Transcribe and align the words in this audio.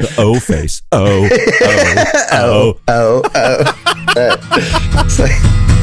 The 0.00 0.14
O 0.18 0.40
face. 0.40 0.82
Oh, 0.92 1.28
oh, 2.32 2.80
oh, 2.88 3.22
oh. 3.34 3.76
It's 5.04 5.18
like- 5.18 5.79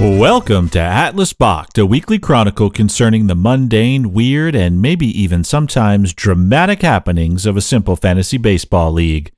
Welcome 0.00 0.68
to 0.70 0.78
Atlas 0.78 1.32
Bach, 1.32 1.76
a 1.76 1.84
weekly 1.84 2.20
chronicle 2.20 2.70
concerning 2.70 3.26
the 3.26 3.34
mundane, 3.34 4.12
weird, 4.12 4.54
and 4.54 4.80
maybe 4.80 5.06
even 5.20 5.42
sometimes 5.42 6.14
dramatic 6.14 6.82
happenings 6.82 7.44
of 7.44 7.56
a 7.56 7.60
simple 7.60 7.96
fantasy 7.96 8.38
baseball 8.38 8.92
league. 8.92 9.32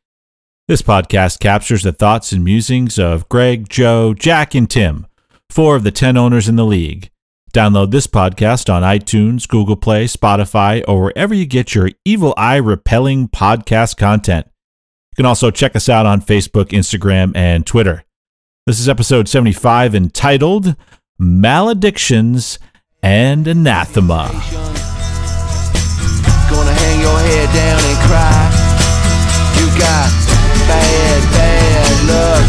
This 0.68 0.82
podcast 0.82 1.40
captures 1.40 1.82
the 1.82 1.92
thoughts 1.92 2.32
and 2.32 2.44
musings 2.44 2.98
of 2.98 3.26
Greg, 3.30 3.70
Joe, 3.70 4.12
Jack, 4.12 4.54
and 4.54 4.68
Tim, 4.68 5.06
four 5.48 5.76
of 5.76 5.82
the 5.82 5.90
10 5.90 6.18
owners 6.18 6.46
in 6.46 6.56
the 6.56 6.66
league. 6.66 7.08
Download 7.54 7.90
this 7.90 8.06
podcast 8.06 8.70
on 8.70 8.82
iTunes, 8.82 9.48
Google 9.48 9.76
Play, 9.76 10.04
Spotify, 10.04 10.84
or 10.86 11.04
wherever 11.04 11.32
you 11.32 11.46
get 11.46 11.74
your 11.74 11.88
evil 12.04 12.34
eye 12.36 12.56
repelling 12.56 13.28
podcast 13.28 13.96
content. 13.96 14.46
You 15.12 15.16
can 15.16 15.26
also 15.26 15.50
check 15.50 15.74
us 15.74 15.88
out 15.88 16.04
on 16.04 16.20
Facebook, 16.20 16.66
Instagram, 16.66 17.34
and 17.34 17.66
Twitter. 17.66 18.04
This 18.70 18.78
is 18.78 18.88
episode 18.88 19.28
75 19.28 19.96
entitled 19.96 20.76
Maledictions 21.18 22.60
and 23.02 23.48
Anathema. 23.48 24.28
Gonna 26.48 26.70
hang 26.78 27.00
your 27.00 27.18
head 27.18 27.50
down 27.52 27.80
and 27.82 27.98
cry. 28.06 28.46
You 29.58 29.66
got 29.76 30.10
bad, 30.68 31.20
bad 31.34 31.98
luck. 32.06 32.46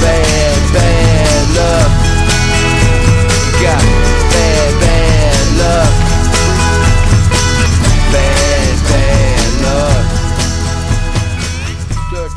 Bad, 0.00 0.72
bad 0.72 1.44
luck. 1.58 1.92
You 3.44 3.62
got 3.62 3.97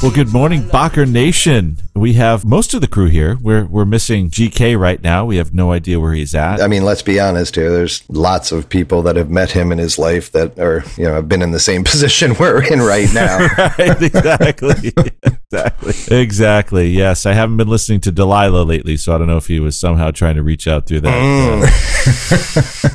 Well, 0.02 0.10
good 0.10 0.34
morning, 0.34 0.64
Bacher 0.64 1.08
Nation. 1.08 1.78
We 1.94 2.14
have 2.14 2.44
most 2.44 2.74
of 2.74 2.82
the 2.82 2.88
crew 2.88 3.06
here. 3.06 3.38
We're, 3.40 3.66
we're 3.66 3.86
missing 3.86 4.32
GK 4.32 4.76
right 4.76 5.00
now. 5.00 5.26
We 5.26 5.36
have 5.38 5.54
no 5.54 5.72
idea 5.72 6.00
where 6.00 6.14
he's 6.14 6.34
at. 6.34 6.60
I 6.60 6.66
mean, 6.66 6.84
let's 6.84 7.04
be 7.04 7.20
honest 7.20 7.54
here. 7.54 7.70
There's 7.70 8.04
lots 8.10 8.52
of 8.52 8.68
people 8.68 9.04
that 9.04 9.16
have 9.16 9.30
met 9.30 9.52
him 9.52 9.72
in 9.72 9.78
his 9.78 10.00
life 10.00 10.32
that 10.32 10.58
are, 10.58 10.84
you 10.98 11.04
know, 11.04 11.14
have 11.14 11.30
been 11.30 11.44
in 11.44 11.52
the 11.52 11.60
same 11.60 11.84
position 11.92 12.34
we're 12.40 12.64
in 12.64 12.80
right 12.80 13.10
now. 13.14 13.46
right, 13.78 14.02
exactly. 14.02 14.92
exactly. 15.24 16.18
Exactly. 16.18 16.90
Yes. 16.90 17.28
I 17.28 17.34
haven't 17.34 17.58
been 17.58 17.70
listening 17.70 18.00
to 18.02 18.12
Delilah 18.12 18.64
lately, 18.64 18.98
so 18.98 19.14
I 19.14 19.20
don't 19.20 19.28
know 19.28 19.38
if 19.38 19.46
he 19.46 19.60
was 19.60 19.78
somehow 19.78 20.10
trying 20.10 20.34
to 20.34 20.42
reach 20.42 20.68
out 20.68 20.88
through 20.88 21.02
that. 21.02 22.90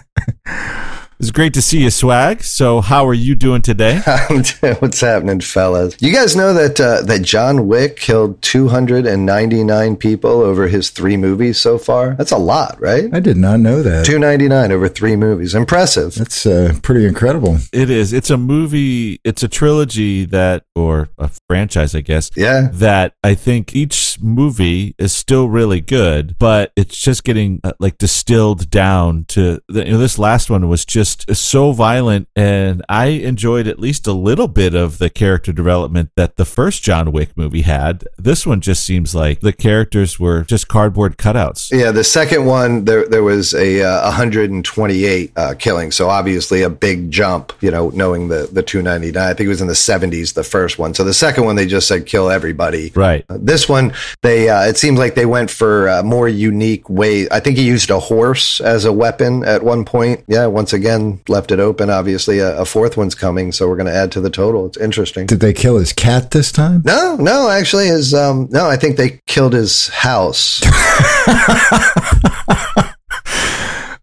Uh, 0.49 0.86
it's 1.19 1.31
great 1.31 1.55
to 1.55 1.63
see 1.63 1.83
you, 1.83 1.91
Swag. 1.91 2.43
So, 2.43 2.81
how 2.81 3.07
are 3.07 3.15
you 3.15 3.35
doing 3.35 3.63
today? 3.63 4.01
What's 4.29 5.01
happening, 5.01 5.41
fellas? 5.41 5.97
You 6.01 6.13
guys 6.13 6.37
know 6.37 6.53
that 6.55 6.81
uh, 6.81 7.03
that 7.03 7.23
John 7.23 7.67
Wick 7.67 7.97
killed 7.97 8.41
299 8.43 9.97
people 9.97 10.31
over 10.43 10.69
his 10.69 10.91
three 10.91 11.17
movies 11.17 11.59
so 11.59 11.79
far? 11.79 12.15
That's 12.15 12.33
a 12.33 12.37
lot, 12.39 12.81
right? 12.81 13.09
I 13.13 13.21
did 13.21 13.37
not 13.37 13.61
know 13.61 13.83
that. 13.83 14.05
299 14.05 14.73
over 14.73 14.89
three 14.89 15.17
movies. 15.17 15.55
Impressive. 15.55 16.15
That's 16.15 16.45
uh, 16.47 16.75
pretty 16.83 17.07
incredible. 17.07 17.59
It 17.73 17.91
is. 17.91 18.13
It's 18.13 18.31
a 18.31 18.37
movie, 18.37 19.21
it's 19.25 19.43
a 19.43 19.49
trilogy 19.49 20.25
that, 20.27 20.65
or 20.75 21.09
a 21.19 21.31
franchise, 21.49 21.95
I 21.95 22.01
guess, 22.01 22.31
Yeah. 22.37 22.69
that 22.73 23.15
I 23.25 23.35
think 23.35 23.75
each 23.75 24.19
movie 24.21 24.95
is 24.99 25.13
still 25.13 25.49
really 25.49 25.81
good, 25.81 26.37
but 26.39 26.73
it's 26.77 26.97
just 26.99 27.25
getting 27.25 27.61
uh, 27.65 27.73
like 27.81 27.99
distilled 27.99 28.71
down 28.71 29.25
to 29.29 29.61
the, 29.69 29.85
you 29.87 29.93
know, 29.93 29.99
this 29.99 30.19
last 30.19 30.51
one 30.51 30.69
was 30.69 30.85
just 30.85 31.06
so 31.11 31.73
violent, 31.73 32.29
and 32.37 32.85
I 32.89 33.07
enjoyed 33.07 33.67
at 33.67 33.79
least 33.79 34.07
a 34.07 34.13
little 34.13 34.49
bit 34.49 34.75
of 34.75 34.99
the 34.99 35.11
character 35.11 35.53
development 35.53 36.11
that 36.17 36.37
the 36.37 36.45
first 36.45 36.83
John 36.83 37.13
Wick 37.13 37.37
movie 37.37 37.63
had. 37.63 38.05
This 38.19 38.47
one 38.47 38.61
just 38.61 38.85
seems 38.85 39.15
like 39.15 39.41
the 39.41 39.53
characters 39.53 40.19
were 40.19 40.43
just 40.43 40.69
cardboard 40.69 41.17
cutouts. 41.19 41.71
Yeah, 41.71 41.91
the 41.91 42.05
second 42.05 42.47
one 42.47 42.85
there 42.85 43.07
there 43.09 43.23
was 43.23 43.55
a 43.55 43.83
uh, 43.83 44.05
128 44.05 45.33
uh, 45.37 45.55
killing, 45.59 45.91
so 45.91 46.09
obviously 46.09 46.63
a 46.63 46.71
big 46.71 47.11
jump. 47.11 47.53
You 47.61 47.71
know, 47.71 47.91
knowing 47.91 48.29
the 48.29 48.49
the 48.51 48.63
299, 48.63 49.23
I 49.23 49.35
think 49.35 49.47
it 49.47 49.49
was 49.49 49.61
in 49.61 49.69
the 49.69 49.75
70s 49.75 50.35
the 50.35 50.45
first 50.45 50.79
one. 50.79 50.95
So 50.95 51.05
the 51.05 51.15
second 51.15 51.45
one 51.45 51.57
they 51.57 51.67
just 51.67 51.89
said 51.89 52.07
kill 52.07 52.31
everybody. 52.31 52.93
Right. 52.95 53.25
Uh, 53.29 53.39
This 53.41 53.69
one 53.69 53.93
they 54.23 54.49
uh, 54.49 54.63
it 54.63 54.77
seems 54.77 54.99
like 54.99 55.15
they 55.15 55.27
went 55.27 55.51
for 55.51 55.89
a 55.89 56.03
more 56.03 56.29
unique 56.29 56.89
way. 56.89 57.29
I 57.31 57.41
think 57.41 57.57
he 57.57 57.65
used 57.65 57.91
a 57.91 58.01
horse 58.01 58.61
as 58.61 58.85
a 58.85 58.93
weapon 58.93 59.45
at 59.45 59.63
one 59.63 59.85
point. 59.85 60.25
Yeah, 60.27 60.47
once 60.47 60.73
again 60.73 60.96
left 61.29 61.53
it 61.53 61.61
open. 61.61 61.91
Obviously, 61.91 62.39
a, 62.39 62.61
a 62.61 62.65
fourth 62.65 62.97
one's 62.97 63.15
coming, 63.15 63.53
so 63.53 63.69
we're 63.69 63.77
going 63.77 63.87
to 63.87 63.95
add 63.95 64.13
to 64.13 64.21
the 64.21 64.31
total. 64.31 64.67
It's 64.67 64.77
interesting. 64.77 65.27
Did 65.27 65.41
they 65.41 65.53
kill 65.53 65.79
his 65.79 65.93
cat 65.93 66.31
this 66.31 66.53
time? 66.53 66.83
No, 66.85 67.17
no, 67.17 67.49
actually, 67.49 67.87
his 67.87 68.15
um, 68.15 68.49
no, 68.51 68.69
I 68.69 68.77
think 68.77 68.97
they 68.97 69.21
killed 69.27 69.53
his 69.53 69.89
house. 69.89 70.63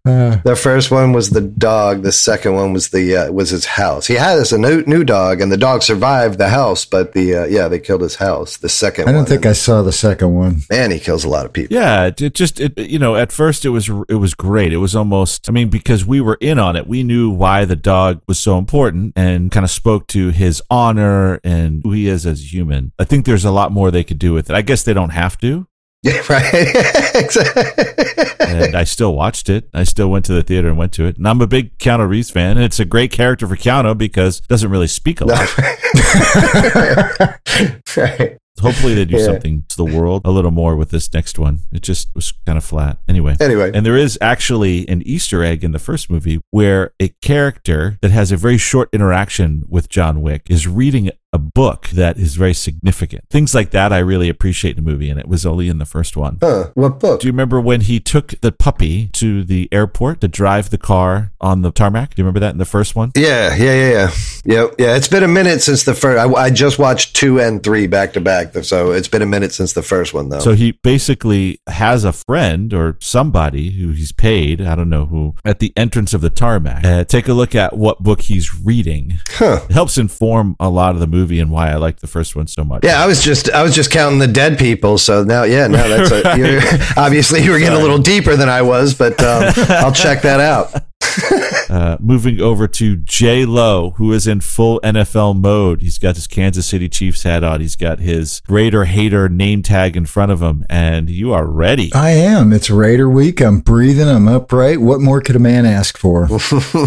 Uh, 0.06 0.38
The 0.44 0.56
first 0.58 0.92
one 0.92 1.14
was 1.14 1.30
the 1.30 1.40
dog. 1.40 2.04
The 2.04 2.12
second 2.12 2.56
one 2.56 2.74
was 2.74 2.90
the 2.90 3.16
uh, 3.16 3.32
was 3.32 3.52
his 3.52 3.66
house. 3.66 4.06
He 4.06 4.16
had 4.16 4.38
us 4.38 4.52
a 4.52 4.58
new 4.58 4.84
new 4.86 5.06
dog, 5.06 5.40
and 5.40 5.50
the 5.50 5.58
dog 5.58 5.82
survived 5.82 6.38
the 6.38 6.50
house. 6.50 6.84
But 6.84 7.14
the 7.14 7.36
uh, 7.36 7.46
yeah, 7.46 7.70
they 7.70 7.80
killed 7.80 8.02
his 8.02 8.16
house. 8.16 8.58
The 8.58 8.68
second, 8.68 9.08
I 9.08 9.14
don't 9.14 9.22
one, 9.22 9.26
think 9.28 9.46
I 9.46 9.54
saw 9.54 9.82
the 9.82 9.94
second 9.94 10.36
one. 10.36 10.64
Man, 10.70 10.92
he 10.92 11.00
kills 11.00 11.24
a 11.24 11.30
lot 11.30 11.46
of 11.46 11.54
people. 11.54 11.74
Yeah, 11.74 12.08
it, 12.08 12.22
it 12.22 12.34
just 12.34 12.60
it 12.60 12.78
you 12.78 13.00
know 13.00 13.16
at 13.16 13.32
first 13.32 13.64
it 13.64 13.70
was 13.70 13.88
it 14.10 14.20
was 14.20 14.34
great. 14.34 14.74
It 14.74 14.78
was 14.78 14.94
almost 14.94 15.48
I 15.48 15.54
mean 15.54 15.70
because 15.70 16.06
we 16.06 16.20
were 16.20 16.38
in 16.42 16.60
on 16.60 16.76
it, 16.76 16.86
we 16.86 17.04
knew 17.04 17.30
why 17.30 17.64
the 17.64 17.78
dog 17.78 18.22
was 18.28 18.40
so 18.40 18.58
important 18.58 19.14
and 19.16 19.52
kind 19.52 19.64
of 19.64 19.72
spoke 19.72 20.08
to 20.08 20.30
his 20.32 20.62
honor 20.70 21.40
and 21.46 21.82
who 21.84 21.94
he 21.94 22.10
is 22.10 22.26
as 22.26 22.42
a 22.42 22.46
human. 22.46 22.92
I 23.00 23.06
think 23.06 23.26
there's 23.26 23.46
a 23.46 23.52
lot 23.52 23.72
more 23.72 23.90
they 23.90 24.04
could 24.04 24.20
do 24.20 24.34
with 24.34 24.50
it. 24.50 24.56
I 24.56 24.64
guess 24.64 24.84
they 24.84 24.94
don't 24.94 25.12
have 25.12 25.38
to. 25.40 25.66
Yeah, 26.04 26.22
right. 26.28 26.54
exactly. 27.16 27.64
And 28.40 28.76
I 28.76 28.84
still 28.84 29.16
watched 29.16 29.48
it. 29.48 29.70
I 29.74 29.86
still 29.86 30.12
went 30.12 30.26
to 30.26 30.34
the 30.34 30.44
theater 30.44 30.68
and 30.68 30.78
went 30.78 30.92
to 30.94 31.06
it. 31.06 31.16
And 31.16 31.26
I'm 31.26 31.40
a 31.40 31.48
big 31.48 31.78
Keanu 31.78 32.10
Reeves 32.10 32.30
fan, 32.30 32.58
and 32.58 32.66
it's 32.66 32.78
a 32.78 32.84
great 32.84 33.14
character 33.14 33.48
for 33.48 33.56
Keanu 33.56 33.98
because 33.98 34.40
it 34.40 34.50
doesn't 34.50 34.70
really 34.70 34.88
speak 34.88 35.22
a 35.22 35.26
lot. 35.26 35.58
right. 37.96 38.38
Hopefully 38.62 38.94
they 38.94 39.06
do 39.06 39.18
Yeah. 39.20 39.26
something 39.26 39.64
to 39.70 39.78
the 39.78 39.86
world 39.86 40.22
a 40.26 40.32
little 40.32 40.52
more 40.52 40.76
with 40.76 40.90
this 40.92 41.12
next 41.14 41.40
one. 41.40 41.60
It 41.72 41.82
just 41.82 42.10
was 42.16 42.32
kind 42.46 42.58
of 42.58 42.64
flat. 42.64 42.98
Anyway. 43.08 43.36
Anyway, 43.40 43.72
And 43.74 43.86
there 43.86 43.98
is 43.98 44.18
actually 44.22 44.88
an 44.88 45.02
Easter 45.04 45.44
egg 45.44 45.64
in 45.64 45.72
the 45.72 45.80
first 45.80 46.10
movie 46.10 46.40
where 46.52 46.94
a 47.00 47.10
character 47.22 47.98
that 48.02 48.12
has 48.12 48.32
a 48.32 48.38
very 48.38 48.58
short 48.58 48.90
interaction 48.94 49.64
with 49.68 49.90
John 49.90 50.22
Wick 50.22 50.44
is 50.50 50.68
reading 50.68 51.10
a 51.32 51.40
book 51.40 51.88
that 51.88 52.18
is 52.18 52.36
very 52.36 52.54
significant. 52.54 53.24
Things 53.32 53.56
like 53.56 53.72
that 53.72 53.92
I 53.92 53.98
really 53.98 54.30
appreciate 54.30 54.78
in 54.78 54.84
the 54.86 54.92
movie, 54.92 55.10
and 55.10 55.20
it 55.20 55.28
was 55.28 55.48
only 55.48 55.68
in 55.68 55.80
the 55.80 55.86
first 55.86 56.16
one. 56.16 56.38
huh? 56.44 56.70
What 56.76 57.00
book? 57.00 57.22
Do 57.22 57.28
you 57.28 57.32
remember 57.34 57.60
when 57.60 57.82
he 57.82 58.00
took 58.00 58.40
the 58.42 58.52
puppy 58.52 59.08
to 59.14 59.44
the 59.44 59.68
airport 59.72 60.22
to 60.22 60.28
drive 60.28 60.70
the 60.70 60.78
car 60.78 61.32
on 61.42 61.64
the 61.64 61.72
tarmac? 61.72 62.14
Do 62.14 62.22
you 62.22 62.24
remember 62.24 62.40
that 62.42 62.52
in 62.52 62.60
the 62.60 62.66
first 62.66 62.96
one? 62.96 63.12
Yeah, 63.18 63.56
yeah, 63.56 63.74
yeah, 63.74 63.90
yeah, 63.90 64.12
yeah, 64.46 64.68
yeah. 64.78 64.96
It's 64.96 65.08
been 65.08 65.24
a 65.24 65.28
minute 65.28 65.64
since 65.64 65.86
the 65.86 65.96
first. 65.96 66.20
I, 66.20 66.32
I 66.40 66.50
just 66.52 66.78
watched 66.78 67.16
two 67.16 67.40
and 67.40 67.64
three 67.64 67.88
back 67.88 68.14
to 68.14 68.22
back, 68.22 68.43
so 68.64 68.92
it's 68.92 69.08
been 69.08 69.22
a 69.22 69.26
minute 69.26 69.54
since 69.54 69.74
the 69.74 69.82
first 69.82 70.14
one, 70.14 70.30
though. 70.30 70.40
So 70.40 70.54
he 70.54 70.72
basically 70.74 71.60
has 71.68 72.04
a 72.04 72.12
friend 72.14 72.74
or 72.74 72.98
somebody 73.00 73.72
who 73.72 73.90
he's 73.92 74.12
paid, 74.12 74.62
I 74.62 74.76
don't 74.76 74.90
know 74.90 75.06
who, 75.06 75.36
at 75.46 75.60
the 75.60 75.74
entrance 75.78 76.14
of 76.14 76.22
the 76.22 76.30
tarmac. 76.30 76.84
Uh, 76.84 77.04
take 77.04 77.28
a 77.28 77.34
look 77.34 77.56
at 77.56 77.78
what 77.78 78.02
book 78.04 78.22
he's 78.22 78.54
reading. 78.56 79.20
huh? 79.30 79.62
It 79.70 79.74
helps 79.74 79.98
inform 79.98 80.56
a 80.60 80.70
lot 80.70 80.94
of 80.96 81.00
the 81.00 81.08
movie 81.08 81.40
and 81.40 81.52
why 81.52 81.72
I 81.72 81.76
like 81.76 82.00
the 82.00 82.08
first 82.08 82.36
one 82.36 82.48
so 82.48 82.64
much. 82.64 82.84
Yeah, 82.84 83.02
I 83.02 83.08
was 83.08 83.24
just 83.24 83.50
I 83.52 83.64
was 83.64 83.74
just 83.76 83.92
counting 83.92 84.20
the 84.20 84.28
dead 84.28 84.58
people. 84.58 84.98
So 84.98 85.24
now, 85.24 85.44
yeah, 85.44 85.68
now 85.68 85.88
that's 85.88 86.12
a, 86.12 86.38
you're, 86.38 86.62
obviously 86.98 87.44
you 87.44 87.52
were 87.52 87.60
getting 87.60 87.78
a 87.78 87.82
little 87.82 88.00
deeper 88.00 88.36
than 88.36 88.50
I 88.50 88.62
was, 88.62 88.94
but 88.94 89.22
um, 89.22 89.54
I'll 89.70 89.92
check 89.92 90.22
that 90.24 90.40
out. 90.40 90.74
Uh, 91.70 91.98
moving 92.00 92.40
over 92.40 92.68
to 92.68 92.98
J 92.98 93.46
Lo, 93.46 93.92
who 93.92 94.14
is 94.14 94.28
in 94.28 94.42
full 94.42 94.80
NFL 94.82 95.40
mode. 95.40 95.82
He's 95.82 95.98
got 95.98 96.16
his 96.16 96.28
Kansas 96.28 96.68
City 96.68 96.88
Chiefs 96.88 97.24
hat 97.24 97.44
on. 97.44 97.62
He's 97.62 97.76
got 97.76 97.98
his 97.98 98.44
Raider 98.48 98.86
hater 98.86 99.28
name 99.28 99.64
tag 99.64 99.98
in 99.98 100.06
front 100.06 100.32
of 100.32 100.42
him, 100.42 100.66
and 100.70 101.10
you 101.10 101.34
are 101.34 101.48
ready. 101.48 101.92
I 101.96 102.12
am. 102.12 102.54
It's 102.54 102.70
Raider 102.70 103.10
week. 103.10 103.42
I'm 103.42 103.62
breathing. 103.62 104.08
I'm 104.08 104.28
upright. 104.28 104.82
What 104.82 105.02
more 105.02 105.20
could 105.20 105.36
a 105.36 105.40
man 105.40 105.66
ask 105.66 105.98
for? 105.98 106.26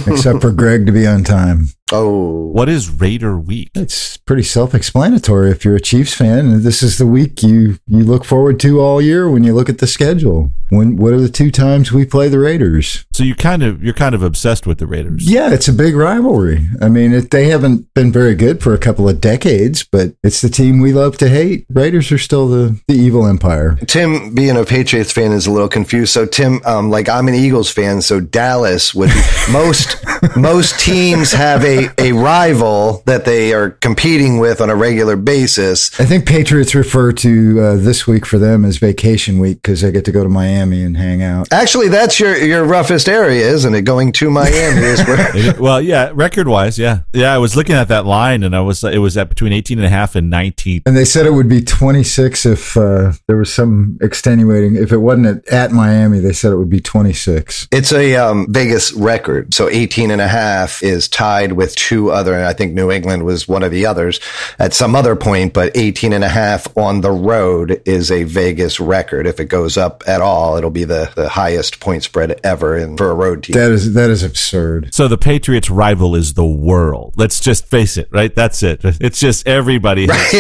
Except 0.07 0.41
for 0.41 0.53
Greg 0.53 0.87
to 0.87 0.93
be 0.93 1.07
on 1.07 1.25
time. 1.25 1.69
Oh, 1.93 2.47
What 2.49 2.69
is 2.69 2.91
Raider 2.91 3.39
Week? 3.39 3.71
It's 3.75 4.17
pretty 4.17 4.43
self-explanatory 4.43 5.53
if 5.53 5.65
you're 5.65 5.77
a 5.77 5.81
Chiefs 5.81 6.15
fan, 6.15 6.63
this 6.65 6.83
is 6.83 6.99
the 6.99 7.07
week 7.07 7.45
you 7.45 7.79
you 7.87 8.03
look 8.03 8.25
forward 8.25 8.59
to 8.61 8.81
all 8.81 9.01
year 9.01 9.31
when 9.31 9.45
you 9.45 9.55
look 9.55 9.69
at 9.69 9.79
the 9.79 9.87
schedule. 9.87 10.51
When 10.71 10.97
what 10.97 11.13
are 11.13 11.21
the 11.21 11.29
two 11.29 11.53
times 11.53 11.93
we 11.93 12.05
play 12.05 12.29
the 12.29 12.41
Raiders? 12.41 13.05
So 13.13 13.23
you 13.23 13.37
kind 13.37 13.63
of 13.63 13.85
you're 13.85 13.95
kind 13.95 14.17
of 14.17 14.23
obsessed 14.25 14.67
with 14.67 14.79
the 14.79 14.87
Raiders. 14.89 15.31
Yeah, 15.31 15.53
it's 15.53 15.69
a 15.69 15.73
big 15.73 15.95
rivalry. 15.95 16.67
I 16.83 16.89
mean, 16.89 17.13
it, 17.13 17.31
they 17.31 17.47
haven't 17.49 17.95
been 17.95 18.11
very 18.11 18.35
good 18.35 18.61
for 18.65 18.75
a 18.75 18.79
couple 18.79 19.09
of 19.09 19.21
decades, 19.21 19.85
but 19.85 20.17
it's 20.25 20.41
the 20.41 20.49
team 20.49 20.81
we 20.81 20.93
love 20.93 21.17
to 21.19 21.29
hate. 21.29 21.67
Raiders 21.71 22.11
are 22.11 22.19
still 22.19 22.49
the, 22.49 22.81
the 22.89 22.95
evil 22.95 23.29
empire. 23.29 23.77
Tim, 23.87 24.35
being 24.35 24.57
a 24.57 24.65
Patriots 24.65 25.13
fan, 25.13 25.31
is 25.31 25.47
a 25.47 25.53
little 25.53 25.69
confused. 25.69 26.13
So, 26.13 26.27
Tim, 26.27 26.61
um, 26.65 26.91
like 26.91 27.09
I'm 27.09 27.29
an 27.29 27.35
Eagles 27.35 27.71
fan, 27.71 28.03
so 28.03 28.19
Dallas 28.19 28.93
would 28.93 29.11
most 29.53 30.05
most 30.37 30.81
teams 30.81 31.31
have 31.31 31.63
a, 31.65 31.76
a 31.99 32.13
rival 32.13 33.03
that 33.07 33.25
they 33.25 33.53
are 33.53 33.71
competing 33.71 34.39
with 34.39 34.61
on 34.61 34.71
a 34.71 34.77
regular 34.77 35.17
basis. 35.17 35.99
I 36.01 36.05
think 36.05 36.27
Patriots 36.27 36.75
refer 36.75 37.13
to 37.13 37.61
uh, 37.61 37.77
this 37.77 38.07
week 38.07 38.27
for 38.27 38.39
them 38.39 38.65
as 38.65 38.79
vacation 38.79 39.39
week 39.39 39.63
because 39.63 39.81
they 39.81 39.93
get 39.93 40.05
to 40.07 40.13
go 40.13 40.23
to 40.23 40.29
Miami 40.29 40.83
and 40.83 40.97
hang 40.97 41.23
out. 41.23 41.53
Actually, 41.53 41.89
that's 41.89 42.19
your 42.19 42.37
your 42.37 42.65
roughest 42.65 43.09
area, 43.09 43.47
isn't 43.47 43.75
it? 43.75 43.83
Going 43.83 44.13
to 44.13 44.31
Miami 44.31 44.83
is 44.83 45.05
where. 45.07 45.27
Well, 45.59 45.81
yeah, 45.81 46.11
record 46.15 46.49
wise, 46.49 46.79
yeah. 46.79 47.01
Yeah, 47.13 47.35
I 47.35 47.39
was 47.39 47.57
looking 47.57 47.77
at 47.77 47.89
that 47.89 48.05
line 48.05 48.43
and 48.43 48.55
I 48.55 48.61
was 48.61 48.85
it 48.85 48.99
was 48.99 49.17
at 49.17 49.29
between 49.29 49.53
18 49.53 49.79
and 49.79 49.87
a 49.87 49.91
half 49.91 50.15
and 50.15 50.29
19. 50.31 50.83
And 50.87 50.97
they 50.97 51.05
said 51.05 51.27
it 51.27 51.33
would 51.33 51.49
be 51.49 51.63
26 51.63 52.47
if 52.47 52.77
uh, 52.77 53.13
there 53.27 53.37
was 53.37 53.53
some 53.53 53.99
extenuating. 54.01 54.77
If 54.77 54.93
it 54.93 54.99
wasn't 54.99 55.27
at, 55.27 55.49
at 55.49 55.73
Miami, 55.73 56.21
they 56.21 56.33
said 56.33 56.53
it 56.53 56.57
would 56.57 56.71
be 56.71 56.81
26. 56.81 57.69
It's 57.73 57.93
a 57.93 58.17
um, 58.17 58.47
Vegas 58.51 58.93
record. 58.93 59.55
So 59.55 59.69
18 59.69 60.11
and 60.11 60.21
a 60.21 60.29
half 60.29 60.83
is 60.83 61.09
tied 61.09 61.53
with 61.53 61.66
two 61.75 62.11
other, 62.11 62.35
and 62.35 62.45
I 62.45 62.53
think 62.53 62.73
New 62.73 62.91
England 62.91 63.25
was 63.25 63.49
one 63.49 63.63
of 63.63 63.71
the 63.71 63.87
others 63.87 64.21
at 64.59 64.75
some 64.75 64.95
other 64.95 65.17
point, 65.17 65.53
but 65.53 65.77
18 65.77 66.13
and 66.13 66.25
a 66.25 66.29
half 66.29 66.67
on 66.77 67.01
the 67.01 67.11
road 67.11 67.83
is 67.85 68.11
a 68.11 68.25
Vegas 68.25 68.81
record. 68.81 69.27
If 69.27 69.41
it 69.41 69.47
goes 69.47 69.77
up 69.77 70.03
at 70.07 70.21
all, 70.21 70.57
it'll 70.57 70.71
be 70.71 70.85
the, 70.85 71.11
the 71.15 71.29
highest 71.29 71.81
point 71.81 72.03
spread 72.03 72.41
ever 72.45 72.77
in, 72.77 72.97
for 72.97 73.11
a 73.11 73.15
road 73.15 73.43
team. 73.43 73.55
That 73.55 73.71
is 73.71 73.95
that 73.95 74.11
is 74.11 74.23
absurd. 74.23 74.95
So 74.95 75.09
the 75.09 75.19
Patriots 75.19 75.71
rival 75.71 76.15
is 76.15 76.35
the 76.35 76.47
world. 76.47 77.15
Let's 77.17 77.41
just 77.41 77.67
face 77.67 77.97
it, 77.97 78.09
right? 78.11 78.35
That's 78.35 78.63
it. 78.63 78.81
It's 78.85 79.21
just 79.21 79.47
everybody. 79.47 80.09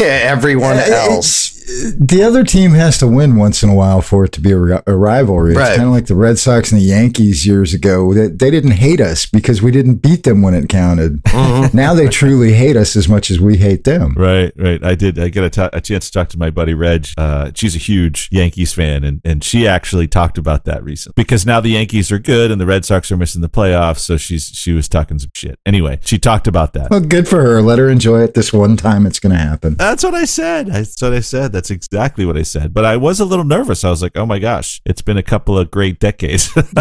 Everyone 0.00 0.76
uh, 0.76 0.84
else. 0.88 1.55
The 1.98 2.22
other 2.22 2.44
team 2.44 2.70
has 2.72 2.96
to 2.98 3.06
win 3.08 3.36
once 3.36 3.62
in 3.62 3.68
a 3.70 3.74
while 3.74 4.00
for 4.00 4.24
it 4.24 4.32
to 4.32 4.40
be 4.40 4.52
a, 4.52 4.82
a 4.86 4.94
rivalry. 4.96 5.50
It's 5.52 5.58
Right. 5.58 5.76
kind 5.76 5.88
of 5.88 5.94
like 5.94 6.06
the 6.06 6.14
Red 6.14 6.38
Sox 6.38 6.70
and 6.70 6.80
the 6.80 6.84
Yankees 6.84 7.46
years 7.46 7.74
ago. 7.74 8.14
They, 8.14 8.28
they 8.28 8.50
didn't 8.50 8.72
hate 8.72 9.00
us 9.00 9.26
because 9.26 9.62
we 9.62 9.70
didn't 9.72 9.96
beat 9.96 10.22
them 10.22 10.42
when 10.42 10.54
it 10.54 10.68
counted. 10.68 11.20
Now 11.74 11.92
they 11.94 12.08
truly 12.08 12.52
hate 12.52 12.76
us 12.76 12.94
as 12.96 13.08
much 13.08 13.30
as 13.30 13.40
we 13.40 13.56
hate 13.56 13.84
them. 13.84 14.14
Right, 14.16 14.52
right. 14.56 14.82
I 14.84 14.94
did. 14.94 15.18
I 15.18 15.28
get 15.28 15.44
a, 15.44 15.50
t- 15.50 15.76
a 15.76 15.80
chance 15.80 16.06
to 16.06 16.12
talk 16.12 16.28
to 16.30 16.38
my 16.38 16.50
buddy 16.50 16.74
Reg. 16.74 17.08
Uh, 17.16 17.50
she's 17.54 17.74
a 17.74 17.78
huge 17.78 18.28
Yankees 18.30 18.72
fan, 18.72 19.02
and, 19.04 19.20
and 19.24 19.42
she 19.42 19.66
actually 19.66 20.06
talked 20.06 20.38
about 20.38 20.64
that 20.66 20.84
recently 20.84 21.14
because 21.16 21.44
now 21.44 21.60
the 21.60 21.70
Yankees 21.70 22.12
are 22.12 22.18
good 22.18 22.50
and 22.50 22.60
the 22.60 22.66
Red 22.66 22.84
Sox 22.84 23.10
are 23.10 23.16
missing 23.16 23.42
the 23.42 23.48
playoffs. 23.48 23.98
So 24.00 24.16
she's 24.16 24.48
she 24.48 24.72
was 24.72 24.88
talking 24.88 25.18
some 25.18 25.30
shit. 25.34 25.58
Anyway, 25.66 25.98
she 26.04 26.18
talked 26.18 26.46
about 26.46 26.72
that. 26.74 26.90
Well, 26.90 27.00
good 27.00 27.26
for 27.28 27.42
her. 27.42 27.60
Let 27.60 27.78
her 27.78 27.88
enjoy 27.88 28.20
it 28.22 28.34
this 28.34 28.52
one 28.52 28.76
time 28.76 29.04
it's 29.06 29.18
going 29.18 29.32
to 29.34 29.38
happen. 29.42 29.74
That's 29.74 30.04
what 30.04 30.14
I 30.14 30.24
said. 30.26 30.68
That's 30.68 31.00
what 31.02 31.12
I 31.12 31.20
said. 31.20 31.52
That's 31.56 31.70
exactly 31.70 32.26
what 32.26 32.36
I 32.36 32.42
said. 32.42 32.74
But 32.74 32.84
I 32.84 32.98
was 32.98 33.18
a 33.18 33.24
little 33.24 33.42
nervous. 33.42 33.82
I 33.82 33.88
was 33.88 34.02
like, 34.02 34.14
oh 34.14 34.26
my 34.26 34.38
gosh, 34.38 34.82
it's 34.84 35.00
been 35.00 35.16
a 35.16 35.22
couple 35.22 35.58
of 35.58 35.70
great 35.70 35.98
decades. 35.98 36.50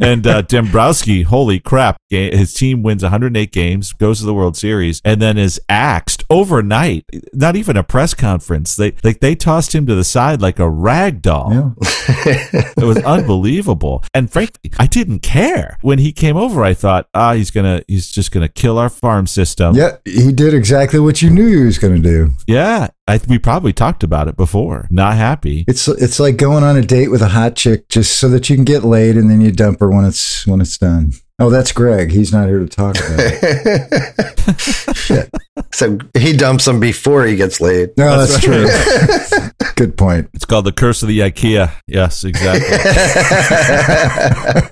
and 0.00 0.26
uh, 0.26 0.40
Dombrowski, 0.40 1.20
holy 1.20 1.60
crap, 1.60 1.98
his 2.08 2.54
team 2.54 2.82
wins 2.82 3.02
108 3.02 3.52
games, 3.52 3.92
goes 3.92 4.20
to 4.20 4.24
the 4.24 4.32
World 4.32 4.56
Series, 4.56 5.02
and 5.04 5.20
then 5.20 5.36
is 5.36 5.60
axed 5.68 6.24
overnight. 6.30 7.04
Not 7.34 7.56
even 7.56 7.76
a 7.76 7.82
press 7.82 8.14
conference. 8.14 8.74
They 8.74 8.94
like 9.04 9.20
they 9.20 9.34
tossed 9.34 9.74
him 9.74 9.84
to 9.86 9.94
the 9.94 10.04
side 10.04 10.40
like 10.40 10.58
a 10.58 10.70
rag 10.70 11.20
doll. 11.20 11.52
Yeah. 11.52 11.72
It 12.76 12.84
was 12.84 12.98
unbelievable. 13.04 14.04
And 14.14 14.30
frankly, 14.30 14.70
I 14.78 14.86
didn't 14.86 15.20
care 15.20 15.78
when 15.82 15.98
he 15.98 16.12
came 16.12 16.36
over. 16.36 16.62
I 16.62 16.74
thought, 16.74 17.08
ah, 17.14 17.34
he's 17.34 17.50
gonna, 17.50 17.82
he's 17.88 18.10
just 18.10 18.30
gonna 18.30 18.48
kill 18.48 18.78
our 18.78 18.88
farm 18.88 19.26
system. 19.26 19.74
Yeah, 19.74 19.96
he 20.04 20.32
did 20.32 20.54
exactly 20.54 21.00
what 21.00 21.22
you 21.22 21.30
knew 21.30 21.46
he 21.46 21.64
was 21.64 21.78
going 21.78 22.00
to 22.00 22.08
do. 22.08 22.32
Yeah, 22.46 22.88
I, 23.08 23.20
we 23.28 23.38
probably 23.38 23.72
talked 23.72 24.02
about 24.02 24.26
it 24.26 24.36
before. 24.36 24.88
Not 24.90 25.16
happy. 25.16 25.64
It's 25.68 25.86
it's 25.86 26.18
like 26.18 26.36
going 26.36 26.64
on 26.64 26.76
a 26.76 26.82
date 26.82 27.08
with 27.08 27.22
a 27.22 27.28
hot 27.28 27.54
chick 27.54 27.88
just 27.88 28.18
so 28.18 28.28
that 28.30 28.50
you 28.50 28.56
can 28.56 28.64
get 28.64 28.82
laid 28.82 29.16
and 29.16 29.30
then 29.30 29.40
you 29.40 29.52
dump 29.52 29.78
her 29.80 29.90
when 29.90 30.04
it's 30.04 30.46
when 30.46 30.60
it's 30.60 30.76
done. 30.76 31.12
Oh, 31.38 31.50
that's 31.50 31.70
Greg. 31.70 32.10
He's 32.10 32.32
not 32.32 32.48
here 32.48 32.60
to 32.60 32.66
talk 32.66 32.96
about 32.96 33.18
it. 33.18 34.56
Shit. 34.96 35.30
So 35.72 35.98
he 36.16 36.34
dumps 36.34 36.64
them 36.64 36.80
before 36.80 37.26
he 37.26 37.36
gets 37.36 37.60
laid. 37.60 37.90
No, 37.98 38.24
that's, 38.24 38.40
true. 38.40 38.66
Good 39.76 39.98
point. 39.98 40.30
It's 40.32 40.46
called 40.46 40.64
the 40.64 40.72
curse 40.72 41.02
of 41.02 41.08
the 41.08 41.20
IKEA. 41.20 41.70
Yes, 41.86 42.24
exactly. 42.24 42.66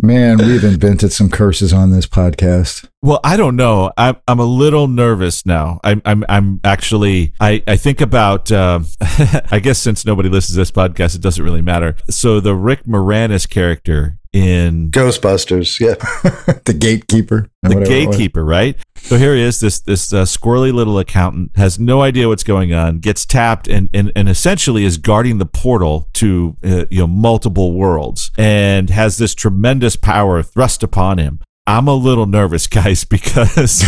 Man, 0.00 0.38
we've 0.38 0.62
invented 0.62 1.12
some 1.12 1.28
curses 1.28 1.72
on 1.72 1.90
this 1.90 2.06
podcast. 2.06 2.88
well, 3.02 3.18
I 3.24 3.36
don't 3.36 3.56
know. 3.56 3.90
I'm 3.96 4.14
I'm 4.28 4.38
a 4.38 4.44
little 4.44 4.86
nervous 4.86 5.44
now. 5.44 5.80
I'm 5.82 6.00
I'm 6.04 6.24
I'm 6.28 6.60
actually 6.62 7.32
I 7.40 7.64
I 7.66 7.76
think 7.76 8.00
about. 8.00 8.52
Um, 8.52 8.86
I 9.50 9.58
guess 9.60 9.80
since 9.80 10.06
nobody 10.06 10.28
listens 10.28 10.54
to 10.54 10.60
this 10.60 10.70
podcast, 10.70 11.16
it 11.16 11.20
doesn't 11.20 11.42
really 11.42 11.62
matter. 11.62 11.96
So 12.08 12.38
the 12.38 12.54
Rick 12.54 12.84
Moranis 12.84 13.50
character 13.50 14.18
in 14.32 14.90
Ghostbusters, 14.90 15.80
yeah. 15.80 15.94
the 16.64 16.74
gatekeeper. 16.74 17.50
the 17.62 17.74
whatever 17.74 17.92
it 17.92 18.06
was. 18.06 18.16
gatekeeper, 18.16 18.44
right? 18.44 18.76
So 19.02 19.16
here 19.16 19.34
he 19.34 19.42
is, 19.42 19.60
this 19.60 19.80
this 19.80 20.12
uh, 20.12 20.24
squirrely 20.24 20.72
little 20.72 20.98
accountant 20.98 21.56
has 21.56 21.78
no 21.78 22.02
idea 22.02 22.28
what's 22.28 22.44
going 22.44 22.74
on, 22.74 22.98
gets 22.98 23.24
tapped, 23.24 23.66
and 23.66 23.88
and, 23.94 24.12
and 24.14 24.28
essentially 24.28 24.84
is 24.84 24.98
guarding 24.98 25.38
the 25.38 25.46
portal 25.46 26.08
to 26.14 26.56
uh, 26.64 26.84
you 26.90 26.98
know 27.00 27.06
multiple 27.06 27.72
worlds, 27.72 28.30
and 28.36 28.90
has 28.90 29.16
this 29.16 29.34
tremendous 29.34 29.96
power 29.96 30.42
thrust 30.42 30.82
upon 30.82 31.18
him. 31.18 31.40
I'm 31.68 31.86
a 31.86 31.94
little 31.94 32.24
nervous, 32.24 32.66
guys, 32.66 33.04
because 33.18 33.84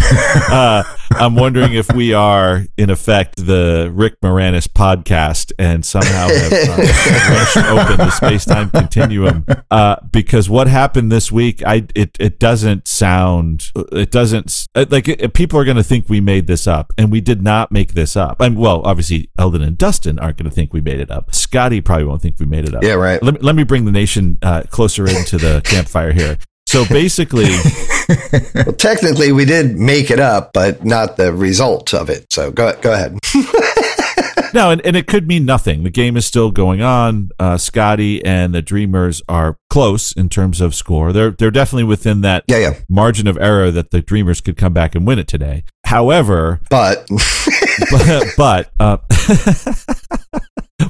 uh, 0.51 0.83
I'm 1.13 1.35
wondering 1.35 1.73
if 1.73 1.91
we 1.91 2.13
are, 2.13 2.65
in 2.77 2.91
effect, 2.91 3.47
the 3.47 3.91
Rick 3.91 4.21
Moranis 4.21 4.69
podcast 4.69 5.53
and 5.59 5.83
somehow 5.83 6.29
have 6.29 6.53
uh, 6.53 6.77
rushed 6.77 7.57
open 7.57 7.97
the 7.97 8.11
space 8.11 8.45
time 8.45 8.69
continuum. 8.69 9.47
Uh, 9.71 9.97
because 10.13 10.51
what 10.51 10.67
happened 10.67 11.11
this 11.11 11.33
week, 11.33 11.63
I 11.65 11.87
it, 11.95 12.19
it 12.21 12.39
doesn't 12.39 12.87
sound, 12.87 13.65
it 13.93 14.11
doesn't 14.11 14.67
uh, 14.75 14.85
like 14.91 15.09
it, 15.09 15.33
people 15.33 15.59
are 15.59 15.65
going 15.65 15.79
to 15.79 15.83
think 15.83 16.07
we 16.11 16.21
made 16.21 16.49
this 16.49 16.67
up, 16.67 16.93
and 16.99 17.11
we 17.11 17.23
did 17.23 17.41
not 17.41 17.73
make 17.73 17.95
this 17.95 18.15
up. 18.15 18.43
And 18.43 18.59
well, 18.59 18.83
obviously, 18.85 19.31
Eldon 19.39 19.63
and 19.63 19.79
Dustin 19.79 20.19
aren't 20.19 20.37
going 20.37 20.51
to 20.51 20.55
think 20.55 20.75
we 20.75 20.83
made 20.83 21.01
it 21.01 21.11
up. 21.11 21.35
Scotty 21.35 21.81
probably 21.81 22.05
won't 22.05 22.21
think 22.21 22.39
we 22.39 22.45
made 22.45 22.69
it 22.69 22.75
up. 22.75 22.83
Yeah, 22.83 22.95
right. 22.95 23.23
Let 23.23 23.35
me, 23.35 23.41
let 23.41 23.57
me 23.57 23.65
bring 23.65 23.87
the 23.87 23.91
nation 23.91 24.37
uh, 24.43 24.65
closer 24.69 25.07
into 25.07 25.39
the 25.39 25.63
campfire 25.65 26.13
here. 26.13 26.37
So 26.71 26.85
basically, 26.89 27.47
Well, 28.55 28.73
technically, 28.75 29.33
we 29.33 29.45
did 29.45 29.77
make 29.77 30.11
it 30.11 30.21
up, 30.21 30.53
but 30.53 30.85
not 30.85 31.17
the 31.17 31.33
result 31.33 31.93
of 31.95 32.09
it. 32.11 32.33
So 32.33 32.51
go 32.53 32.77
go 32.81 32.93
ahead. 32.93 33.19
no, 34.55 34.71
and, 34.71 34.81
and 34.85 34.97
it 34.97 35.07
could 35.07 35.27
mean 35.27 35.45
nothing. 35.45 35.83
The 35.83 35.91
game 35.91 36.17
is 36.17 36.27
still 36.27 36.51
going 36.51 36.81
on. 36.81 37.31
Uh, 37.39 37.57
Scotty 37.57 38.25
and 38.25 38.55
the 38.55 38.63
Dreamers 38.63 39.21
are 39.29 39.57
close 39.69 40.13
in 40.13 40.29
terms 40.29 40.61
of 40.61 40.75
score. 40.75 41.13
They're 41.13 41.33
they're 41.33 41.51
definitely 41.51 41.85
within 41.85 42.21
that 42.23 42.45
Yeah, 42.47 42.59
yeah. 42.59 42.75
margin 42.89 43.27
of 43.27 43.37
error 43.39 43.71
that 43.73 43.91
the 43.91 44.01
Dreamers 44.01 44.41
could 44.41 44.57
come 44.57 44.73
back 44.73 44.95
and 44.95 45.07
win 45.07 45.19
it 45.19 45.27
today. 45.29 45.65
However, 45.87 46.61
But 46.71 47.07
but, 47.91 48.27
but 48.37 48.71
uh, 48.79 48.99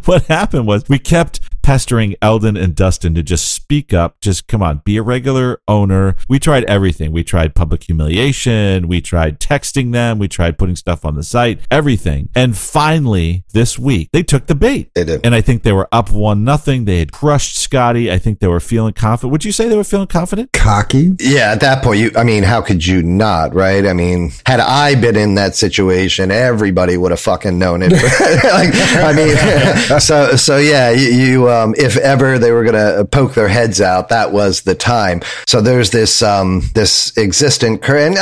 what 0.04 0.24
happened 0.26 0.66
was 0.66 0.88
we 0.88 0.98
kept 0.98 1.40
pestering 1.62 2.16
Eldon 2.20 2.56
and 2.56 2.74
Dustin 2.74 3.14
to 3.14 3.22
just 3.22 3.50
speak 3.54 3.94
up. 3.94 4.20
Just 4.20 4.48
come 4.48 4.62
on, 4.62 4.82
be 4.84 4.96
a 4.96 5.02
regular 5.02 5.60
owner. 5.68 6.16
We 6.28 6.38
tried 6.38 6.64
everything. 6.64 7.12
We 7.12 7.24
tried 7.24 7.54
public 7.54 7.84
humiliation. 7.84 8.88
We 8.88 9.00
tried 9.00 9.40
texting 9.40 9.92
them. 9.92 10.18
We 10.18 10.28
tried 10.28 10.58
putting 10.58 10.76
stuff 10.76 11.04
on 11.04 11.14
the 11.14 11.22
site, 11.22 11.60
everything. 11.70 12.28
And 12.34 12.56
finally, 12.56 13.44
this 13.52 13.78
week, 13.78 14.10
they 14.12 14.22
took 14.22 14.46
the 14.46 14.54
bait. 14.54 14.90
They 14.94 15.04
did. 15.04 15.24
And 15.24 15.34
I 15.34 15.40
think 15.40 15.62
they 15.62 15.72
were 15.72 15.88
up 15.92 16.10
one 16.10 16.44
nothing. 16.44 16.84
They 16.84 16.98
had 16.98 17.12
crushed 17.12 17.56
Scotty. 17.56 18.10
I 18.10 18.18
think 18.18 18.40
they 18.40 18.46
were 18.46 18.60
feeling 18.60 18.92
confident. 18.92 19.32
Would 19.32 19.44
you 19.44 19.52
say 19.52 19.68
they 19.68 19.76
were 19.76 19.84
feeling 19.84 20.06
confident? 20.06 20.52
Cocky. 20.52 21.16
yeah, 21.20 21.52
at 21.52 21.60
that 21.60 21.82
point, 21.82 22.00
you. 22.00 22.10
I 22.16 22.24
mean, 22.24 22.42
how 22.42 22.60
could 22.60 22.84
you 22.86 23.02
not? 23.02 23.54
Right? 23.54 23.86
I 23.86 23.92
mean, 23.92 24.32
had 24.46 24.60
I 24.60 24.94
been 24.94 25.16
in 25.16 25.34
that 25.36 25.54
situation, 25.54 26.30
everybody 26.30 26.96
would 26.96 27.10
have 27.10 27.20
fucking 27.20 27.58
known 27.58 27.82
it. 27.82 27.92
like, 27.92 28.70
I 28.74 29.12
mean, 29.14 30.00
so 30.00 30.36
so 30.36 30.56
yeah, 30.56 30.90
you, 30.90 31.08
you 31.08 31.48
um, 31.50 31.74
if 31.76 31.96
ever 31.96 32.38
they 32.38 32.52
were 32.52 32.64
going 32.64 32.74
to 32.74 33.04
poke 33.04 33.34
their 33.34 33.48
heads 33.48 33.80
out, 33.80 34.08
that 34.08 34.32
was 34.32 34.62
the 34.62 34.74
time. 34.74 35.22
So 35.46 35.60
there's 35.60 35.90
this 35.90 36.22
um, 36.22 36.62
this 36.74 37.16
existent 37.16 37.82
current. 37.82 38.18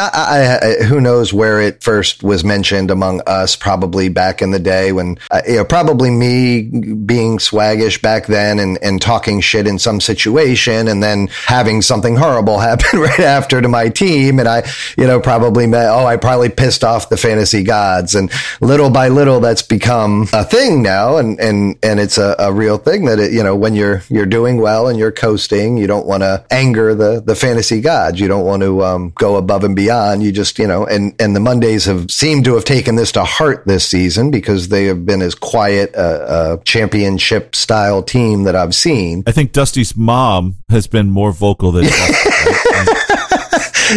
Who 0.87 1.01
knows 1.01 1.33
where 1.33 1.61
it 1.61 1.83
first 1.83 2.23
was 2.23 2.45
mentioned 2.45 2.91
among 2.91 3.23
us? 3.27 3.57
Probably 3.57 4.09
back 4.09 4.43
in 4.43 4.51
the 4.51 4.59
day 4.59 4.93
when 4.93 5.19
uh, 5.31 5.43
you 5.47 5.57
know, 5.57 5.65
probably 5.65 6.11
me 6.11 6.63
being 6.63 7.39
swaggish 7.39 8.01
back 8.01 8.27
then 8.27 8.59
and 8.59 8.79
and 8.83 9.01
talking 9.01 9.41
shit 9.41 9.67
in 9.67 9.79
some 9.79 10.01
situation, 10.01 10.89
and 10.89 11.03
then 11.03 11.29
having 11.47 11.83
something 11.83 12.17
horrible 12.17 12.59
happen 12.69 12.99
right 13.01 13.21
after 13.21 13.61
to 13.61 13.69
my 13.69 13.89
team, 13.89 14.39
and 14.39 14.49
I 14.49 14.69
you 14.97 15.07
know 15.07 15.21
probably 15.21 15.67
met, 15.67 15.91
oh 15.91 16.07
I 16.07 16.17
probably 16.17 16.49
pissed 16.49 16.85
off 16.85 17.09
the 17.09 17.17
fantasy 17.17 17.63
gods, 17.63 18.15
and 18.15 18.31
little 18.61 18.91
by 18.91 19.09
little 19.09 19.41
that's 19.41 19.63
become 19.63 20.29
a 20.33 20.45
thing 20.45 20.83
now, 20.83 21.17
and 21.17 21.39
and 21.41 21.77
and 21.83 22.01
it's 22.01 22.19
a, 22.19 22.35
a 22.39 22.53
real 22.53 22.79
thing 22.79 23.05
that 23.07 23.18
it, 23.19 23.33
you 23.33 23.43
know 23.43 23.57
when 23.57 23.75
you're 23.75 24.03
you're 24.09 24.27
doing 24.27 24.61
well 24.61 24.89
and 24.89 24.99
you're 24.99 25.13
coasting, 25.13 25.77
you 25.77 25.87
don't 25.87 26.07
want 26.07 26.23
to 26.23 26.45
anger 26.51 26.95
the 26.95 27.21
the 27.25 27.35
fantasy 27.35 27.81
gods, 27.81 28.21
you 28.21 28.29
don't 28.29 28.45
want 28.45 28.63
to 28.63 28.85
um, 28.85 29.13
go 29.17 29.37
above 29.37 29.65
and 29.65 29.75
beyond. 29.77 30.23
You 30.23 30.33
just 30.33 30.59
you 30.59 30.67
know, 30.67 30.87
and 30.87 31.15
and 31.21 31.35
the 31.37 31.41
Mondays 31.41 31.85
have 31.87 32.11
seemed 32.11 32.45
to 32.47 32.55
have 32.55 32.65
taken 32.65 32.97
this 32.97 33.13
to 33.13 33.25
heart 33.25 33.65
this 33.67 33.87
season 33.87 34.31
because 34.31 34.69
they 34.69 34.87
have 34.87 35.05
been 35.07 35.23
as 35.23 35.35
quiet 35.35 35.95
a, 35.95 36.55
a 36.55 36.65
championship 36.65 37.55
style 37.55 38.03
team 38.03 38.45
that 38.45 38.57
I've 38.57 38.75
seen. 38.75 39.23
I 39.27 39.33
think 39.33 39.53
Dusty's 39.53 39.97
mom 39.97 40.57
has 40.71 40.87
been 40.87 41.11
more 41.11 41.33
vocal 41.33 41.73
than. 41.73 41.85
Dusty, 41.85 42.15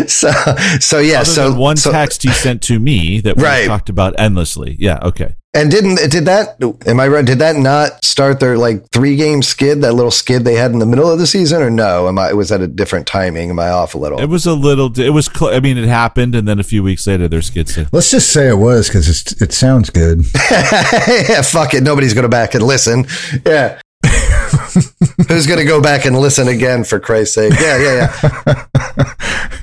so 0.08 0.32
so 0.80 1.00
yeah 1.00 1.22
Other 1.22 1.26
so 1.26 1.54
one 1.54 1.78
so, 1.78 1.92
text 1.92 2.24
you 2.24 2.32
sent 2.32 2.62
to 2.64 2.80
me 2.80 3.20
that 3.22 3.38
we 3.38 3.44
Right. 3.44 3.68
talked 3.68 3.90
about 3.90 4.20
endlessly. 4.20 4.76
Yeah. 4.80 5.00
Okay. 5.04 5.36
And 5.54 5.70
didn't 5.70 5.96
did 6.10 6.26
that 6.26 6.58
am 6.86 7.00
i 7.00 7.08
right 7.08 7.26
did 7.26 7.40
that 7.40 7.58
not 7.58 8.04
start 8.06 8.40
their 8.40 8.58
like 8.58 8.88
three 8.90 9.16
game 9.16 9.42
skid 9.42 9.82
that 9.82 9.94
little 9.94 10.12
skid 10.12 10.44
they 10.46 10.56
had 10.56 10.72
in 10.72 10.80
the 10.80 10.86
middle 10.86 11.10
of 11.10 11.18
the 11.18 11.26
season 11.26 11.62
or 11.62 11.70
no? 11.70 12.08
Am 12.08 12.20
i 12.20 12.34
was 12.34 12.50
that 12.50 12.62
a 12.62 12.68
different 12.68 13.08
timing? 13.08 13.50
Am 13.50 13.60
i 13.60 13.70
off 13.70 13.96
a 13.96 13.98
little? 13.98 14.20
It 14.20 14.28
was 14.28 14.46
a 14.46 14.54
little. 14.54 14.98
It 15.00 15.10
was. 15.10 15.26
Cl- 15.26 15.54
I 15.54 15.60
mean, 15.60 15.78
it 15.78 15.88
happened, 15.88 16.36
and 16.36 16.48
then 16.48 16.60
a 16.60 16.64
few 16.64 16.84
weeks 16.84 17.08
later, 17.08 17.28
their 17.28 17.42
skid 17.42 17.70
said, 17.70 17.90
Let's 17.92 18.12
just 18.12 18.32
say 18.32 18.50
it 18.50 18.58
was 18.58 18.88
because 18.88 19.08
it 19.42 19.54
sounds 19.54 19.90
good. 19.90 20.24
yeah 20.52 21.42
fuck 21.42 21.74
it. 21.74 21.84
Nobody's 21.84 22.14
gonna 22.14 22.30
back 22.30 22.54
and 22.54 22.64
listen. 22.64 23.06
Yeah. 23.46 23.80
Who's 25.28 25.48
gonna 25.48 25.66
go 25.66 25.82
back 25.82 26.06
and 26.06 26.18
listen 26.18 26.48
again 26.48 26.84
for 26.84 27.00
christ's 27.00 27.36
sake? 27.36 27.54
Yeah 27.60 27.78
yeah 27.78 28.32
yeah 28.48 28.66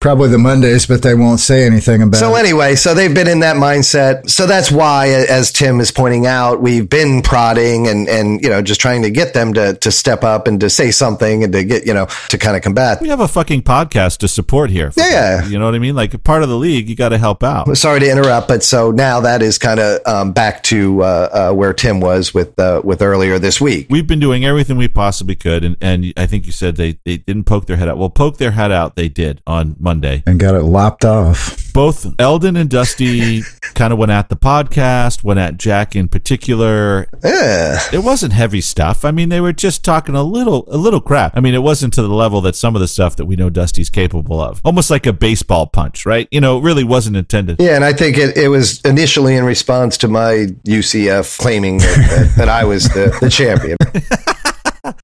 Probably 0.00 0.28
the 0.28 0.38
Mondays, 0.38 0.86
but 0.86 1.02
they 1.02 1.14
won't 1.14 1.40
say 1.40 1.66
anything 1.66 2.02
about 2.02 2.18
So 2.18 2.36
it. 2.36 2.38
anyway, 2.38 2.76
so 2.76 2.94
they've 2.94 3.12
been 3.12 3.26
in 3.26 3.40
that 3.40 3.56
mindset. 3.56 4.30
So 4.30 4.46
that's 4.46 4.70
why, 4.70 5.08
as 5.08 5.50
Tim 5.50 5.80
is 5.80 5.90
pointing 5.90 6.24
out, 6.24 6.62
we've 6.62 6.88
been 6.88 7.20
prodding 7.20 7.88
and, 7.88 8.08
and, 8.08 8.40
you 8.40 8.48
know, 8.48 8.62
just 8.62 8.80
trying 8.80 9.02
to 9.02 9.10
get 9.10 9.34
them 9.34 9.54
to, 9.54 9.74
to 9.74 9.90
step 9.90 10.22
up 10.22 10.46
and 10.46 10.60
to 10.60 10.70
say 10.70 10.92
something 10.92 11.42
and 11.42 11.52
to 11.52 11.64
get, 11.64 11.84
you 11.84 11.92
know, 11.92 12.06
to 12.28 12.38
kind 12.38 12.56
of 12.56 12.62
combat. 12.62 13.00
"We 13.00 13.08
have 13.08 13.18
a 13.18 13.26
fucking 13.26 13.62
podcast 13.62 14.18
to 14.18 14.28
support 14.28 14.70
here." 14.70 14.92
Yeah, 14.96 15.08
yeah. 15.10 15.46
You 15.48 15.58
know 15.58 15.64
what 15.64 15.74
I 15.74 15.80
mean? 15.80 15.96
Like 15.96 16.22
part 16.22 16.44
of 16.44 16.48
the 16.48 16.56
league, 16.56 16.88
you 16.88 16.94
got 16.94 17.08
to 17.08 17.18
help 17.18 17.42
out. 17.42 17.76
Sorry 17.76 17.98
to 17.98 18.08
interrupt, 18.08 18.46
but 18.46 18.62
so 18.62 18.92
now 18.92 19.18
that 19.22 19.42
is 19.42 19.58
kind 19.58 19.80
of 19.80 20.00
um, 20.06 20.30
back 20.30 20.62
to 20.64 21.02
uh, 21.02 21.48
uh, 21.50 21.54
where 21.54 21.72
Tim 21.72 21.98
was 21.98 22.32
with 22.32 22.56
uh, 22.60 22.82
with 22.84 23.02
earlier 23.02 23.40
this 23.40 23.60
week. 23.60 23.88
We've 23.90 24.06
been 24.06 24.20
doing 24.20 24.44
everything 24.44 24.76
we 24.76 24.86
possibly 24.86 25.34
could, 25.34 25.64
and, 25.64 25.76
and 25.80 26.12
I 26.16 26.26
think 26.26 26.46
you 26.46 26.52
said 26.52 26.76
they, 26.76 27.00
they 27.04 27.16
didn't 27.16 27.44
poke 27.46 27.66
their 27.66 27.76
head 27.78 27.88
out. 27.88 27.98
Well, 27.98 28.10
poke 28.10 28.36
their 28.36 28.52
head 28.52 28.70
out, 28.70 28.94
they 28.94 29.08
did 29.08 29.42
on 29.44 29.74
Monday. 29.88 30.22
and 30.26 30.38
got 30.38 30.54
it 30.54 30.64
lopped 30.64 31.06
off. 31.06 31.67
Both 31.78 32.12
Eldon 32.18 32.56
and 32.56 32.68
Dusty 32.68 33.42
kind 33.76 33.92
of 33.92 34.00
went 34.00 34.10
at 34.10 34.30
the 34.30 34.34
podcast, 34.34 35.22
went 35.22 35.38
at 35.38 35.58
Jack 35.58 35.94
in 35.94 36.08
particular. 36.08 37.06
Yeah. 37.22 37.78
It 37.92 38.02
wasn't 38.02 38.32
heavy 38.32 38.60
stuff. 38.60 39.04
I 39.04 39.12
mean, 39.12 39.28
they 39.28 39.40
were 39.40 39.52
just 39.52 39.84
talking 39.84 40.16
a 40.16 40.24
little, 40.24 40.64
a 40.66 40.76
little 40.76 41.00
crap. 41.00 41.36
I 41.36 41.40
mean, 41.40 41.54
it 41.54 41.62
wasn't 41.62 41.94
to 41.94 42.02
the 42.02 42.08
level 42.08 42.40
that 42.40 42.56
some 42.56 42.74
of 42.74 42.80
the 42.80 42.88
stuff 42.88 43.14
that 43.14 43.26
we 43.26 43.36
know 43.36 43.48
Dusty's 43.48 43.90
capable 43.90 44.40
of. 44.40 44.60
Almost 44.64 44.90
like 44.90 45.06
a 45.06 45.12
baseball 45.12 45.68
punch, 45.68 46.04
right? 46.04 46.26
You 46.32 46.40
know, 46.40 46.58
it 46.58 46.64
really 46.64 46.82
wasn't 46.82 47.16
intended. 47.16 47.58
Yeah, 47.60 47.76
and 47.76 47.84
I 47.84 47.92
think 47.92 48.18
it, 48.18 48.36
it 48.36 48.48
was 48.48 48.80
initially 48.80 49.36
in 49.36 49.44
response 49.44 49.96
to 49.98 50.08
my 50.08 50.48
UCF 50.66 51.38
claiming 51.38 51.78
that, 51.78 52.08
that, 52.10 52.34
that 52.38 52.48
I 52.48 52.64
was 52.64 52.88
the, 52.88 53.16
the 53.20 53.30
champion. 53.30 53.76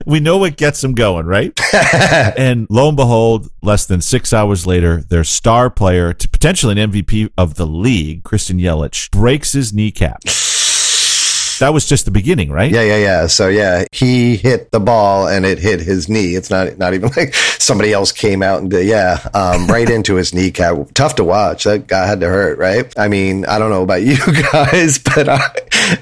We 0.06 0.20
know 0.20 0.38
what 0.38 0.56
gets 0.56 0.80
them 0.80 0.94
going, 0.94 1.26
right? 1.26 1.58
and 2.36 2.66
lo 2.70 2.88
and 2.88 2.96
behold, 2.96 3.48
less 3.62 3.86
than 3.86 4.00
six 4.00 4.32
hours 4.32 4.66
later, 4.66 5.02
their 5.02 5.24
star 5.24 5.70
player, 5.70 6.12
to 6.12 6.28
potentially 6.44 6.78
an 6.78 6.90
MVP 6.90 7.30
of 7.38 7.54
the 7.54 7.66
league, 7.66 8.22
Christian 8.22 8.58
Yelich, 8.58 9.10
breaks 9.10 9.52
his 9.52 9.72
kneecap. 9.72 10.20
That 11.58 11.70
was 11.72 11.86
just 11.86 12.04
the 12.04 12.10
beginning, 12.10 12.50
right? 12.52 12.70
Yeah, 12.70 12.82
yeah, 12.82 12.98
yeah. 12.98 13.26
So 13.28 13.48
yeah, 13.48 13.86
he 13.92 14.36
hit 14.36 14.70
the 14.70 14.78
ball 14.78 15.26
and 15.26 15.46
it 15.46 15.58
hit 15.58 15.80
his 15.80 16.06
knee. 16.06 16.34
It's 16.34 16.50
not 16.50 16.76
not 16.76 16.92
even 16.92 17.10
like 17.16 17.32
somebody 17.34 17.94
else 17.94 18.12
came 18.12 18.42
out 18.42 18.60
and 18.60 18.70
did, 18.70 18.86
yeah, 18.86 19.26
um, 19.32 19.68
right 19.68 19.88
into 19.88 20.16
his 20.16 20.34
kneecap. 20.34 20.76
Tough 20.92 21.14
to 21.14 21.24
watch. 21.24 21.64
That 21.64 21.86
guy 21.86 22.06
had 22.06 22.20
to 22.20 22.28
hurt, 22.28 22.58
right? 22.58 22.92
I 22.98 23.08
mean, 23.08 23.46
I 23.46 23.58
don't 23.58 23.70
know 23.70 23.82
about 23.82 24.02
you 24.02 24.18
guys, 24.52 24.98
but 24.98 25.30
I 25.30 25.48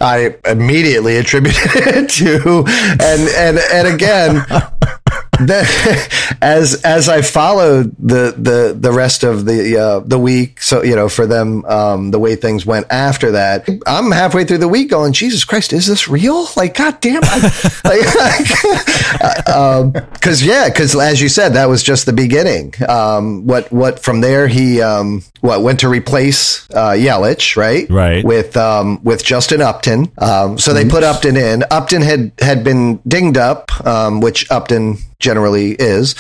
I 0.00 0.37
immediately 0.44 1.18
attributed 1.18 1.62
it 1.66 2.11
to 2.11 2.64
and 2.99 3.28
and 3.28 3.61
and 3.72 3.94
again. 3.94 5.01
the, 5.46 6.37
as 6.40 6.82
as 6.82 7.08
I 7.08 7.22
followed 7.22 7.94
the 7.99 8.34
the 8.37 8.76
the 8.78 8.92
rest 8.92 9.22
of 9.22 9.44
the 9.44 9.76
uh, 9.76 10.00
the 10.00 10.18
week, 10.18 10.61
so 10.61 10.82
you 10.82 10.96
know, 10.96 11.08
for 11.08 11.26
them, 11.26 11.64
um, 11.64 12.11
the 12.11 12.18
way 12.18 12.37
things 12.37 12.66
went 12.66 12.87
after 12.90 13.32
that, 13.32 13.68
I'm 13.87 14.11
halfway 14.11 14.44
through 14.44 14.58
the 14.58 14.68
week 14.68 14.90
going, 14.90 15.12
Jesus 15.12 15.44
Christ, 15.44 15.72
is 15.72 15.87
this 15.87 16.08
real? 16.08 16.46
Like, 16.56 16.76
God 16.76 17.00
damn, 17.00 17.22
like, 17.84 19.49
um, 19.49 19.92
because 19.92 20.42
yeah, 20.42 20.68
because 20.68 20.94
as 20.96 21.20
you 21.20 21.28
said, 21.28 21.50
that 21.50 21.68
was 21.68 21.82
just 21.82 22.06
the 22.06 22.12
beginning. 22.12 22.75
Um, 22.88 23.46
what 23.46 23.70
what 23.72 24.00
from 24.00 24.20
there 24.20 24.49
he 24.49 24.80
um 24.80 25.22
what 25.42 25.62
went 25.62 25.80
to 25.80 25.88
replace 25.88 26.70
uh, 26.70 26.92
Yelich, 26.92 27.56
right? 27.56 27.90
Right. 27.90 28.25
With 28.25 28.56
um 28.56 29.02
with 29.02 29.25
Justin 29.25 29.61
Upton. 29.61 30.11
Um, 30.16 30.58
so 30.58 30.72
they 30.72 30.88
put 30.88 31.02
Upton 31.02 31.37
in. 31.37 31.64
Upton 31.70 32.00
had 32.00 32.32
had 32.38 32.64
been 32.64 32.96
dinged 33.06 33.37
up, 33.37 33.70
um, 33.87 34.20
which 34.20 34.50
Upton 34.50 34.99
generally 35.22 35.70
is. 35.72 36.14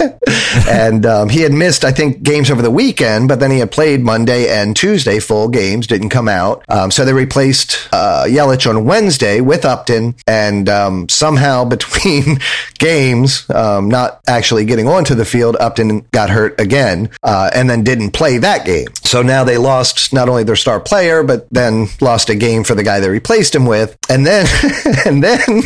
and 0.68 1.06
um, 1.06 1.28
he 1.28 1.42
had 1.42 1.52
missed, 1.52 1.84
I 1.84 1.92
think, 1.92 2.22
games 2.22 2.50
over 2.50 2.62
the 2.62 2.70
weekend, 2.70 3.28
but 3.28 3.38
then 3.38 3.52
he 3.52 3.60
had 3.60 3.70
played 3.70 4.00
Monday 4.00 4.48
and 4.48 4.74
Tuesday, 4.74 5.20
full 5.20 5.48
games, 5.48 5.86
didn't 5.86 6.08
come 6.08 6.26
out. 6.26 6.64
Um, 6.68 6.90
so 6.90 7.04
they 7.04 7.12
replaced 7.12 7.88
uh, 7.92 8.24
Yelich 8.26 8.68
on 8.68 8.84
Wednesday 8.84 9.40
with 9.40 9.64
Upton, 9.64 10.16
and 10.26 10.68
um, 10.68 11.08
somehow 11.08 11.64
between 11.76 12.40
games, 12.78 13.48
um, 13.50 13.88
not 13.88 14.20
actually 14.26 14.64
getting 14.64 14.88
onto 14.88 15.14
the 15.14 15.24
field, 15.24 15.56
Upton 15.60 16.00
got 16.10 16.30
hurt 16.30 16.58
again, 16.58 17.10
uh, 17.22 17.50
and 17.54 17.70
then 17.70 17.84
didn't 17.84 18.10
play 18.12 18.25
that 18.38 18.64
game. 18.64 18.88
So 19.02 19.22
now 19.22 19.44
they 19.44 19.56
lost 19.58 20.12
not 20.12 20.28
only 20.28 20.44
their 20.44 20.56
star 20.56 20.80
player, 20.80 21.22
but 21.22 21.46
then 21.50 21.86
lost 22.00 22.28
a 22.28 22.34
game 22.34 22.64
for 22.64 22.74
the 22.74 22.82
guy 22.82 23.00
they 23.00 23.08
replaced 23.08 23.54
him 23.54 23.66
with, 23.66 23.96
and 24.08 24.26
then 24.26 24.46
and 25.06 25.22
then 25.22 25.62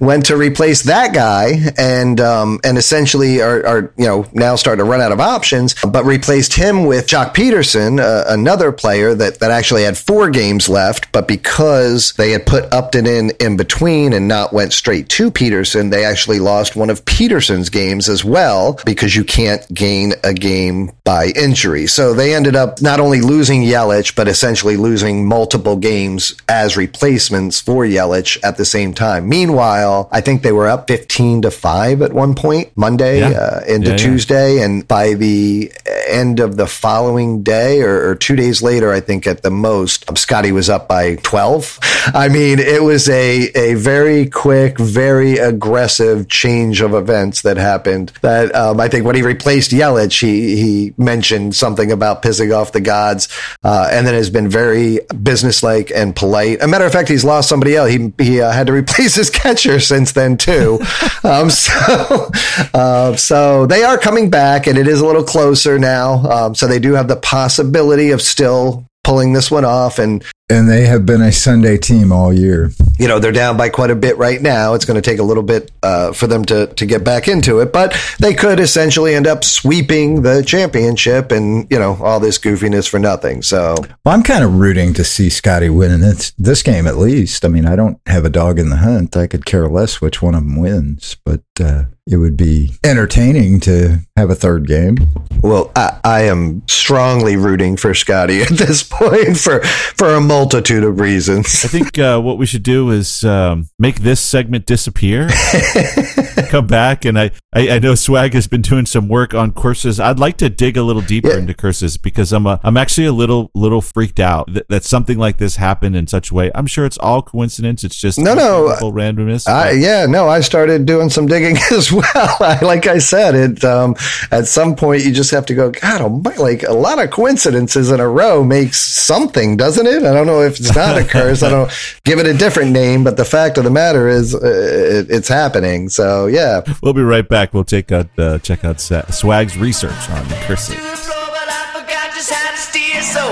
went 0.00 0.26
to 0.26 0.36
replace 0.36 0.82
that 0.82 1.14
guy, 1.14 1.72
and 1.78 2.20
um, 2.20 2.60
and 2.64 2.76
essentially 2.76 3.40
are, 3.40 3.66
are 3.66 3.94
you 3.96 4.06
know 4.06 4.26
now 4.32 4.56
starting 4.56 4.84
to 4.84 4.90
run 4.90 5.00
out 5.00 5.12
of 5.12 5.20
options, 5.20 5.74
but 5.84 6.04
replaced 6.04 6.54
him 6.54 6.84
with 6.84 7.06
Joc 7.06 7.34
Pederson, 7.34 8.00
uh, 8.00 8.24
another 8.28 8.72
player 8.72 9.14
that 9.14 9.38
that 9.40 9.50
actually 9.50 9.84
had 9.84 9.96
four 9.96 10.30
games 10.30 10.68
left, 10.68 11.12
but 11.12 11.28
because 11.28 12.12
they 12.14 12.32
had 12.32 12.46
put 12.46 12.72
Upton 12.72 13.06
in 13.06 13.30
in 13.40 13.56
between 13.56 14.12
and 14.12 14.26
not 14.26 14.52
went 14.52 14.72
straight 14.72 15.08
to 15.10 15.30
Pederson, 15.30 15.90
they 15.90 16.04
actually 16.04 16.40
lost 16.40 16.76
one 16.76 16.90
of 16.90 17.04
Pederson's 17.04 17.70
games 17.70 18.08
as 18.08 18.24
well 18.24 18.78
because 18.84 19.14
you 19.14 19.24
can't 19.24 19.62
gain 19.72 20.14
a 20.24 20.34
game 20.34 20.90
by 21.04 21.32
injury. 21.36 21.86
So 21.86 21.99
they 22.14 22.34
ended 22.34 22.56
up 22.56 22.80
not 22.82 23.00
only 23.00 23.20
losing 23.20 23.62
Yelich, 23.62 24.14
but 24.14 24.26
essentially 24.28 24.76
losing 24.76 25.26
multiple 25.26 25.76
games 25.76 26.34
as 26.48 26.76
replacements 26.76 27.60
for 27.60 27.84
Yelich 27.84 28.38
at 28.42 28.56
the 28.56 28.64
same 28.64 28.94
time. 28.94 29.28
Meanwhile, 29.28 30.08
I 30.10 30.20
think 30.20 30.42
they 30.42 30.52
were 30.52 30.68
up 30.68 30.88
15 30.88 31.42
to 31.42 31.50
5 31.50 32.02
at 32.02 32.12
one 32.12 32.34
point 32.34 32.70
Monday 32.76 33.20
Yeah. 33.20 33.28
uh, 33.30 33.60
into 33.68 33.90
Yeah, 33.90 33.96
yeah. 33.96 33.96
Tuesday. 33.96 34.58
And 34.62 34.86
by 34.88 35.14
the 35.14 35.70
end 36.12 36.40
of 36.40 36.56
the 36.56 36.66
following 36.66 37.42
day 37.42 37.82
or, 37.82 38.10
or 38.10 38.14
two 38.14 38.36
days 38.36 38.62
later, 38.62 38.92
I 38.92 39.00
think 39.00 39.26
at 39.26 39.42
the 39.42 39.50
most, 39.50 40.08
um, 40.08 40.16
Scotty 40.16 40.52
was 40.52 40.68
up 40.68 40.88
by 40.88 41.16
12. 41.16 41.78
I 42.14 42.28
mean, 42.28 42.58
it 42.58 42.82
was 42.82 43.08
a, 43.08 43.50
a 43.54 43.74
very 43.74 44.26
quick, 44.26 44.78
very 44.78 45.38
aggressive 45.38 46.28
change 46.28 46.80
of 46.80 46.94
events 46.94 47.42
that 47.42 47.56
happened 47.56 48.12
that 48.22 48.54
um, 48.54 48.80
I 48.80 48.88
think 48.88 49.04
when 49.04 49.16
he 49.16 49.22
replaced 49.22 49.70
Yelich, 49.70 50.20
he, 50.20 50.56
he 50.56 50.94
mentioned 50.96 51.54
something 51.54 51.92
about 51.92 52.22
pissing 52.22 52.56
off 52.56 52.72
the 52.72 52.80
gods 52.80 53.28
uh, 53.62 53.88
and 53.90 54.06
then 54.06 54.14
has 54.14 54.30
been 54.30 54.48
very 54.48 55.00
businesslike 55.22 55.90
and 55.94 56.14
polite. 56.16 56.62
A 56.62 56.68
matter 56.68 56.84
of 56.84 56.92
fact, 56.92 57.08
he's 57.08 57.24
lost 57.24 57.48
somebody 57.48 57.76
else. 57.76 57.90
He, 57.90 58.12
he 58.18 58.40
uh, 58.40 58.50
had 58.50 58.66
to 58.68 58.72
replace 58.72 59.14
his 59.14 59.30
catcher 59.30 59.80
since 59.80 60.12
then 60.12 60.36
too. 60.36 60.80
um, 61.24 61.50
so, 61.50 62.30
uh, 62.74 63.16
so 63.16 63.66
they 63.66 63.82
are 63.82 63.98
coming 63.98 64.30
back 64.30 64.66
and 64.66 64.78
it 64.78 64.88
is 64.88 65.00
a 65.00 65.06
little 65.06 65.24
closer 65.24 65.78
now. 65.78 65.99
Um, 66.08 66.54
so 66.54 66.66
they 66.66 66.78
do 66.78 66.94
have 66.94 67.08
the 67.08 67.16
possibility 67.16 68.10
of 68.10 68.22
still 68.22 68.84
pulling 69.04 69.32
this 69.32 69.50
one 69.50 69.64
off 69.64 69.98
and 69.98 70.24
and 70.50 70.68
they 70.68 70.86
have 70.86 71.06
been 71.06 71.22
a 71.22 71.30
Sunday 71.30 71.78
team 71.78 72.10
all 72.10 72.32
year. 72.32 72.72
You 72.98 73.06
know, 73.06 73.20
they're 73.20 73.30
down 73.30 73.56
by 73.56 73.68
quite 73.68 73.90
a 73.90 73.94
bit 73.94 74.18
right 74.18 74.42
now. 74.42 74.74
It's 74.74 74.84
going 74.84 75.00
to 75.00 75.10
take 75.10 75.20
a 75.20 75.22
little 75.22 75.44
bit 75.44 75.70
uh, 75.80 76.12
for 76.12 76.26
them 76.26 76.44
to, 76.46 76.66
to 76.66 76.86
get 76.86 77.04
back 77.04 77.28
into 77.28 77.60
it, 77.60 77.72
but 77.72 77.96
they 78.18 78.34
could 78.34 78.58
essentially 78.58 79.14
end 79.14 79.28
up 79.28 79.44
sweeping 79.44 80.22
the 80.22 80.42
championship 80.42 81.30
and, 81.30 81.70
you 81.70 81.78
know, 81.78 81.96
all 82.02 82.18
this 82.18 82.36
goofiness 82.36 82.88
for 82.88 82.98
nothing. 82.98 83.42
So 83.42 83.76
Well, 84.04 84.12
I'm 84.12 84.24
kind 84.24 84.42
of 84.42 84.56
rooting 84.58 84.92
to 84.94 85.04
see 85.04 85.30
Scotty 85.30 85.70
win 85.70 85.92
in 85.92 86.00
this, 86.00 86.32
this 86.32 86.64
game 86.64 86.88
at 86.88 86.96
least. 86.96 87.44
I 87.44 87.48
mean, 87.48 87.64
I 87.64 87.76
don't 87.76 88.00
have 88.06 88.24
a 88.24 88.30
dog 88.30 88.58
in 88.58 88.70
the 88.70 88.78
hunt. 88.78 89.16
I 89.16 89.28
could 89.28 89.46
care 89.46 89.68
less 89.68 90.00
which 90.00 90.20
one 90.20 90.34
of 90.34 90.42
them 90.42 90.58
wins, 90.58 91.16
but 91.24 91.42
uh, 91.60 91.84
it 92.06 92.16
would 92.16 92.36
be 92.36 92.72
entertaining 92.84 93.60
to 93.60 93.98
have 94.16 94.30
a 94.30 94.34
third 94.34 94.66
game. 94.66 94.96
Well, 95.42 95.70
I, 95.76 95.98
I 96.02 96.20
am 96.22 96.62
strongly 96.68 97.36
rooting 97.36 97.76
for 97.76 97.94
Scotty 97.94 98.42
at 98.42 98.48
this 98.48 98.82
point 98.82 99.36
for 99.38 99.60
for 99.62 100.08
a 100.14 100.20
multitude 100.20 100.82
of 100.84 100.98
reasons. 101.00 101.64
I 101.64 101.68
think 101.68 101.98
uh, 101.98 102.20
what 102.20 102.38
we 102.38 102.46
should 102.46 102.62
do 102.62 102.90
is 102.90 103.22
um, 103.24 103.68
make 103.78 104.00
this 104.00 104.20
segment 104.20 104.66
disappear. 104.66 105.28
Come 106.48 106.66
back, 106.66 107.04
and 107.04 107.18
I, 107.18 107.30
I, 107.54 107.70
I 107.70 107.78
know 107.78 107.94
Swag 107.94 108.34
has 108.34 108.46
been 108.48 108.62
doing 108.62 108.86
some 108.86 109.08
work 109.08 109.34
on 109.34 109.52
curses. 109.52 110.00
I'd 110.00 110.18
like 110.18 110.36
to 110.38 110.50
dig 110.50 110.76
a 110.76 110.82
little 110.82 111.02
deeper 111.02 111.28
Yeah. 111.30 111.38
into 111.38 111.54
curses 111.54 111.96
because 111.96 112.32
I'm 112.32 112.46
a, 112.46 112.58
I'm 112.64 112.76
actually 112.76 113.06
a 113.06 113.12
little 113.12 113.50
little 113.54 113.80
freaked 113.80 114.18
out 114.20 114.52
that, 114.54 114.68
that 114.68 114.84
something 114.84 115.16
like 115.18 115.36
this 115.38 115.56
happened 115.56 115.94
in 115.96 116.06
such 116.06 116.30
a 116.30 116.34
way. 116.34 116.50
I'm 116.54 116.66
sure 116.66 116.84
it's 116.86 116.98
all 116.98 117.22
coincidence. 117.22 117.84
It's 117.84 117.96
just 117.96 118.18
No, 118.18 118.34
no, 118.34 118.68
randomness. 118.80 119.46
I, 119.48 119.72
yeah, 119.72 120.06
no, 120.06 120.28
I 120.28 120.40
started 120.40 120.86
doing 120.86 121.08
some 121.10 121.26
digging 121.26 121.49
as 121.72 121.92
well. 121.92 122.36
Like 122.70 122.86
I 122.86 122.98
said, 122.98 123.34
it 123.34 123.64
um, 123.64 123.96
at 124.30 124.46
some 124.46 124.76
point 124.76 125.04
you 125.04 125.12
just 125.12 125.30
have 125.30 125.46
to 125.46 125.54
go. 125.54 125.70
God, 125.70 126.02
almighty, 126.02 126.38
like 126.38 126.62
a 126.62 126.72
lot 126.72 127.02
of 127.02 127.10
coincidences 127.10 127.90
in 127.90 128.00
a 128.00 128.08
row 128.08 128.44
makes 128.44 128.78
something, 128.78 129.56
doesn't 129.56 129.86
it? 129.86 130.02
I 130.04 130.12
don't 130.12 130.26
know 130.26 130.42
if 130.42 130.58
it's 130.60 130.74
not 130.74 130.96
a 130.98 131.04
curse. 131.04 131.42
I 131.42 131.50
don't 131.50 131.70
give 132.04 132.18
it 132.18 132.26
a 132.26 132.34
different 132.34 132.72
name, 132.72 133.02
but 133.02 133.16
the 133.16 133.24
fact 133.24 133.58
of 133.58 133.64
the 133.64 133.70
matter 133.70 134.08
is, 134.08 134.34
uh, 134.34 134.38
it, 134.42 135.10
it's 135.10 135.28
happening. 135.28 135.88
So 135.88 136.26
yeah, 136.26 136.60
we'll 136.82 136.92
be 136.92 137.02
right 137.02 137.26
back. 137.26 137.54
We'll 137.54 137.64
take 137.64 137.90
out 137.92 138.08
uh, 138.18 138.38
check 138.38 138.64
out 138.64 138.80
Swag's 138.80 139.56
research 139.56 140.10
on 140.10 140.24
curses. 140.46 140.74
the 140.76 140.96
floor, 140.96 141.26
but 141.30 141.48
I 141.48 141.70
forgot 141.72 142.14
just 142.14 142.30
how 142.30 142.50
to 142.50 142.56
steer. 142.56 143.02
So 143.02 143.26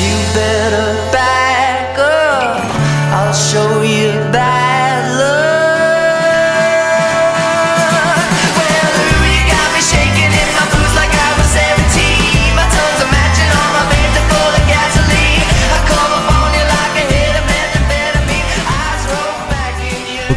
you 0.00 0.14
better 0.34 1.12
back 1.12 1.98
up. 1.98 2.62
I'll 3.12 3.34
show 3.34 3.82
you 3.82 4.12
bad 4.32 4.51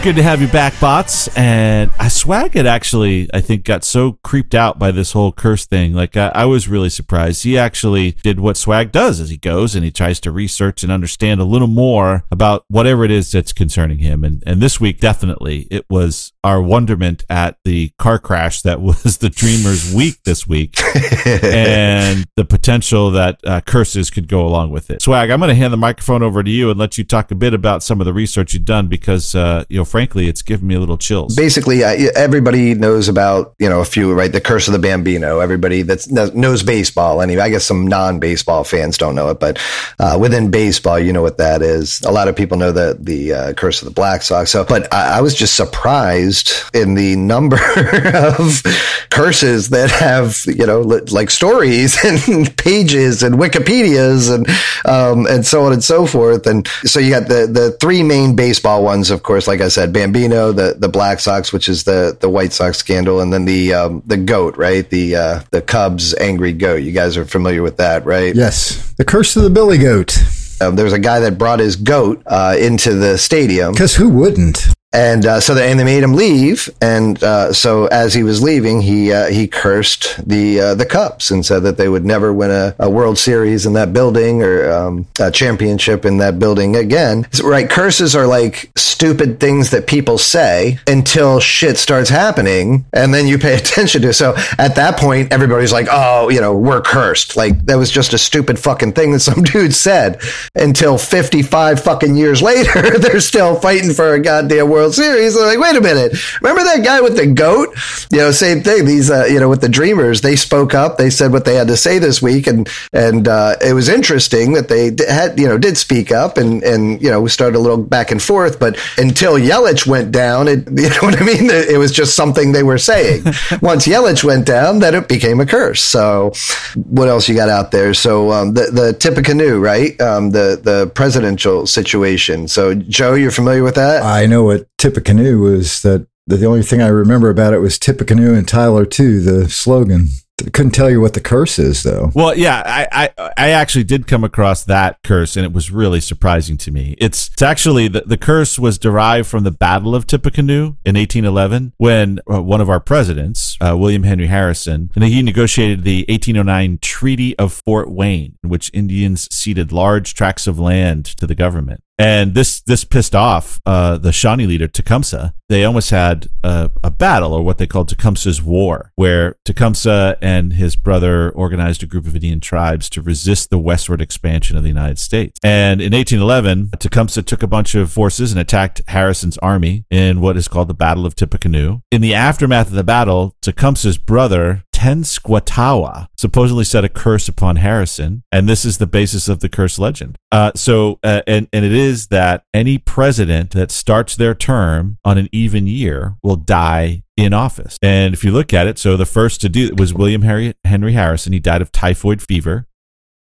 good 0.05 0.15
to 0.17 0.21
have 0.21 0.39
you 0.39 0.47
back, 0.49 0.79
bots. 0.79 1.27
And 1.35 1.89
I 1.97 2.09
swag 2.09 2.53
had 2.53 2.67
actually, 2.67 3.27
I 3.33 3.41
think, 3.41 3.63
got 3.63 3.83
so 3.83 4.19
creeped 4.23 4.53
out 4.53 4.77
by 4.77 4.91
this 4.91 5.13
whole 5.13 5.31
curse 5.31 5.65
thing. 5.65 5.93
Like 5.93 6.15
I, 6.15 6.27
I 6.27 6.45
was 6.45 6.67
really 6.67 6.91
surprised. 6.91 7.43
He 7.43 7.57
actually 7.57 8.11
did 8.21 8.39
what 8.39 8.55
swag 8.55 8.91
does, 8.91 9.19
as 9.19 9.31
he 9.31 9.37
goes 9.37 9.73
and 9.73 9.83
he 9.83 9.89
tries 9.89 10.19
to 10.19 10.31
research 10.31 10.83
and 10.83 10.91
understand 10.91 11.41
a 11.41 11.43
little 11.43 11.67
more 11.67 12.23
about 12.29 12.65
whatever 12.67 13.03
it 13.03 13.09
is 13.09 13.31
that's 13.31 13.51
concerning 13.51 13.97
him. 13.97 14.23
And 14.23 14.43
and 14.45 14.61
this 14.61 14.79
week, 14.79 14.99
definitely, 14.99 15.67
it 15.71 15.87
was 15.89 16.33
our 16.43 16.61
wonderment 16.61 17.23
at 17.27 17.57
the 17.65 17.91
car 17.97 18.19
crash 18.19 18.61
that 18.61 18.81
was 18.81 19.17
the 19.17 19.29
Dreamers' 19.29 19.91
week 19.91 20.21
this 20.23 20.45
week, 20.45 20.79
and 21.25 22.25
the 22.35 22.45
potential 22.45 23.09
that 23.09 23.39
uh, 23.43 23.61
curses 23.61 24.11
could 24.11 24.27
go 24.27 24.45
along 24.45 24.69
with 24.69 24.91
it. 24.91 25.01
Swag, 25.01 25.31
I'm 25.31 25.39
going 25.39 25.49
to 25.49 25.55
hand 25.55 25.73
the 25.73 25.77
microphone 25.77 26.21
over 26.21 26.43
to 26.43 26.51
you 26.51 26.69
and 26.69 26.79
let 26.79 26.99
you 26.99 27.03
talk 27.03 27.31
a 27.31 27.35
bit 27.35 27.55
about 27.55 27.81
some 27.81 27.99
of 27.99 28.05
the 28.05 28.13
research 28.13 28.53
you've 28.53 28.65
done 28.65 28.87
because, 28.87 29.33
uh, 29.33 29.65
you 29.67 29.77
know, 29.77 29.85
frankly, 29.95 30.27
it's 30.27 30.41
given 30.41 30.67
me 30.67 30.75
a 30.75 30.79
little 30.79 30.97
chills. 30.97 31.35
basically 31.35 31.81
everybody 31.83 32.73
knows 32.73 33.07
about 33.07 33.55
you 33.59 33.69
know 33.69 33.79
a 33.79 33.85
few 33.85 34.13
right? 34.13 34.31
The 34.31 34.41
curse 34.41 34.67
of 34.67 34.73
the 34.73 34.79
bambino. 34.79 35.39
Everybody 35.39 35.83
that 35.83 35.99
knows 36.35 36.63
baseball. 36.63 37.21
Anyway 37.21 37.41
i 37.41 37.49
guess 37.49 37.65
some 37.65 37.87
non-baseball 37.87 38.63
fans 38.63 38.97
don't 38.97 39.15
know 39.15 39.29
it 39.29 39.39
but 39.39 39.57
uh, 39.99 40.17
within 40.19 40.51
baseball 40.51 40.99
you 40.99 41.13
know 41.13 41.21
what 41.21 41.37
that 41.37 41.61
is. 41.61 42.01
A 42.01 42.11
lot 42.11 42.27
of 42.27 42.35
people 42.35 42.57
know 42.57 42.71
the 42.71 42.97
the 42.99 43.33
uh, 43.33 43.53
curse 43.53 43.81
of 43.81 43.85
the 43.87 43.93
black 43.93 44.21
sox. 44.21 44.51
So 44.51 44.65
but 44.65 44.91
I, 44.93 45.19
I 45.19 45.21
was 45.21 45.33
just 45.33 45.55
surprised 45.55 46.51
in 46.73 46.95
the 46.95 47.15
number 47.15 47.55
of 48.39 48.61
curses 49.09 49.69
that 49.69 49.91
have 49.91 50.43
you 50.45 50.65
know 50.65 50.81
li- 50.81 51.07
like 51.11 51.29
stories 51.29 51.97
and 52.29 52.55
pages 52.57 53.23
and 53.23 53.35
wikipedias 53.35 54.33
and 54.33 54.45
um, 54.85 55.25
and 55.27 55.45
so 55.45 55.63
on 55.65 55.71
and 55.71 55.83
so 55.83 56.05
forth. 56.05 56.45
And 56.47 56.67
so 56.83 56.99
you 56.99 57.11
got 57.11 57.27
the 57.29 57.47
the 57.47 57.71
three 57.79 58.03
main 58.03 58.35
baseball 58.35 58.83
ones 58.83 59.09
of 59.09 59.23
course 59.23 59.47
like 59.47 59.61
i 59.61 59.67
said 59.67 59.84
bambino 59.87 60.51
the 60.51 60.75
the 60.77 60.89
black 60.89 61.19
sox 61.19 61.51
which 61.53 61.67
is 61.69 61.83
the 61.83 62.17
the 62.19 62.29
white 62.29 62.53
sox 62.53 62.77
scandal 62.77 63.21
and 63.21 63.31
then 63.31 63.45
the 63.45 63.73
um, 63.73 64.01
the 64.05 64.17
goat 64.17 64.57
right? 64.57 64.89
The 64.89 65.15
uh, 65.15 65.41
the 65.51 65.61
cubs 65.61 66.13
angry 66.15 66.53
goat. 66.53 66.77
You 66.83 66.91
guys 66.91 67.17
are 67.17 67.25
familiar 67.25 67.61
with 67.63 67.77
that 67.77 68.05
right? 68.05 68.35
Yes, 68.35 68.93
the 68.97 69.05
curse 69.05 69.35
of 69.35 69.43
the 69.43 69.49
Billy 69.49 69.77
Goat. 69.77 70.17
um, 70.61 70.75
there 70.75 70.85
was 70.85 70.93
a 70.93 70.99
guy 70.99 71.19
that 71.19 71.37
brought 71.37 71.59
his 71.59 71.75
goat 71.75 72.21
uh, 72.25 72.55
into 72.59 72.93
the 72.93 73.17
stadium. 73.17 73.73
Because 73.73 73.95
who 73.95 74.09
wouldn't? 74.09 74.67
And 74.95 75.25
uh, 75.25 75.39
so 75.41 75.53
they 75.53 75.69
and 75.69 75.79
they 75.79 75.83
made 75.83 76.01
him 76.01 76.13
leave. 76.13 76.69
And 76.81 77.21
uh, 77.21 77.51
so 77.51 77.87
as 77.87 78.13
he 78.13 78.23
was 78.23 78.41
leaving, 78.41 78.81
he 78.81 79.11
uh, 79.11 79.27
he 79.27 79.47
cursed 79.47 80.25
the 80.27 80.59
uh, 80.61 80.75
the 80.75 80.85
Cubs 80.85 81.31
and 81.31 81.45
said 81.45 81.63
that 81.63 81.77
they 81.77 81.89
would 81.89 82.05
never 82.05 82.33
win 82.33 82.49
a, 82.49 82.73
a 82.79 82.89
World 82.89 83.17
Series 83.17 83.65
in 83.65 83.73
that 83.73 83.91
building 83.91 84.41
or 84.41 84.71
um, 84.71 85.05
a 85.19 85.31
championship 85.31 86.05
in 86.05 86.17
that 86.19 86.39
building 86.39 86.77
again. 86.77 87.27
Right? 87.43 87.69
Curses 87.69 88.15
are 88.15 88.25
like 88.25 88.71
stupid 88.77 89.41
things 89.41 89.71
that 89.71 89.85
people 89.85 90.17
say 90.17 90.79
until 90.87 91.41
shit 91.41 91.77
starts 91.77 92.09
happening, 92.09 92.85
and 92.93 93.13
then 93.13 93.27
you 93.27 93.37
pay 93.37 93.55
attention 93.57 94.01
to. 94.03 94.09
It. 94.09 94.13
So 94.13 94.33
at 94.57 94.75
that 94.75 94.97
point, 94.97 95.33
everybody's 95.33 95.73
like, 95.73 95.87
"Oh, 95.91 96.29
you 96.29 96.39
know, 96.39 96.55
we're 96.55 96.81
cursed." 96.81 97.35
Like 97.35 97.65
that 97.65 97.75
was 97.75 97.91
just 97.91 98.13
a 98.13 98.17
stupid 98.17 98.57
fucking 98.57 98.93
thing 98.93 99.11
that 99.11 99.19
some 99.31 99.43
dude 99.43 99.73
said. 99.73 100.21
Until 100.55 100.97
fifty 100.97 101.41
five 101.41 101.83
fucking 101.83 102.15
years 102.15 102.41
later, 102.53 102.97
they're 102.97 103.19
still 103.19 103.55
fighting 103.55 103.93
for 103.93 104.13
a 104.13 104.19
goddamn 104.21 104.69
World 104.69 104.84
Series. 104.93 105.35
They're 105.35 105.45
like, 105.45 105.59
wait 105.59 105.75
a 105.75 105.81
minute, 105.81 106.13
remember 106.41 106.63
that 106.63 106.83
guy 106.83 107.01
with 107.01 107.17
the 107.17 107.27
goat? 107.27 107.75
You 108.11 108.19
know, 108.19 108.31
same 108.31 108.61
thing. 108.61 108.85
These, 108.85 109.09
uh, 109.09 109.25
you 109.25 109.39
know, 109.39 109.49
with 109.49 109.61
the 109.61 109.69
Dreamers, 109.69 110.21
they 110.21 110.35
spoke 110.35 110.73
up. 110.73 110.97
They 110.97 111.09
said 111.09 111.31
what 111.31 111.45
they 111.45 111.55
had 111.55 111.67
to 111.67 111.77
say 111.77 111.99
this 111.99 112.21
week, 112.21 112.47
and 112.47 112.69
and 112.93 113.27
uh, 113.27 113.55
it 113.61 113.73
was 113.73 113.89
interesting 113.89 114.53
that 114.53 114.69
they 114.69 114.95
had, 115.07 115.39
you 115.39 115.47
know, 115.47 115.57
did 115.57 115.77
speak 115.77 116.11
up, 116.11 116.37
and 116.37 116.63
and 116.63 117.01
you 117.01 117.09
know, 117.09 117.21
we 117.21 117.29
started 117.29 117.57
a 117.57 117.59
little 117.59 117.77
back 117.81 118.11
and 118.11 118.21
forth. 118.21 118.59
But 118.59 118.77
until 118.97 119.33
Yelich 119.33 119.87
went 119.87 120.11
down, 120.11 120.47
it, 120.47 120.67
you 120.75 120.89
know 120.89 121.01
what 121.01 121.21
I 121.21 121.25
mean? 121.25 121.49
It, 121.49 121.69
it 121.69 121.77
was 121.77 121.91
just 121.91 122.15
something 122.15 122.51
they 122.51 122.63
were 122.63 122.77
saying. 122.77 123.23
Once 123.61 123.87
Yelich 123.87 124.23
went 124.23 124.45
down, 124.45 124.79
then 124.79 124.95
it 124.95 125.07
became 125.07 125.39
a 125.39 125.45
curse. 125.45 125.81
So, 125.81 126.33
what 126.75 127.07
else 127.07 127.27
you 127.27 127.35
got 127.35 127.49
out 127.49 127.71
there? 127.71 127.93
So 127.93 128.31
um, 128.31 128.53
the 128.53 128.71
the 128.71 128.93
Tippecanoe, 128.93 129.59
right? 129.59 129.99
Um, 129.99 130.31
the 130.31 130.59
the 130.61 130.91
presidential 130.93 131.65
situation. 131.67 132.47
So 132.47 132.73
Joe, 132.75 133.13
you're 133.13 133.31
familiar 133.31 133.63
with 133.63 133.75
that? 133.75 134.03
I 134.03 134.25
know 134.25 134.43
what 134.43 134.67
Tippecanoe 134.77 135.37
was. 135.39 135.81
That 135.81 136.07
the 136.27 136.45
only 136.45 136.63
thing 136.63 136.81
I 136.81 136.87
remember 136.87 137.29
about 137.29 137.53
it 137.53 137.59
was 137.59 137.77
Tippecanoe 137.77 138.33
and 138.33 138.47
Tyler 138.47 138.85
too. 138.85 139.21
The 139.21 139.49
slogan. 139.49 140.07
Couldn't 140.51 140.71
tell 140.71 140.89
you 140.89 140.99
what 140.99 141.13
the 141.13 141.21
curse 141.21 141.57
is 141.57 141.83
though. 141.83 142.11
Well, 142.13 142.37
yeah, 142.37 142.61
I, 142.65 143.09
I 143.17 143.31
I 143.37 143.49
actually 143.51 143.85
did 143.85 144.05
come 144.05 144.25
across 144.25 144.65
that 144.65 144.97
curse, 145.01 145.37
and 145.37 145.45
it 145.45 145.53
was 145.53 145.71
really 145.71 146.01
surprising 146.01 146.57
to 146.57 146.71
me. 146.71 146.93
It's 146.97 147.29
it's 147.29 147.41
actually 147.41 147.87
the, 147.87 148.01
the 148.01 148.17
curse 148.17 148.59
was 148.59 148.77
derived 148.77 149.29
from 149.29 149.45
the 149.45 149.51
Battle 149.51 149.95
of 149.95 150.05
Tippecanoe 150.05 150.75
in 150.85 150.97
1811, 150.97 151.71
when 151.77 152.19
uh, 152.29 152.41
one 152.41 152.59
of 152.59 152.69
our 152.69 152.81
presidents, 152.81 153.57
uh, 153.61 153.77
William 153.77 154.03
Henry 154.03 154.27
Harrison, 154.27 154.91
and 154.93 155.05
he 155.05 155.21
negotiated 155.21 155.85
the 155.85 156.05
1809 156.09 156.79
Treaty 156.81 157.39
of 157.39 157.61
Fort 157.65 157.89
Wayne, 157.89 158.37
in 158.43 158.49
which 158.49 158.69
Indians 158.73 159.33
ceded 159.33 159.71
large 159.71 160.15
tracts 160.15 160.47
of 160.47 160.59
land 160.59 161.05
to 161.05 161.25
the 161.25 161.35
government. 161.35 161.81
And 161.97 162.33
this 162.33 162.61
this 162.61 162.83
pissed 162.83 163.15
off 163.15 163.61
uh, 163.65 163.97
the 163.97 164.11
Shawnee 164.11 164.47
leader 164.47 164.67
Tecumseh. 164.67 165.33
They 165.47 165.63
almost 165.63 165.91
had 165.91 166.27
a, 166.43 166.71
a 166.83 166.89
battle, 166.89 167.31
or 167.33 167.43
what 167.43 167.59
they 167.59 167.67
called 167.67 167.87
Tecumseh's 167.87 168.41
War, 168.41 168.91
where 168.95 169.35
Tecumseh 169.45 170.17
and 170.19 170.53
his 170.53 170.75
brother 170.75 171.29
organized 171.29 171.83
a 171.83 171.85
group 171.85 172.07
of 172.07 172.15
Indian 172.15 172.39
tribes 172.39 172.89
to 172.89 173.01
resist 173.01 173.51
the 173.51 173.59
westward 173.59 174.01
expansion 174.01 174.57
of 174.57 174.63
the 174.63 174.69
United 174.69 174.97
States. 174.97 175.39
And 175.43 175.81
in 175.81 175.93
1811, 175.93 176.71
Tecumseh 176.79 177.21
took 177.21 177.43
a 177.43 177.47
bunch 177.47 177.75
of 177.75 177.91
forces 177.91 178.31
and 178.31 178.41
attacked 178.41 178.81
Harrison's 178.87 179.37
army 179.37 179.85
in 179.91 180.19
what 180.19 180.35
is 180.35 180.47
called 180.47 180.67
the 180.67 180.73
Battle 180.73 181.05
of 181.05 181.15
Tippecanoe. 181.15 181.81
In 181.91 182.01
the 182.01 182.15
aftermath 182.15 182.67
of 182.67 182.73
the 182.73 182.83
battle, 182.83 183.35
Tecumseh's 183.41 183.99
brother 183.99 184.63
Tenskwatawa 184.75 186.07
supposedly 186.17 186.65
set 186.65 186.83
a 186.83 186.89
curse 186.89 187.29
upon 187.29 187.55
Harrison, 187.55 188.23
and 188.29 188.47
this 188.49 188.65
is 188.65 188.77
the 188.77 188.85
basis 188.85 189.29
of 189.29 189.39
the 189.39 189.47
curse 189.47 189.79
legend. 189.79 190.17
Uh, 190.33 190.51
so, 190.53 190.99
uh, 191.01 191.21
and 191.25 191.47
and 191.53 191.63
it 191.63 191.71
is 191.71 192.07
that 192.07 192.43
any 192.53 192.77
president 192.77 193.51
that 193.51 193.71
starts 193.71 194.17
their 194.17 194.35
term 194.35 194.97
on 195.05 195.17
an 195.17 195.29
even 195.31 195.65
year 195.65 196.17
will 196.21 196.35
die 196.35 197.03
in 197.15 197.33
office. 197.33 197.77
And 197.81 198.13
if 198.13 198.25
you 198.25 198.31
look 198.31 198.53
at 198.53 198.67
it, 198.67 198.77
so 198.77 198.97
the 198.97 199.05
first 199.05 199.39
to 199.41 199.49
do 199.49 199.73
was 199.77 199.93
William 199.93 200.23
Henry, 200.23 200.53
Henry 200.65 200.91
Harrison. 200.91 201.31
He 201.31 201.39
died 201.39 201.61
of 201.61 201.71
typhoid 201.71 202.21
fever. 202.21 202.67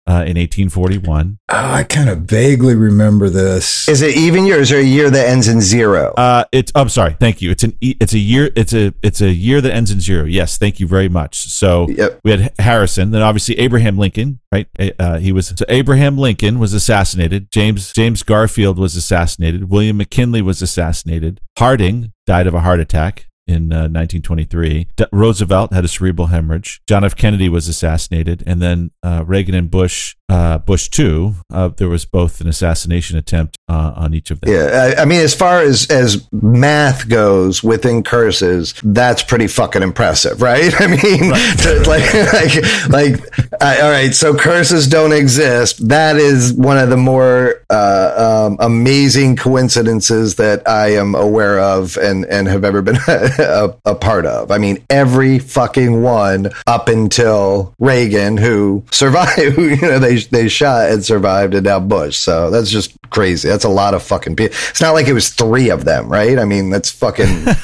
Uh, 0.10 0.26
in 0.26 0.36
1841. 0.38 1.38
Oh, 1.50 1.56
I 1.56 1.84
kind 1.84 2.10
of 2.10 2.20
vaguely 2.22 2.76
remember 2.76 3.30
this. 3.30 3.88
Is 3.88 4.02
it 4.02 4.16
even 4.18 4.46
year? 4.46 4.58
Or 4.58 4.62
is 4.62 4.70
there 4.70 4.80
a 4.80 4.84
year 4.84 5.10
that 5.10 5.28
ends 5.30 5.48
in 5.48 5.62
zero? 5.62 6.14
Uh, 6.18 6.46
it's. 6.52 6.72
I'm 6.76 6.90
sorry. 6.90 7.16
Thank 7.20 7.42
you. 7.42 7.52
It's 7.52 7.64
an. 7.64 7.78
e- 7.82 7.96
It's 8.00 8.14
a 8.14 8.20
year. 8.20 8.50
It's 8.56 8.74
a. 8.74 8.94
It's 9.04 9.22
a 9.22 9.30
year 9.32 9.62
that 9.62 9.74
ends 9.74 9.92
in 9.92 10.00
zero. 10.02 10.26
Yes. 10.26 10.58
Thank 10.58 10.80
you 10.80 10.88
very 10.88 11.10
much. 11.10 11.44
So 11.44 11.88
Yep. 11.90 12.20
we 12.24 12.32
had 12.32 12.54
Harrison. 12.60 13.12
Then 13.12 13.22
obviously 13.22 13.58
Abraham 13.60 13.98
Lincoln. 13.98 14.40
Right. 14.52 14.68
Uh, 15.00 15.20
he 15.20 15.32
was. 15.32 15.48
So 15.56 15.64
Abraham 15.70 16.18
Lincoln 16.18 16.60
was 16.60 16.74
assassinated. 16.74 17.52
James 17.52 17.94
James 17.94 18.24
Garfield 18.24 18.80
was 18.80 18.96
assassinated. 18.96 19.70
William 19.70 19.98
McKinley 19.98 20.42
was 20.42 20.62
assassinated. 20.62 21.40
Harding 21.58 22.14
died 22.26 22.48
of 22.48 22.54
a 22.56 22.62
heart 22.62 22.80
attack. 22.80 23.28
In 23.50 23.74
uh, 23.74 23.90
1923, 23.90 24.90
D- 24.96 25.06
Roosevelt 25.12 25.74
had 25.74 25.84
a 25.84 25.88
cerebral 25.88 26.28
hemorrhage. 26.28 26.84
John 26.88 27.04
F. 27.04 27.16
Kennedy 27.16 27.50
was 27.50 27.68
assassinated, 27.68 28.44
and 28.46 28.62
then 28.62 28.92
uh, 29.02 29.24
Reagan 29.26 29.56
and 29.56 29.72
Bush, 29.72 30.16
uh, 30.30 30.60
Bush 30.60 30.90
too. 30.90 31.34
Uh, 31.52 31.70
there 31.70 31.90
was 31.90 32.06
both 32.06 32.40
an 32.40 32.48
assassination 32.48 33.18
attempt 33.18 33.58
uh, 33.68 33.94
on 33.96 34.14
each 34.14 34.30
of 34.32 34.40
them. 34.40 34.54
Yeah, 34.54 34.94
I, 34.98 35.02
I 35.02 35.06
mean, 35.06 35.22
as 35.22 35.34
far 35.34 35.62
as 35.62 35.88
as 35.90 36.28
math 36.32 37.10
goes 37.10 37.64
within 37.64 38.04
curses, 38.04 38.74
that's 38.84 39.24
pretty 39.24 39.48
fucking 39.48 39.82
impressive, 39.82 40.42
right? 40.42 40.72
I 40.80 40.88
mean, 40.88 41.00
to- 41.58 41.84
like, 41.88 42.14
like, 42.90 42.90
like, 42.90 43.62
all 43.62 43.90
right. 43.90 44.14
So 44.14 44.36
curses 44.36 44.88
don't 44.88 45.14
exist. 45.14 45.88
That 45.90 46.18
is 46.18 46.54
one 46.54 46.78
of 46.78 46.90
the 46.90 46.98
more 46.98 47.64
uh, 47.70 48.48
um, 48.48 48.58
amazing 48.60 49.36
coincidences 49.36 50.36
that 50.36 50.68
I 50.68 50.94
am 50.94 51.16
aware 51.16 51.60
of 51.60 51.98
and 51.98 52.26
and 52.26 52.48
have 52.48 52.64
ever 52.64 52.82
been 52.82 52.98
a, 53.08 53.74
a 53.86 53.96
part 53.96 54.26
of. 54.26 54.52
I 54.52 54.60
mean, 54.60 54.86
every 54.90 55.40
fucking 55.40 56.04
one 56.04 56.52
up 56.68 56.88
until 56.88 57.74
Reagan, 57.80 58.38
who 58.38 58.84
survived. 58.92 59.40
Who, 59.40 59.70
you 59.70 59.82
know, 59.82 60.00
they 60.00 60.19
they 60.28 60.48
shot 60.48 60.90
and 60.90 61.04
survived, 61.04 61.54
and 61.54 61.66
now 61.66 61.80
Bush. 61.80 62.18
So 62.18 62.50
that's 62.52 62.70
just 62.70 62.96
crazy. 63.10 63.48
That's 63.48 63.64
a 63.64 63.70
lot 63.70 63.94
of 63.94 64.04
fucking 64.04 64.36
people. 64.36 64.56
It's 64.70 64.82
not 64.82 64.94
like 64.94 65.08
it 65.08 65.14
was 65.14 65.30
three 65.30 65.70
of 65.70 65.86
them, 65.86 66.10
right? 66.10 66.38
I 66.38 66.46
mean, 66.46 66.70
that's 66.70 66.92
fucking. 66.92 67.28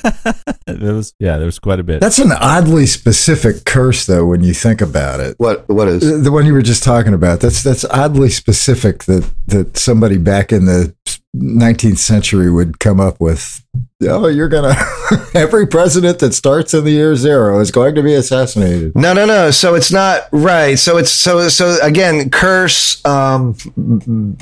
There 0.67 0.95
was, 0.95 1.13
yeah, 1.19 1.37
there 1.37 1.45
was 1.45 1.59
quite 1.59 1.79
a 1.79 1.83
bit. 1.83 2.01
That's 2.01 2.17
an 2.17 2.31
oddly 2.31 2.87
specific 2.87 3.65
curse, 3.65 4.07
though, 4.07 4.25
when 4.25 4.43
you 4.43 4.53
think 4.53 4.81
about 4.81 5.19
it. 5.19 5.35
what 5.37 5.69
what 5.69 5.87
is? 5.87 6.23
The 6.23 6.31
one 6.31 6.47
you 6.47 6.53
were 6.53 6.63
just 6.63 6.83
talking 6.83 7.13
about. 7.13 7.39
That's 7.39 7.61
that's 7.61 7.85
oddly 7.85 8.29
specific 8.29 9.03
that 9.03 9.31
that 9.47 9.77
somebody 9.77 10.17
back 10.17 10.51
in 10.51 10.65
the 10.65 10.95
19th 11.35 11.97
century 11.97 12.51
would 12.51 12.79
come 12.79 12.99
up 12.99 13.19
with. 13.19 13.61
Oh, 14.03 14.27
you're 14.27 14.49
gonna 14.49 14.75
every 15.33 15.65
president 15.65 16.19
that 16.19 16.33
starts 16.33 16.73
in 16.73 16.83
the 16.83 16.91
year 16.91 17.15
zero 17.15 17.59
is 17.59 17.71
going 17.71 17.95
to 17.95 18.03
be 18.03 18.13
assassinated. 18.13 18.95
No, 18.95 19.13
no, 19.13 19.25
no. 19.25 19.51
So 19.51 19.73
it's 19.75 19.91
not 19.91 20.27
right. 20.31 20.77
So 20.77 20.97
it's 20.97 21.11
so 21.11 21.47
so 21.49 21.77
again, 21.81 22.29
curse, 22.29 23.03
um, 23.05 23.55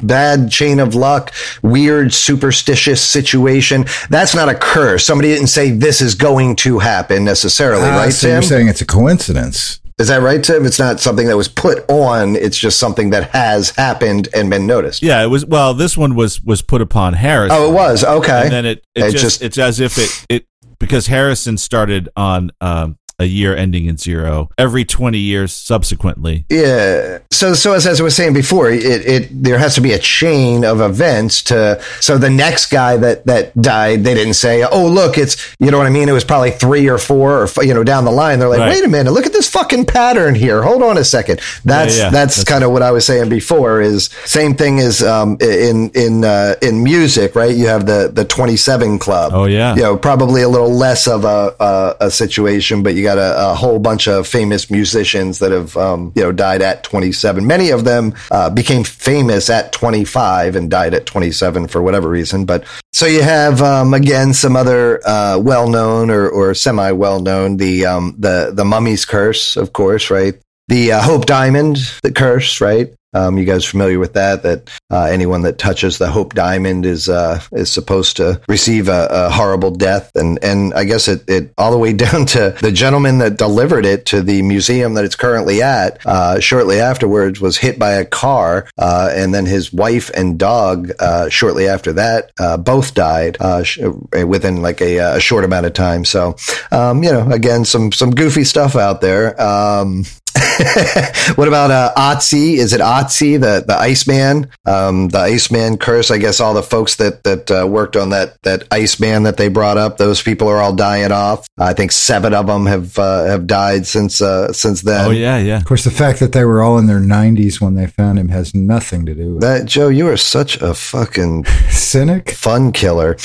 bad 0.03 0.51
chain 0.51 0.79
of 0.79 0.95
luck, 0.95 1.31
weird 1.61 2.13
superstitious 2.13 3.01
situation. 3.01 3.85
That's 4.09 4.35
not 4.35 4.49
a 4.49 4.55
curse. 4.55 5.05
Somebody 5.05 5.29
didn't 5.33 5.47
say 5.47 5.71
this 5.71 6.01
is 6.01 6.15
going 6.15 6.55
to 6.57 6.79
happen 6.79 7.23
necessarily, 7.23 7.83
Ah, 7.89 7.97
right, 7.97 8.13
so 8.13 8.27
Tim? 8.27 8.33
you're 8.35 8.41
saying 8.43 8.67
it's 8.69 8.81
a 8.81 8.85
coincidence. 8.85 9.79
Is 9.99 10.07
that 10.07 10.21
right, 10.21 10.43
Tim? 10.43 10.65
It's 10.65 10.79
not 10.79 10.99
something 10.99 11.27
that 11.27 11.37
was 11.37 11.47
put 11.47 11.87
on. 11.89 12.35
It's 12.35 12.57
just 12.57 12.79
something 12.79 13.11
that 13.11 13.29
has 13.29 13.69
happened 13.71 14.27
and 14.35 14.49
been 14.49 14.65
noticed. 14.65 15.03
Yeah, 15.03 15.23
it 15.23 15.27
was. 15.27 15.45
Well, 15.45 15.73
this 15.73 15.95
one 15.95 16.15
was 16.15 16.41
was 16.41 16.61
put 16.61 16.81
upon 16.81 17.13
Harrison. 17.13 17.55
Oh, 17.59 17.69
it 17.69 17.73
was 17.73 18.03
okay. 18.03 18.43
and 18.43 18.51
then 18.51 18.65
it 18.65 18.85
it, 18.95 19.03
It 19.05 19.11
just, 19.11 19.23
just- 19.23 19.41
it's 19.43 19.57
as 19.57 19.79
if 19.79 19.97
it 19.97 20.25
it 20.29 20.47
because 20.79 21.07
Harrison 21.07 21.57
started 21.57 22.09
on 22.15 22.51
um, 22.59 22.97
a 23.19 23.25
year 23.25 23.55
ending 23.55 23.85
in 23.85 23.97
zero 23.97 24.49
every 24.57 24.85
twenty 24.85 25.19
years 25.19 25.51
subsequently. 25.53 26.45
Yeah. 26.49 27.19
So, 27.31 27.53
so 27.53 27.73
as, 27.73 27.85
as 27.87 27.99
I 27.99 28.03
was 28.03 28.15
saying 28.15 28.33
before, 28.33 28.69
it, 28.69 28.83
it 28.83 29.43
there 29.43 29.57
has 29.57 29.75
to 29.75 29.81
be 29.81 29.93
a 29.93 29.99
chain 29.99 30.63
of 30.65 30.81
events 30.81 31.43
to. 31.43 31.81
So 31.99 32.17
the 32.17 32.29
next 32.29 32.67
guy 32.71 32.97
that 32.97 33.25
that 33.25 33.59
died, 33.59 34.03
they 34.03 34.13
didn't 34.13 34.35
say, 34.35 34.63
"Oh, 34.63 34.87
look, 34.87 35.17
it's 35.17 35.55
you 35.59 35.71
know 35.71 35.77
what 35.77 35.87
I 35.87 35.91
mean." 35.91 36.09
It 36.09 36.13
was 36.13 36.23
probably 36.23 36.51
three 36.51 36.87
or 36.89 36.97
four, 36.97 37.43
or 37.43 37.63
you 37.63 37.73
know, 37.73 37.83
down 37.83 38.05
the 38.05 38.11
line. 38.11 38.39
They're 38.39 38.49
like, 38.49 38.59
Right. 38.59 38.71
"Wait 38.71 38.83
a 38.85 38.87
minute, 38.87 39.11
look 39.11 39.25
at 39.25 39.33
this 39.33 39.49
fucking 39.49 39.85
pattern 39.85 40.35
here. 40.35 40.61
Hold 40.63 40.83
on 40.83 40.97
a 40.97 41.03
second. 41.03 41.39
That's 41.65 41.97
yeah. 41.97 42.09
that's, 42.09 42.37
That's- 42.37 42.43
kind 42.43 42.63
of 42.63 42.71
what 42.71 42.81
I 42.81 42.91
was 42.91 43.05
saying 43.05 43.29
before. 43.29 43.81
Is 43.81 44.09
same 44.25 44.55
thing 44.55 44.79
as 44.79 45.01
um, 45.03 45.37
in 45.41 45.89
in 45.91 46.23
uh, 46.23 46.55
in 46.61 46.83
music, 46.83 47.35
right? 47.35 47.55
You 47.55 47.67
have 47.67 47.85
the 47.85 48.09
the 48.13 48.25
twenty 48.25 48.57
seven 48.57 48.99
club. 48.99 49.31
Oh, 49.33 49.45
yeah. 49.45 49.75
You 49.75 49.81
know, 49.81 49.97
probably 49.97 50.41
a 50.41 50.49
little 50.49 50.71
less 50.71 51.07
of 51.07 51.25
a 51.25 51.55
a, 51.59 51.95
a 52.07 52.11
situation, 52.11 52.83
but 52.83 52.95
you 52.95 53.02
got 53.03 53.17
a, 53.17 53.51
a 53.51 53.53
whole 53.53 53.79
bunch 53.79 54.07
of 54.07 54.27
famous 54.27 54.71
musicians 54.71 55.39
that 55.39 55.51
have 55.51 55.75
um, 55.77 56.11
you 56.15 56.23
know 56.23 56.31
died 56.31 56.61
at 56.61 56.83
27. 56.83 57.45
Many 57.45 57.69
of 57.69 57.83
them 57.83 58.15
uh, 58.31 58.49
became 58.49 58.83
famous 58.83 59.49
at 59.49 59.71
25 59.73 60.55
and 60.55 60.69
died 60.69 60.93
at 60.93 61.05
27 61.05 61.67
for 61.67 61.81
whatever 61.81 62.09
reason. 62.09 62.45
But 62.45 62.65
so 62.91 63.05
you 63.05 63.21
have 63.21 63.61
um, 63.61 63.93
again 63.93 64.33
some 64.33 64.55
other 64.55 65.05
uh, 65.07 65.37
well 65.39 65.69
known 65.69 66.09
or, 66.09 66.29
or 66.29 66.53
semi 66.53 66.91
well 66.91 67.19
known 67.19 67.57
the 67.57 67.85
um, 67.85 68.15
the 68.17 68.51
the 68.53 68.65
Mummy's 68.65 69.05
Curse, 69.05 69.57
of 69.57 69.73
course, 69.73 70.09
right? 70.09 70.35
The 70.69 70.93
uh, 70.93 71.01
Hope 71.01 71.25
Diamond, 71.25 71.77
the 72.03 72.11
curse, 72.11 72.61
right? 72.61 72.93
Um, 73.13 73.37
you 73.37 73.45
guys 73.45 73.65
familiar 73.65 73.99
with 73.99 74.13
that? 74.13 74.43
That 74.43 74.69
uh, 74.91 75.03
anyone 75.05 75.41
that 75.43 75.57
touches 75.57 75.97
the 75.97 76.09
Hope 76.09 76.33
Diamond 76.33 76.85
is 76.85 77.09
uh, 77.09 77.41
is 77.51 77.71
supposed 77.71 78.17
to 78.17 78.41
receive 78.47 78.87
a, 78.87 79.07
a 79.09 79.29
horrible 79.29 79.71
death, 79.71 80.11
and 80.15 80.43
and 80.43 80.73
I 80.73 80.83
guess 80.83 81.07
it, 81.07 81.27
it 81.29 81.53
all 81.57 81.71
the 81.71 81.77
way 81.77 81.93
down 82.03 82.25
to 82.27 82.55
the 82.61 82.71
gentleman 82.71 83.19
that 83.19 83.37
delivered 83.37 83.85
it 83.85 84.05
to 84.07 84.21
the 84.21 84.41
museum 84.41 84.93
that 84.95 85.05
it's 85.05 85.15
currently 85.15 85.61
at. 85.61 86.05
Uh, 86.05 86.39
shortly 86.39 86.79
afterwards, 86.79 87.39
was 87.39 87.57
hit 87.57 87.77
by 87.79 87.93
a 87.93 88.05
car, 88.05 88.67
uh, 88.77 89.11
and 89.13 89.33
then 89.33 89.45
his 89.45 89.71
wife 89.73 90.09
and 90.11 90.37
dog. 90.39 90.91
Uh, 90.99 91.29
shortly 91.29 91.67
after 91.67 91.93
that, 91.93 92.31
uh, 92.39 92.57
both 92.57 92.93
died 92.93 93.37
uh, 93.39 93.63
sh- 93.63 93.79
within 94.25 94.61
like 94.61 94.81
a, 94.81 94.97
a 94.97 95.19
short 95.19 95.43
amount 95.43 95.65
of 95.65 95.73
time. 95.73 96.05
So, 96.05 96.35
um, 96.71 97.03
you 97.03 97.11
know, 97.11 97.29
again, 97.31 97.65
some 97.65 97.91
some 97.91 98.11
goofy 98.11 98.43
stuff 98.43 98.75
out 98.75 99.01
there. 99.01 99.39
Um, 99.41 100.05
what 101.35 101.47
about 101.47 101.71
uh, 101.71 101.93
Otzi? 101.95 102.55
Is 102.57 102.73
it 102.73 102.81
Otzi, 102.81 103.39
the 103.39 103.63
the 103.65 103.75
Iceman, 103.75 104.49
um, 104.65 105.09
the 105.09 105.19
Iceman 105.19 105.77
curse? 105.77 106.11
I 106.11 106.17
guess 106.17 106.39
all 106.39 106.53
the 106.53 106.63
folks 106.63 106.95
that 106.97 107.23
that 107.23 107.51
uh, 107.51 107.67
worked 107.67 107.95
on 107.95 108.09
that 108.09 108.41
that 108.43 108.63
Iceman 108.71 109.23
that 109.23 109.37
they 109.37 109.47
brought 109.47 109.77
up, 109.77 109.97
those 109.97 110.21
people 110.21 110.47
are 110.47 110.59
all 110.59 110.75
dying 110.75 111.11
off. 111.11 111.47
I 111.57 111.73
think 111.73 111.91
seven 111.91 112.33
of 112.33 112.47
them 112.47 112.65
have 112.65 112.97
uh, 112.97 113.25
have 113.25 113.47
died 113.47 113.85
since 113.85 114.21
uh, 114.21 114.51
since 114.53 114.81
then. 114.81 115.07
Oh 115.07 115.11
yeah, 115.11 115.37
yeah. 115.37 115.57
Of 115.57 115.65
course, 115.65 115.83
the 115.83 115.91
fact 115.91 116.19
that 116.19 116.33
they 116.33 116.45
were 116.45 116.61
all 116.61 116.77
in 116.77 116.87
their 116.87 116.99
90s 116.99 117.61
when 117.61 117.75
they 117.75 117.87
found 117.87 118.19
him 118.19 118.29
has 118.29 118.53
nothing 118.53 119.05
to 119.05 119.13
do 119.13 119.35
with 119.35 119.43
it. 119.43 119.47
That 119.47 119.65
Joe, 119.65 119.89
you 119.89 120.07
are 120.07 120.17
such 120.17 120.61
a 120.61 120.73
fucking 120.73 121.45
Cynic? 121.69 122.31
fun 122.31 122.71
killer. 122.71 123.15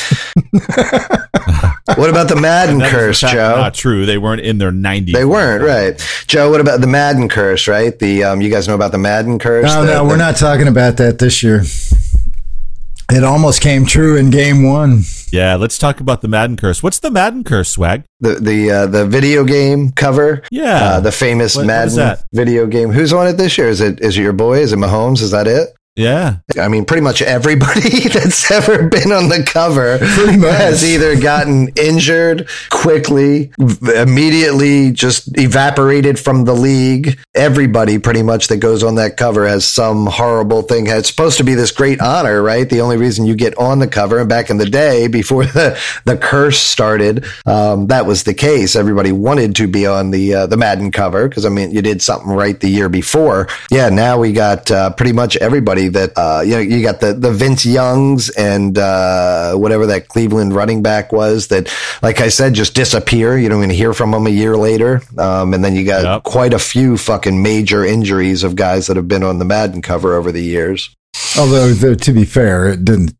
what 1.96 2.10
about 2.10 2.28
the 2.28 2.36
Madden 2.36 2.78
That 2.78 2.86
is, 2.86 2.92
in 2.92 2.98
curse, 2.98 3.20
fact, 3.20 3.32
Joe? 3.34 3.56
Not 3.56 3.74
true. 3.74 4.06
They 4.06 4.18
weren't 4.18 4.40
in 4.42 4.58
their 4.58 4.72
90s. 4.72 5.12
They 5.12 5.24
weren't 5.24 5.62
right, 5.62 6.24
Joe. 6.26 6.50
What 6.50 6.60
about 6.60 6.80
the 6.80 6.86
Madden 6.86 7.28
curse? 7.28 7.66
Right, 7.68 7.98
the 7.98 8.24
um, 8.24 8.40
you 8.42 8.50
guys 8.50 8.68
know 8.68 8.74
about 8.74 8.92
the 8.92 8.98
Madden 8.98 9.38
curse? 9.38 9.64
No, 9.64 9.84
The- 9.84 9.94
no, 9.94 10.04
we're 10.04 10.16
not 10.16 10.36
talking 10.36 10.68
about 10.68 10.96
that 10.98 11.18
this 11.18 11.42
year. 11.42 11.62
It 13.10 13.24
almost 13.24 13.62
came 13.62 13.86
true 13.86 14.16
in 14.18 14.28
game 14.28 14.64
one. 14.64 15.00
Yeah, 15.32 15.56
let's 15.56 15.78
talk 15.78 16.00
about 16.00 16.20
the 16.20 16.28
Madden 16.28 16.58
curse. 16.58 16.82
What's 16.82 16.98
the 16.98 17.10
Madden 17.10 17.42
curse, 17.42 17.70
Swag? 17.70 18.04
the 18.20 18.34
the 18.34 18.70
uh, 18.70 18.86
the 18.86 19.06
video 19.06 19.44
game 19.44 19.92
cover. 19.92 20.42
Yeah. 20.50 20.76
uh, 20.84 21.00
the 21.00 21.10
famous 21.12 21.56
What- 21.56 21.62
what 21.62 21.66
Madden 21.68 21.88
is 21.88 21.94
that? 21.96 22.24
video 22.34 22.66
game. 22.66 22.90
Who's 22.90 23.14
on 23.14 23.26
it 23.26 23.38
this 23.38 23.56
year? 23.56 23.68
Is 23.68 23.80
it 23.80 24.00
is 24.00 24.18
it 24.18 24.22
your 24.22 24.34
boy? 24.34 24.58
Is 24.58 24.74
it 24.74 24.78
Mahomes? 24.78 25.22
Is 25.22 25.30
that 25.30 25.46
it? 25.46 25.68
Yeah. 25.98 26.36
I 26.56 26.68
mean, 26.68 26.84
pretty 26.84 27.02
much 27.02 27.22
everybody 27.22 28.08
that's 28.08 28.48
ever 28.52 28.88
been 28.88 29.10
on 29.10 29.28
the 29.28 29.42
cover 29.42 29.98
has 29.98 30.84
either 30.84 31.20
gotten 31.20 31.68
injured 31.76 32.48
quickly, 32.70 33.50
immediately 33.96 34.92
just 34.92 35.36
evaporated 35.36 36.16
from 36.16 36.44
the 36.44 36.54
league. 36.54 37.18
Everybody 37.34 37.98
pretty 37.98 38.22
much 38.22 38.46
that 38.46 38.58
goes 38.58 38.84
on 38.84 38.94
that 38.94 39.16
cover 39.16 39.48
has 39.48 39.66
some 39.66 40.06
horrible 40.06 40.62
thing. 40.62 40.86
It's 40.86 41.08
supposed 41.08 41.36
to 41.38 41.44
be 41.44 41.54
this 41.54 41.72
great 41.72 42.00
honor, 42.00 42.42
right? 42.42 42.70
The 42.70 42.80
only 42.80 42.96
reason 42.96 43.26
you 43.26 43.34
get 43.34 43.58
on 43.58 43.80
the 43.80 43.88
cover, 43.88 44.20
and 44.20 44.28
back 44.28 44.50
in 44.50 44.58
the 44.58 44.70
day 44.70 45.08
before 45.08 45.46
the, 45.46 45.80
the 46.04 46.16
curse 46.16 46.60
started, 46.60 47.24
um, 47.44 47.88
that 47.88 48.06
was 48.06 48.22
the 48.22 48.34
case. 48.34 48.76
Everybody 48.76 49.10
wanted 49.10 49.56
to 49.56 49.66
be 49.66 49.84
on 49.84 50.12
the 50.12 50.32
uh, 50.32 50.46
the 50.46 50.56
Madden 50.56 50.92
cover 50.92 51.28
because 51.28 51.44
I 51.44 51.48
mean, 51.48 51.72
you 51.72 51.82
did 51.82 52.00
something 52.02 52.30
right 52.30 52.58
the 52.60 52.68
year 52.68 52.88
before. 52.88 53.48
Yeah, 53.68 53.88
now 53.88 54.18
we 54.20 54.32
got 54.32 54.70
uh, 54.70 54.90
pretty 54.90 55.12
much 55.12 55.36
everybody 55.38 55.87
that 55.88 56.12
uh, 56.16 56.42
you 56.44 56.52
know. 56.52 56.58
You 56.60 56.82
got 56.82 57.00
the 57.00 57.12
the 57.14 57.30
Vince 57.32 57.64
Youngs 57.66 58.30
and 58.30 58.78
uh, 58.78 59.54
whatever 59.54 59.86
that 59.86 60.08
Cleveland 60.08 60.54
running 60.54 60.82
back 60.82 61.12
was 61.12 61.48
that, 61.48 61.72
like 62.02 62.20
I 62.20 62.28
said, 62.28 62.54
just 62.54 62.74
disappear. 62.74 63.36
You 63.38 63.48
don't 63.48 63.58
even 63.64 63.70
hear 63.70 63.92
from 63.94 64.10
them 64.12 64.26
a 64.26 64.30
year 64.30 64.56
later. 64.56 65.02
Um, 65.16 65.54
and 65.54 65.64
then 65.64 65.74
you 65.74 65.84
got 65.84 66.04
Yep. 66.04 66.22
quite 66.24 66.54
a 66.54 66.58
few 66.58 66.96
fucking 66.96 67.42
major 67.42 67.84
injuries 67.84 68.44
of 68.44 68.56
guys 68.56 68.86
that 68.86 68.96
have 68.96 69.08
been 69.08 69.22
on 69.22 69.38
the 69.38 69.44
Madden 69.44 69.82
cover 69.82 70.14
over 70.14 70.30
the 70.32 70.42
years. 70.42 70.90
Although, 71.38 71.74
to 71.94 72.12
be 72.12 72.24
fair, 72.24 72.68
it 72.68 72.84
didn't. 72.84 73.14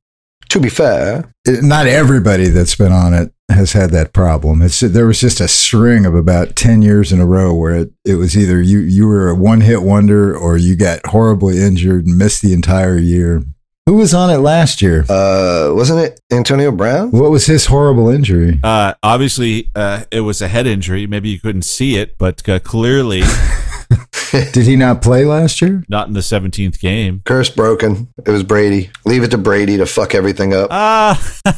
To 0.50 0.60
be 0.60 0.68
fair, 0.70 1.30
It, 1.44 1.62
not 1.62 1.86
everybody 1.86 2.48
that's 2.48 2.74
been 2.74 2.92
on 2.92 3.12
it 3.12 3.32
has 3.48 3.72
had 3.72 3.90
that 3.90 4.12
problem. 4.12 4.62
It's 4.62 4.80
there 4.80 5.06
was 5.06 5.20
just 5.20 5.40
a 5.40 5.48
string 5.48 6.04
of 6.06 6.14
about 6.14 6.56
ten 6.56 6.82
years 6.82 7.12
in 7.12 7.20
a 7.20 7.26
row 7.26 7.54
where 7.54 7.76
it, 7.76 7.92
it 8.04 8.14
was 8.14 8.36
either 8.36 8.60
you 8.60 8.80
you 8.80 9.06
were 9.06 9.30
a 9.30 9.34
one 9.34 9.62
hit 9.62 9.82
wonder 9.82 10.36
or 10.36 10.56
you 10.56 10.76
got 10.76 11.04
horribly 11.06 11.60
injured 11.60 12.06
and 12.06 12.18
missed 12.18 12.42
the 12.42 12.52
entire 12.52 12.98
year. 12.98 13.42
Who 13.86 13.94
was 13.94 14.12
on 14.12 14.28
it 14.28 14.38
last 14.38 14.82
year? 14.82 15.06
Uh, 15.08 15.72
wasn't 15.74 16.00
it 16.00 16.20
Antonio 16.30 16.70
Brown? 16.70 17.10
What 17.10 17.30
was 17.30 17.46
his 17.46 17.64
horrible 17.64 18.10
injury? 18.10 18.60
Uh, 18.62 18.92
obviously, 19.02 19.70
uh, 19.74 20.04
it 20.12 20.20
was 20.20 20.42
a 20.42 20.48
head 20.48 20.66
injury. 20.66 21.06
Maybe 21.06 21.30
you 21.30 21.40
couldn't 21.40 21.62
see 21.62 21.96
it, 21.96 22.18
but 22.18 22.46
uh, 22.46 22.58
clearly 22.58 23.22
Did 24.52 24.66
he 24.66 24.76
not 24.76 25.00
play 25.00 25.24
last 25.24 25.62
year? 25.62 25.82
not 25.88 26.08
in 26.08 26.12
the 26.14 26.20
17th 26.20 26.78
game. 26.80 27.22
Curse 27.24 27.48
broken. 27.50 28.12
It 28.26 28.30
was 28.30 28.42
Brady. 28.42 28.90
Leave 29.06 29.22
it 29.22 29.30
to 29.30 29.38
Brady 29.38 29.78
to 29.78 29.86
fuck 29.86 30.14
everything 30.14 30.52
up. 30.52 30.68
Ah, 30.70 31.18
I 31.46 31.52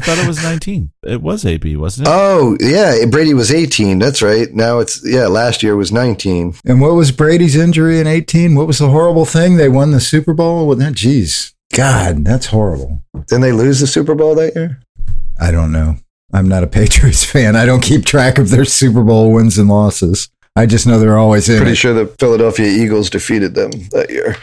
thought 0.00 0.18
it 0.18 0.26
was 0.26 0.42
19. 0.42 0.90
It 1.04 1.22
was 1.22 1.44
AB, 1.46 1.76
wasn't 1.76 2.08
it? 2.08 2.10
oh, 2.12 2.56
yeah. 2.60 3.04
Brady 3.06 3.34
was 3.34 3.52
18. 3.52 3.98
That's 3.98 4.22
right. 4.22 4.52
Now 4.52 4.78
it's, 4.80 5.00
yeah, 5.08 5.26
last 5.26 5.62
year 5.62 5.76
was 5.76 5.92
19. 5.92 6.54
And 6.64 6.80
what 6.80 6.94
was 6.94 7.10
Brady's 7.12 7.56
injury 7.56 7.98
in 8.00 8.06
18? 8.06 8.54
What 8.54 8.66
was 8.66 8.78
the 8.78 8.88
horrible 8.88 9.24
thing? 9.24 9.56
They 9.56 9.68
won 9.68 9.92
the 9.92 10.00
Super 10.00 10.34
Bowl 10.34 10.66
with 10.66 10.78
that? 10.80 10.94
Jeez. 10.94 11.52
God, 11.74 12.24
that's 12.24 12.46
horrible. 12.46 13.02
Didn't 13.26 13.40
they 13.42 13.52
lose 13.52 13.80
the 13.80 13.86
Super 13.86 14.14
Bowl 14.14 14.34
that 14.36 14.54
year? 14.54 14.80
I 15.40 15.50
don't 15.50 15.72
know. 15.72 15.96
I'm 16.36 16.48
not 16.48 16.62
a 16.62 16.66
Patriots 16.66 17.24
fan. 17.32 17.56
I 17.56 17.64
don't 17.66 17.82
keep 17.82 18.04
track 18.04 18.38
of 18.38 18.50
their 18.50 18.64
Super 18.64 19.02
Bowl 19.02 19.32
wins 19.32 19.58
and 19.58 19.68
losses. 19.68 20.28
I 20.54 20.66
just 20.66 20.86
know 20.86 20.98
they're 20.98 21.18
always 21.18 21.48
in. 21.48 21.56
Pretty 21.56 21.72
it. 21.72 21.76
sure 21.76 21.94
the 21.94 22.06
Philadelphia 22.18 22.66
Eagles 22.66 23.10
defeated 23.10 23.54
them 23.54 23.70
that 23.92 24.10
year. 24.10 24.36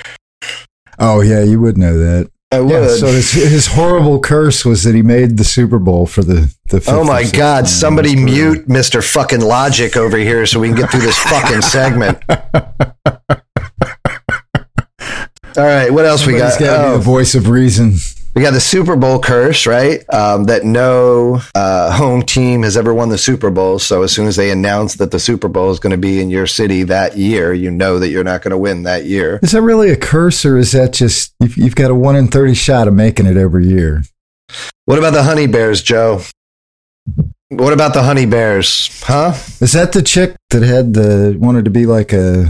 Oh 1.00 1.22
yeah, 1.22 1.44
you 1.44 1.60
would 1.62 1.78
know 1.78 1.98
that. 1.98 2.30
I 2.52 2.60
would. 2.60 2.70
Yeah, 2.72 2.88
so 2.96 3.08
his, 3.08 3.32
his 3.32 3.68
horrible 3.68 4.20
curse 4.20 4.64
was 4.64 4.84
that 4.84 4.94
he 4.94 5.02
made 5.02 5.38
the 5.38 5.44
Super 5.44 5.80
Bowl 5.80 6.06
for 6.06 6.22
the 6.24 6.54
the. 6.66 6.84
Oh 6.88 7.04
my 7.04 7.24
God! 7.24 7.68
Somebody 7.68 8.16
mute 8.16 8.70
Mister 8.70 9.02
Fucking 9.02 9.42
Logic 9.42 9.98
over 9.98 10.18
here 10.18 10.46
so 10.46 10.60
we 10.60 10.68
can 10.68 10.78
get 10.78 10.92
through 10.92 11.02
this 11.02 11.18
fucking 11.18 11.62
segment. 11.64 12.20
All 15.56 15.64
right, 15.64 15.92
what 15.92 16.06
else 16.06 16.26
we 16.26 16.34
Somebody's 16.34 16.58
got? 16.58 16.66
gotta 16.66 16.84
be 16.90 16.94
Oh, 16.94 16.98
the 16.98 17.04
voice 17.04 17.36
of 17.36 17.48
reason. 17.48 17.94
We 18.36 18.42
got 18.42 18.52
the 18.52 18.60
Super 18.60 18.96
Bowl 18.96 19.20
curse, 19.20 19.68
right? 19.68 20.04
Um, 20.12 20.46
that 20.46 20.64
no 20.64 21.42
uh, 21.54 21.92
home 21.92 22.24
team 22.24 22.64
has 22.64 22.76
ever 22.76 22.94
won 22.94 23.10
the 23.10 23.18
Super 23.18 23.52
Bowl. 23.52 23.78
So 23.80 24.02
as 24.02 24.12
soon 24.12 24.28
as 24.28 24.36
they 24.36 24.50
announce 24.50 24.96
that 24.96 25.12
the 25.12 25.20
Super 25.20 25.48
Bowl 25.48 25.70
is 25.70 25.80
going 25.80 25.92
to 25.92 25.98
be 25.98 26.20
in 26.20 26.30
your 26.30 26.48
city 26.48 26.84
that 26.84 27.16
year, 27.16 27.54
you 27.54 27.70
know 27.70 28.00
that 28.00 28.10
you're 28.10 28.24
not 28.24 28.42
going 28.42 28.52
to 28.52 28.58
win 28.58 28.84
that 28.84 29.06
year. 29.06 29.40
Is 29.44 29.52
that 29.52 29.62
really 29.62 29.92
a 29.92 29.98
curse, 29.98 30.46
or 30.46 30.58
is 30.58 30.72
that 30.72 30.94
just 30.94 31.34
you've, 31.40 31.58
you've 31.58 31.76
got 31.76 31.92
a 31.92 31.96
one 31.96 32.16
in 32.16 32.28
thirty 32.28 32.56
shot 32.56 32.88
of 32.88 32.94
making 32.94 33.28
it 33.28 33.38
every 33.38 33.68
year? 33.68 34.04
What 34.86 34.98
about 34.98 35.14
the 35.14 35.24
Honey 35.24 35.48
Bears, 35.48 35.82
Joe? 35.82 36.22
What 37.50 37.74
about 37.74 37.94
the 37.94 38.04
Honey 38.04 38.26
Bears? 38.26 39.04
Huh? 39.04 39.34
Is 39.62 39.74
that 39.74 39.92
the 39.92 40.02
chick 40.02 40.36
that 40.50 40.64
had 40.64 40.94
the 40.94 41.36
wanted 41.40 41.66
to 41.66 41.72
be 41.72 41.86
like 41.86 42.12
a 42.14 42.48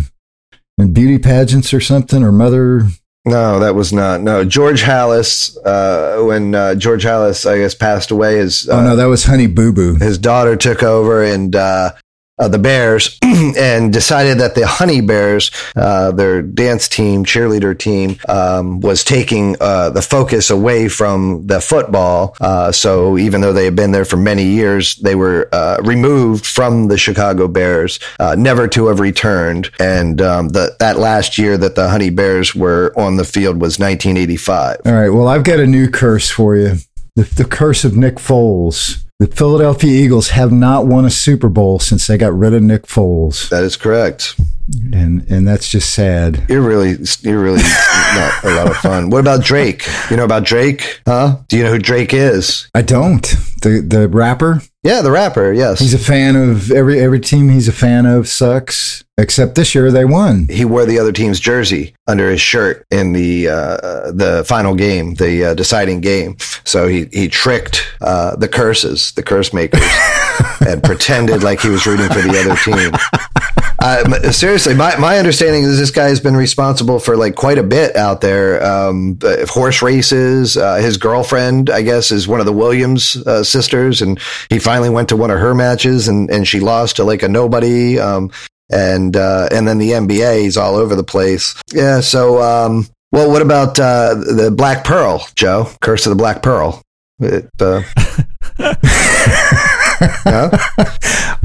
in 0.77 0.93
beauty 0.93 1.19
pageants 1.19 1.73
or 1.73 1.81
something, 1.81 2.23
or 2.23 2.31
mother? 2.31 2.87
No, 3.25 3.59
that 3.59 3.73
was 3.73 3.93
not. 3.93 4.21
No, 4.21 4.43
George 4.43 4.81
Halas. 4.83 5.55
Uh, 5.65 6.25
when 6.25 6.53
uh, 6.53 6.75
George 6.75 7.05
Halas, 7.05 7.49
I 7.49 7.59
guess, 7.59 7.73
passed 7.73 8.11
away, 8.11 8.37
his 8.37 8.67
uh, 8.67 8.73
oh 8.79 8.83
no, 8.83 8.95
that 8.97 9.05
was 9.05 9.23
Honey 9.23 9.47
Boo 9.47 9.71
Boo. 9.71 9.95
his 9.95 10.17
daughter 10.17 10.57
took 10.57 10.83
over 10.83 11.23
and 11.23 11.55
uh, 11.55 11.93
uh, 12.39 12.47
the 12.47 12.57
Bears 12.57 13.19
and 13.23 13.93
decided 13.93 14.39
that 14.39 14.55
the 14.55 14.65
Honey 14.65 15.01
Bears, 15.01 15.51
uh, 15.75 16.11
their 16.11 16.41
dance 16.41 16.87
team, 16.87 17.25
cheerleader 17.25 17.77
team, 17.77 18.17
um, 18.27 18.79
was 18.79 19.03
taking 19.03 19.55
uh, 19.61 19.89
the 19.91 20.01
focus 20.01 20.49
away 20.49 20.87
from 20.87 21.45
the 21.47 21.61
football. 21.61 22.35
Uh, 22.41 22.71
so 22.71 23.17
even 23.17 23.41
though 23.41 23.53
they 23.53 23.65
had 23.65 23.75
been 23.75 23.91
there 23.91 24.05
for 24.05 24.17
many 24.17 24.45
years, 24.45 24.95
they 24.95 25.15
were 25.15 25.47
uh, 25.51 25.77
removed 25.83 26.45
from 26.45 26.87
the 26.87 26.97
Chicago 26.97 27.47
Bears, 27.47 27.99
uh, 28.19 28.35
never 28.37 28.67
to 28.67 28.87
have 28.87 28.99
returned. 28.99 29.69
And 29.79 30.21
um, 30.21 30.49
the, 30.49 30.75
that 30.79 30.97
last 30.97 31.37
year 31.37 31.57
that 31.57 31.75
the 31.75 31.89
Honey 31.89 32.09
Bears 32.09 32.55
were 32.55 32.93
on 32.97 33.17
the 33.17 33.25
field 33.25 33.61
was 33.61 33.79
1985. 33.79 34.81
All 34.85 34.93
right. 34.93 35.09
Well, 35.09 35.27
I've 35.27 35.43
got 35.43 35.59
a 35.59 35.67
new 35.67 35.89
curse 35.89 36.29
for 36.29 36.55
you. 36.55 36.77
The, 37.15 37.23
the 37.23 37.45
curse 37.45 37.83
of 37.85 37.95
Nick 37.95 38.15
Foles. 38.15 39.02
The 39.19 39.27
Philadelphia 39.27 39.91
Eagles 39.91 40.29
have 40.29 40.51
not 40.51 40.85
won 40.87 41.05
a 41.05 41.09
Super 41.09 41.47
Bowl 41.47 41.79
since 41.79 42.07
they 42.07 42.17
got 42.17 42.33
rid 42.37 42.53
of 42.53 42.61
Nick 42.63 42.83
Foles, 42.87 43.47
That 43.49 43.63
is 43.63 43.77
correct. 43.77 44.35
and 44.91 45.21
and 45.29 45.47
that's 45.47 45.69
just 45.69 45.93
sad. 45.93 46.43
You're 46.49 46.61
really, 46.61 46.97
you're 47.21 47.41
really 47.41 47.61
not 47.61 48.43
a 48.43 48.55
lot 48.55 48.67
of 48.69 48.75
fun. 48.77 49.09
What 49.11 49.19
about 49.19 49.43
Drake? 49.43 49.87
You 50.09 50.17
know 50.17 50.23
about 50.25 50.43
Drake? 50.45 51.01
Huh? 51.07 51.37
Do 51.47 51.57
you 51.57 51.63
know 51.63 51.71
who 51.71 51.79
Drake 51.79 52.13
is? 52.13 52.67
I 52.73 52.81
don't. 52.81 53.21
The 53.61 53.85
the 53.87 54.09
rapper. 54.09 54.61
Yeah, 54.83 55.01
the 55.01 55.11
rapper. 55.11 55.53
Yes. 55.53 55.79
He's 55.79 55.93
a 55.93 55.99
fan 55.99 56.35
of 56.35 56.71
every 56.71 56.99
every 56.99 57.19
team 57.19 57.49
he's 57.49 57.67
a 57.69 57.73
fan 57.73 58.05
of 58.05 58.27
sucks. 58.27 59.02
Except 59.19 59.53
this 59.53 59.75
year 59.75 59.91
they 59.91 60.05
won. 60.05 60.47
he 60.49 60.65
wore 60.65 60.85
the 60.85 60.97
other 60.97 61.11
team's 61.11 61.39
jersey 61.39 61.93
under 62.07 62.31
his 62.31 62.41
shirt 62.41 62.83
in 62.89 63.13
the 63.13 63.47
uh, 63.47 64.11
the 64.11 64.43
final 64.47 64.73
game, 64.73 65.13
the 65.15 65.45
uh, 65.45 65.53
deciding 65.53 66.01
game. 66.01 66.35
So 66.63 66.87
he 66.87 67.05
he 67.13 67.27
tricked 67.27 67.85
uh, 68.01 68.35
the 68.35 68.47
curses, 68.47 69.11
the 69.11 69.21
curse 69.21 69.53
makers, 69.53 69.83
and 70.67 70.81
pretended 70.81 71.43
like 71.43 71.61
he 71.61 71.69
was 71.69 71.85
rooting 71.85 72.07
for 72.07 72.21
the 72.21 72.39
other 72.39 72.55
team. 72.55 72.91
Uh, 73.83 74.31
seriously, 74.31 74.73
my, 74.73 74.95
my 74.95 75.17
understanding 75.19 75.63
is 75.63 75.77
this 75.77 75.91
guy 75.91 76.07
has 76.07 76.21
been 76.21 76.37
responsible 76.37 76.99
for 76.99 77.17
like 77.17 77.35
quite 77.35 77.57
a 77.57 77.63
bit 77.63 77.95
out 77.97 78.21
there. 78.21 78.65
Um, 78.65 79.19
uh, 79.21 79.45
horse 79.45 79.81
races. 79.81 80.55
Uh, 80.55 80.75
his 80.75 80.95
girlfriend, 80.95 81.69
I 81.69 81.81
guess, 81.81 82.09
is 82.09 82.25
one 82.25 82.39
of 82.39 82.45
the 82.45 82.53
Williams 82.53 83.17
uh, 83.27 83.43
sisters, 83.43 84.01
and 84.01 84.19
he 84.49 84.57
finally 84.57 84.89
went 84.89 85.09
to 85.09 85.17
one 85.17 85.31
of 85.31 85.39
her 85.39 85.53
matches, 85.53 86.07
and, 86.07 86.31
and 86.31 86.47
she 86.47 86.61
lost 86.61 86.95
to 86.95 87.03
like 87.03 87.23
a 87.23 87.27
nobody. 87.27 87.99
Um, 87.99 88.31
and 88.71 89.15
uh, 89.15 89.49
and 89.51 89.67
then 89.67 89.77
the 89.77 89.91
NBA, 89.91 90.41
he's 90.41 90.57
all 90.57 90.75
over 90.75 90.95
the 90.95 91.03
place. 91.03 91.55
Yeah. 91.73 91.99
So, 92.01 92.41
um, 92.41 92.87
well, 93.11 93.29
what 93.29 93.41
about 93.41 93.79
uh, 93.79 94.15
the 94.15 94.51
Black 94.55 94.83
Pearl, 94.83 95.27
Joe? 95.35 95.69
Curse 95.81 96.05
of 96.05 96.11
the 96.11 96.15
Black 96.15 96.41
Pearl. 96.41 96.81
It, 97.19 97.49
uh, 97.59 97.83
no? 100.25 100.49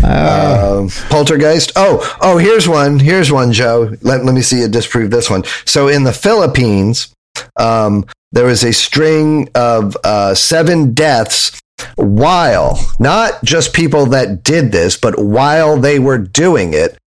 um, 0.02 0.88
poltergeist. 1.10 1.72
Oh, 1.76 2.16
oh, 2.20 2.38
here's 2.38 2.68
one. 2.68 2.98
Here's 2.98 3.30
one, 3.30 3.52
Joe. 3.52 3.94
Let, 4.02 4.24
let 4.24 4.34
me 4.34 4.42
see 4.42 4.60
you 4.60 4.68
disprove 4.68 5.10
this 5.10 5.28
one. 5.28 5.44
So 5.64 5.88
in 5.88 6.04
the 6.04 6.12
Philippines, 6.12 7.14
um, 7.56 8.06
there 8.32 8.46
was 8.46 8.64
a 8.64 8.72
string 8.72 9.48
of 9.54 9.96
uh, 10.04 10.34
seven 10.34 10.94
deaths 10.94 11.60
while 11.96 12.78
not 12.98 13.42
just 13.44 13.72
people 13.72 14.06
that 14.06 14.42
did 14.42 14.72
this, 14.72 14.96
but 14.96 15.18
while 15.18 15.78
they 15.78 15.98
were 15.98 16.18
doing 16.18 16.74
it, 16.74 16.98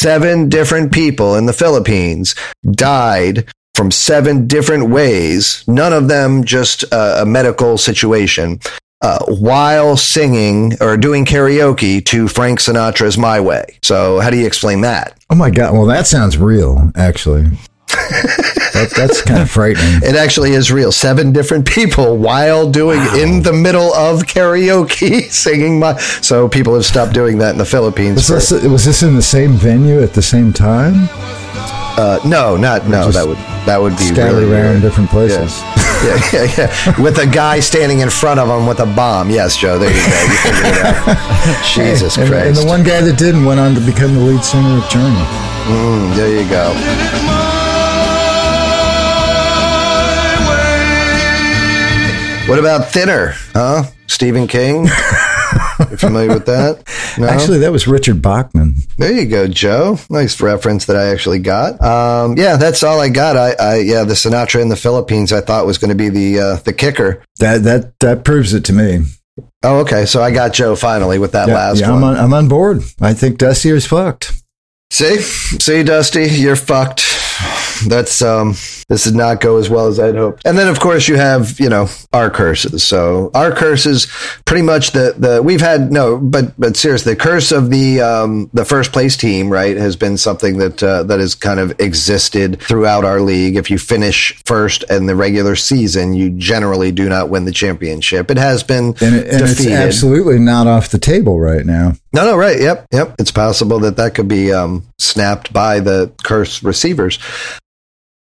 seven 0.00 0.48
different 0.48 0.92
people 0.92 1.36
in 1.36 1.44
the 1.44 1.52
Philippines 1.52 2.34
died 2.70 3.46
from 3.74 3.90
seven 3.90 4.46
different 4.46 4.88
ways. 4.88 5.62
None 5.68 5.92
of 5.92 6.08
them 6.08 6.42
just 6.44 6.84
uh, 6.90 7.18
a 7.20 7.26
medical 7.26 7.76
situation 7.76 8.60
uh, 9.02 9.22
while 9.26 9.98
singing 9.98 10.72
or 10.80 10.96
doing 10.96 11.26
karaoke 11.26 12.04
to 12.06 12.28
Frank 12.28 12.60
Sinatra's 12.60 13.18
My 13.18 13.40
Way. 13.40 13.78
So, 13.82 14.20
how 14.20 14.30
do 14.30 14.38
you 14.38 14.46
explain 14.46 14.80
that? 14.82 15.18
Oh 15.28 15.34
my 15.34 15.50
god! 15.50 15.74
Well, 15.74 15.86
that 15.86 16.06
sounds 16.06 16.38
real. 16.38 16.90
Actually, 16.96 17.46
that, 18.72 18.92
that's 18.96 19.22
kind 19.22 19.42
of 19.42 19.50
frightening. 19.50 20.00
It 20.10 20.16
actually 20.16 20.52
is 20.52 20.72
real. 20.72 20.92
Seven 20.92 21.32
different 21.32 21.66
people 21.66 22.16
while 22.16 22.68
doing 22.70 23.00
in 23.16 23.42
the 23.42 23.52
middle 23.52 23.92
of 23.94 24.22
karaoke 24.22 25.30
singing 25.30 25.78
my. 25.78 25.98
So, 26.20 26.48
people 26.48 26.74
have 26.74 26.84
stopped 26.86 27.12
doing 27.12 27.38
that 27.38 27.50
in 27.50 27.58
the 27.58 27.64
Philippines. 27.64 28.16
Was 28.16 28.48
for- 28.48 28.54
this, 28.56 28.64
was 28.68 28.84
this 28.84 29.02
in 29.02 29.14
the 29.14 29.22
same 29.22 29.52
venue 29.52 30.02
at 30.02 30.14
the 30.14 30.22
same 30.22 30.52
time? 30.52 31.08
uh, 32.00 32.18
no, 32.24 32.56
not 32.56 32.86
no. 32.88 33.10
That 33.10 33.26
would 33.26 33.36
that 33.66 33.80
would 33.80 33.96
be 33.98 34.04
Scattered 34.04 34.36
really 34.36 34.52
around 34.52 34.80
different 34.80 35.10
places. 35.10 35.62
Yeah, 36.00 36.16
yeah, 36.32 36.54
yeah. 36.56 37.02
With 37.02 37.18
a 37.18 37.26
guy 37.26 37.60
standing 37.60 38.00
in 38.00 38.08
front 38.08 38.40
of 38.40 38.48
him 38.48 38.66
with 38.66 38.80
a 38.80 38.86
bomb. 38.86 39.28
Yes, 39.28 39.54
Joe. 39.54 39.78
There 39.78 39.90
you 39.90 40.00
go. 40.00 40.22
You 40.22 40.36
figured 40.38 40.76
it 40.76 40.82
out. 40.82 41.64
Jesus 41.74 42.16
and, 42.16 42.26
Christ. 42.26 42.46
and 42.46 42.56
the 42.56 42.64
one 42.64 42.82
guy 42.82 43.02
that 43.02 43.18
didn't 43.18 43.44
went 43.44 43.60
on 43.60 43.74
to 43.74 43.82
become 43.82 44.14
the 44.14 44.20
lead 44.20 44.42
singer 44.42 44.78
of 44.78 44.88
Journey. 44.88 45.24
Mm, 45.68 46.16
there 46.16 46.42
you 46.42 46.48
go. 46.48 47.49
What 52.50 52.58
about 52.58 52.90
Thinner? 52.90 53.34
Huh? 53.54 53.84
Stephen 54.08 54.48
King? 54.48 54.82
you 55.90 55.96
familiar 55.96 56.34
with 56.34 56.46
that? 56.46 56.82
No? 57.16 57.28
Actually, 57.28 57.58
that 57.58 57.70
was 57.70 57.86
Richard 57.86 58.20
Bachman. 58.20 58.74
there 58.98 59.12
you 59.12 59.26
go, 59.26 59.46
Joe. 59.46 59.98
Nice 60.10 60.40
reference 60.40 60.86
that 60.86 60.96
I 60.96 61.10
actually 61.12 61.38
got. 61.38 61.80
Um, 61.80 62.36
yeah, 62.36 62.56
that's 62.56 62.82
all 62.82 63.00
I 63.00 63.08
got. 63.08 63.36
I, 63.36 63.52
I 63.52 63.76
yeah, 63.76 64.02
the 64.02 64.14
Sinatra 64.14 64.60
in 64.60 64.68
the 64.68 64.74
Philippines. 64.74 65.32
I 65.32 65.40
thought 65.40 65.64
was 65.64 65.78
going 65.78 65.90
to 65.90 65.94
be 65.94 66.08
the 66.08 66.40
uh, 66.40 66.56
the 66.56 66.72
kicker. 66.72 67.22
That 67.38 67.62
that 67.62 67.98
that 68.00 68.24
proves 68.24 68.52
it 68.52 68.64
to 68.64 68.72
me. 68.72 69.04
Oh, 69.62 69.78
okay. 69.82 70.04
So 70.04 70.20
I 70.20 70.32
got 70.32 70.52
Joe 70.52 70.74
finally 70.74 71.20
with 71.20 71.30
that 71.32 71.46
Yeah, 71.46 71.54
last 71.54 71.78
yeah, 71.80 71.90
one. 71.90 71.98
I'm 71.98 72.04
on, 72.04 72.16
I'm 72.16 72.34
on 72.34 72.48
board. 72.48 72.82
I 73.00 73.14
think 73.14 73.38
Dusty 73.38 73.68
is 73.68 73.86
fucked. 73.86 74.32
See, 74.90 75.18
see, 75.18 75.84
Dusty, 75.84 76.26
you're 76.26 76.56
fucked. 76.56 77.00
That's 77.88 78.22
um, 78.22 78.52
this 78.88 79.04
did 79.04 79.14
not 79.14 79.40
go 79.40 79.56
as 79.58 79.68
well 79.68 79.86
as 79.86 79.98
I'd 79.98 80.14
hoped. 80.16 80.42
And 80.44 80.56
then, 80.58 80.68
of 80.68 80.80
course, 80.80 81.08
you 81.08 81.16
have 81.16 81.58
you 81.60 81.68
know 81.68 81.88
our 82.12 82.30
curses. 82.30 82.82
So 82.84 83.30
our 83.34 83.52
curses, 83.52 84.06
pretty 84.44 84.62
much 84.62 84.92
the 84.92 85.14
the 85.16 85.42
we've 85.42 85.60
had 85.60 85.92
no, 85.92 86.18
but 86.18 86.58
but 86.58 86.76
seriously, 86.76 87.14
the 87.14 87.20
curse 87.20 87.52
of 87.52 87.70
the 87.70 88.00
um, 88.00 88.50
the 88.52 88.64
first 88.64 88.92
place 88.92 89.16
team, 89.16 89.50
right, 89.50 89.76
has 89.76 89.96
been 89.96 90.16
something 90.16 90.58
that 90.58 90.82
uh, 90.82 91.02
that 91.04 91.20
has 91.20 91.34
kind 91.34 91.60
of 91.60 91.78
existed 91.80 92.60
throughout 92.60 93.04
our 93.04 93.20
league. 93.20 93.56
If 93.56 93.70
you 93.70 93.78
finish 93.78 94.36
first 94.44 94.84
in 94.90 95.06
the 95.06 95.16
regular 95.16 95.56
season, 95.56 96.14
you 96.14 96.30
generally 96.30 96.92
do 96.92 97.08
not 97.08 97.28
win 97.30 97.44
the 97.44 97.52
championship. 97.52 98.30
It 98.30 98.36
has 98.38 98.62
been 98.62 98.94
And, 99.00 99.14
it, 99.16 99.28
and 99.28 99.42
it's 99.42 99.56
defeated. 99.56 99.72
absolutely 99.78 100.38
not 100.38 100.66
off 100.66 100.88
the 100.90 100.98
table 100.98 101.38
right 101.40 101.64
now. 101.66 101.94
No, 102.12 102.24
no, 102.24 102.36
right. 102.36 102.60
Yep, 102.60 102.86
yep. 102.92 103.14
It's 103.18 103.30
possible 103.30 103.78
that 103.80 103.96
that 103.96 104.14
could 104.14 104.26
be 104.28 104.52
um, 104.52 104.84
snapped 104.98 105.52
by 105.52 105.80
the 105.80 106.10
curse 106.24 106.62
receivers. 106.62 107.18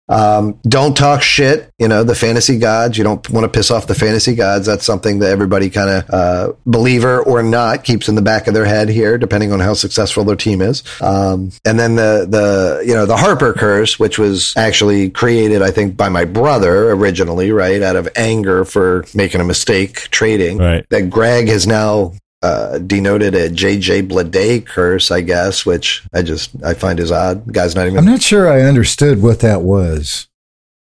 Um, 0.09 0.59
don't 0.63 0.95
talk 0.95 1.21
shit. 1.21 1.69
You 1.79 1.87
know, 1.87 2.03
the 2.03 2.15
fantasy 2.15 2.57
gods. 2.57 2.97
You 2.97 3.03
don't 3.03 3.29
want 3.29 3.43
to 3.43 3.49
piss 3.49 3.71
off 3.71 3.87
the 3.87 3.95
fantasy 3.95 4.35
gods. 4.35 4.65
That's 4.65 4.85
something 4.85 5.19
that 5.19 5.29
everybody 5.29 5.69
kind 5.69 5.89
of, 5.89 6.09
uh, 6.09 6.53
believer 6.65 7.21
or 7.21 7.43
not, 7.43 7.83
keeps 7.83 8.07
in 8.07 8.15
the 8.15 8.21
back 8.21 8.47
of 8.47 8.53
their 8.53 8.65
head 8.65 8.89
here, 8.89 9.17
depending 9.17 9.51
on 9.51 9.59
how 9.59 9.73
successful 9.73 10.23
their 10.23 10.35
team 10.35 10.61
is. 10.61 10.83
Um, 11.01 11.51
and 11.65 11.79
then 11.79 11.95
the, 11.95 12.25
the, 12.29 12.83
you 12.85 12.93
know, 12.93 13.05
the 13.05 13.17
Harper 13.17 13.53
curse, 13.53 13.99
which 13.99 14.17
was 14.17 14.55
actually 14.55 15.09
created, 15.09 15.61
I 15.61 15.71
think, 15.71 15.97
by 15.97 16.09
my 16.09 16.25
brother 16.25 16.91
originally, 16.91 17.51
right? 17.51 17.81
Out 17.81 17.95
of 17.95 18.07
anger 18.15 18.63
for 18.65 19.05
making 19.13 19.41
a 19.41 19.45
mistake 19.45 20.09
trading. 20.11 20.57
Right. 20.57 20.85
That 20.89 21.09
Greg 21.09 21.47
has 21.49 21.67
now 21.67 22.13
uh, 22.41 22.77
denoted 22.79 23.33
a 23.35 23.49
JJ 23.49 24.07
Blade 24.07 24.67
curse, 24.67 25.09
I 25.11 25.21
guess, 25.21 25.65
which 25.65 26.03
I 26.13 26.21
just 26.21 26.51
I 26.63 26.73
find 26.73 26.99
is 26.99 27.11
odd. 27.11 27.45
The 27.47 27.51
guy's 27.53 27.75
not 27.75 27.87
even. 27.87 27.97
I'm 27.97 28.05
not 28.05 28.21
sure 28.21 28.47
I 28.51 28.61
understood 28.61 29.21
what 29.21 29.39
that 29.39 29.61
was. 29.63 30.27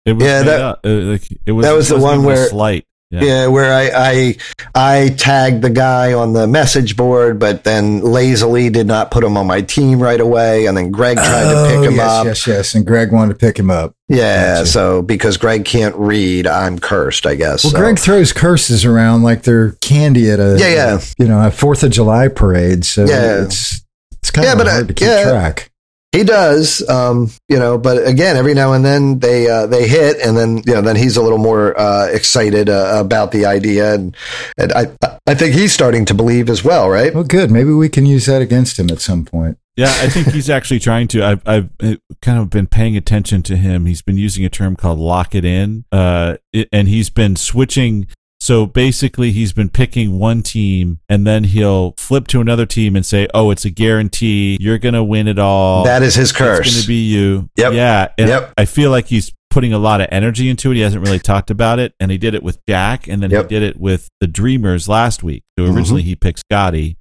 It 0.05 0.13
was 0.13 0.23
Yeah, 0.23 0.43
that- 0.43 0.61
up. 0.61 0.79
Uh, 0.85 0.89
like, 0.89 1.27
it 1.45 1.51
was 1.51 1.65
that 1.65 1.73
was 1.73 1.91
it 1.91 1.95
the 1.95 1.99
one 2.01 2.13
even 2.15 2.25
where- 2.25 2.47
slight. 2.49 2.85
Yeah. 3.09 3.23
yeah, 3.23 3.47
where 3.47 3.71
I, 3.73 4.35
I 4.75 5.03
I 5.05 5.09
tagged 5.17 5.61
the 5.61 5.69
guy 5.69 6.11
on 6.11 6.33
the 6.33 6.45
message 6.45 6.97
board, 6.97 7.39
but 7.39 7.63
then 7.63 8.01
lazily 8.01 8.69
did 8.69 8.85
not 8.85 9.11
put 9.11 9.23
him 9.23 9.37
on 9.37 9.47
my 9.47 9.61
team 9.61 10.01
right 10.03 10.19
away, 10.19 10.65
and 10.65 10.75
then 10.75 10.91
Greg 10.91 11.15
tried 11.15 11.45
to 11.45 11.65
pick 11.69 11.89
him 11.89 11.93
Oh, 11.93 12.03
yes, 12.03 12.09
up. 12.19 12.25
yes, 12.25 12.47
yes. 12.47 12.75
And 12.75 12.85
Greg 12.85 13.13
wanted 13.13 13.33
to 13.33 13.39
pick 13.39 13.57
him 13.57 13.71
up. 13.71 13.95
Yeah, 14.09 14.55
Gotcha. 14.55 14.65
so 14.67 15.01
because 15.01 15.37
Greg 15.37 15.63
can't 15.63 15.95
read, 15.95 16.47
I'm 16.47 16.79
cursed, 16.79 17.25
I 17.25 17.35
guess. 17.35 17.63
Well, 17.63 17.71
so. 17.71 17.77
Greg 17.79 17.97
throws 17.97 18.33
curses 18.33 18.83
around 18.83 19.23
like 19.23 19.43
they're 19.43 19.71
candy 19.79 20.29
at 20.29 20.41
a 20.41 20.57
Yeah, 20.59 20.67
yeah. 20.67 20.99
you 21.17 21.29
know 21.29 21.45
a 21.47 21.49
Fourth 21.49 21.83
of 21.83 21.91
July 21.91 22.27
parade. 22.27 22.83
So 22.83 23.05
Yeah. 23.05 23.43
it's 23.43 23.85
it's 24.21 24.31
kind 24.31 24.43
Yeah, 24.45 24.51
of 24.51 24.57
but, 24.57 24.67
uh, 24.67 24.71
hard 24.71 24.87
to 24.89 24.93
keep 24.93 25.07
yeah. 25.07 25.23
track. 25.29 25.71
He 26.13 26.23
does, 26.23 26.87
um, 26.89 27.29
you 27.49 27.59
know, 27.59 27.77
but 27.77 28.07
again, 28.07 28.37
every 28.37 28.53
now 28.53 28.73
and 28.73 28.83
then 28.83 29.19
they 29.19 29.49
uh, 29.49 29.67
they 29.67 29.87
hit, 29.87 30.17
and 30.25 30.37
then 30.37 30.63
you 30.65 30.73
know, 30.73 30.81
then 30.81 30.95
he's 30.95 31.17
a 31.17 31.21
little 31.21 31.37
more 31.37 31.77
uh, 31.79 32.07
excited 32.07 32.69
uh, 32.69 32.93
about 32.97 33.31
the 33.31 33.45
idea, 33.45 33.93
and, 33.93 34.15
and 34.57 34.71
I 34.71 34.87
I 35.27 35.35
think 35.35 35.53
he's 35.53 35.73
starting 35.73 36.05
to 36.05 36.13
believe 36.13 36.49
as 36.49 36.63
well, 36.63 36.89
right? 36.89 37.13
Well, 37.13 37.25
good. 37.25 37.51
Maybe 37.51 37.71
we 37.71 37.89
can 37.89 38.05
use 38.05 38.25
that 38.25 38.41
against 38.41 38.79
him 38.79 38.89
at 38.89 39.01
some 39.01 39.25
point. 39.25 39.57
Yeah, 39.77 39.93
I 40.01 40.09
think 40.09 40.29
he's 40.29 40.49
actually 40.49 40.79
trying 40.79 41.07
to. 41.09 41.23
I've, 41.23 41.47
I've 41.47 41.69
uh, 41.79 41.95
kind 42.21 42.39
of 42.39 42.49
been 42.49 42.65
paying 42.65 42.97
attention 42.97 43.43
to 43.43 43.55
him. 43.55 43.85
He's 43.85 44.01
been 44.01 44.17
using 44.17 44.43
a 44.43 44.49
term 44.49 44.75
called 44.75 44.97
"lock 44.97 45.35
it 45.35 45.45
in," 45.45 45.85
uh, 45.91 46.37
it, 46.51 46.67
and 46.71 46.87
he's 46.87 47.11
been 47.11 47.35
switching. 47.35 48.07
So 48.47 48.65
basically, 48.65 49.33
he's 49.33 49.51
been 49.51 49.67
picking 49.67 50.17
one 50.19 50.41
team, 50.41 50.99
and 51.09 51.27
then 51.27 51.43
he'll 51.43 51.95
flip 51.97 52.27
to 52.27 52.39
another 52.39 52.65
team 52.65 52.95
and 52.95 53.05
say, 53.05 53.27
"Oh, 53.33 53.51
it's 53.51 53.65
a 53.65 53.69
guarantee. 53.69 54.55
You're 54.61 54.77
gonna 54.77 55.03
win 55.03 55.27
it 55.27 55.37
all. 55.37 55.83
That 55.83 56.01
is 56.01 56.15
his 56.15 56.29
It's 56.29 56.37
curse. 56.37 56.73
gonna 56.73 56.87
be 56.87 57.03
you." 57.09 57.49
Yep. 57.57 57.73
Yeah. 57.73 58.07
And 58.17 58.29
Yep. 58.29 58.53
I 58.57 58.63
feel 58.63 58.89
like 58.89 59.07
he's 59.07 59.33
putting 59.49 59.73
a 59.73 59.77
lot 59.77 59.99
of 59.99 60.07
energy 60.13 60.49
into 60.49 60.71
it. 60.71 60.75
He 60.75 60.81
hasn't 60.81 61.03
really 61.05 61.19
talked 61.19 61.51
about 61.51 61.77
it, 61.79 61.91
and 61.99 62.09
he 62.09 62.17
did 62.17 62.35
it 62.35 62.41
with 62.41 62.59
Jack, 62.69 63.05
and 63.09 63.21
then 63.21 63.31
Yep. 63.31 63.39
Mm-hmm. 63.47 63.53
he 63.53 63.59
did 63.59 63.63
it 63.69 63.79
with 63.81 64.07
the 64.21 64.27
Dreamers 64.27 64.87
last 64.87 65.23
week. 65.23 65.43
So 65.59 65.65
originally 65.65 66.03
he 66.03 66.15
picked 66.15 66.39
Scotty, 66.39 66.95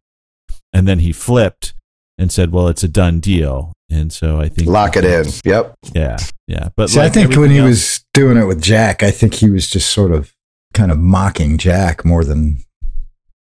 and 0.72 0.88
then 0.88 0.98
he 0.98 1.12
flipped 1.12 1.74
and 2.18 2.32
said, 2.32 2.50
"Well, 2.50 2.66
it's 2.66 2.82
a 2.82 2.88
done 2.88 3.20
deal." 3.20 3.72
And 3.88 4.12
so 4.12 4.40
I 4.40 4.48
think 4.48 4.68
Lock 4.68 4.96
it 4.96 5.04
in. 5.04 5.26
Yep. 5.44 5.74
Yeah, 5.94 6.16
yeah. 6.48 6.70
But 6.76 6.90
See, 6.90 6.98
I 6.98 7.08
think 7.08 7.36
when 7.36 7.52
he 7.52 7.58
else- 7.58 7.68
was 7.68 8.04
doing 8.14 8.36
it 8.36 8.46
with 8.46 8.60
Jack, 8.60 9.04
I 9.04 9.12
think 9.12 9.34
he 9.34 9.48
was 9.48 9.70
just 9.70 9.92
sort 9.92 10.10
of 10.10 10.32
kind 10.76 10.92
of 10.92 10.98
mocking 10.98 11.58
Jack 11.58 12.04
more 12.04 12.24
than 12.24 12.58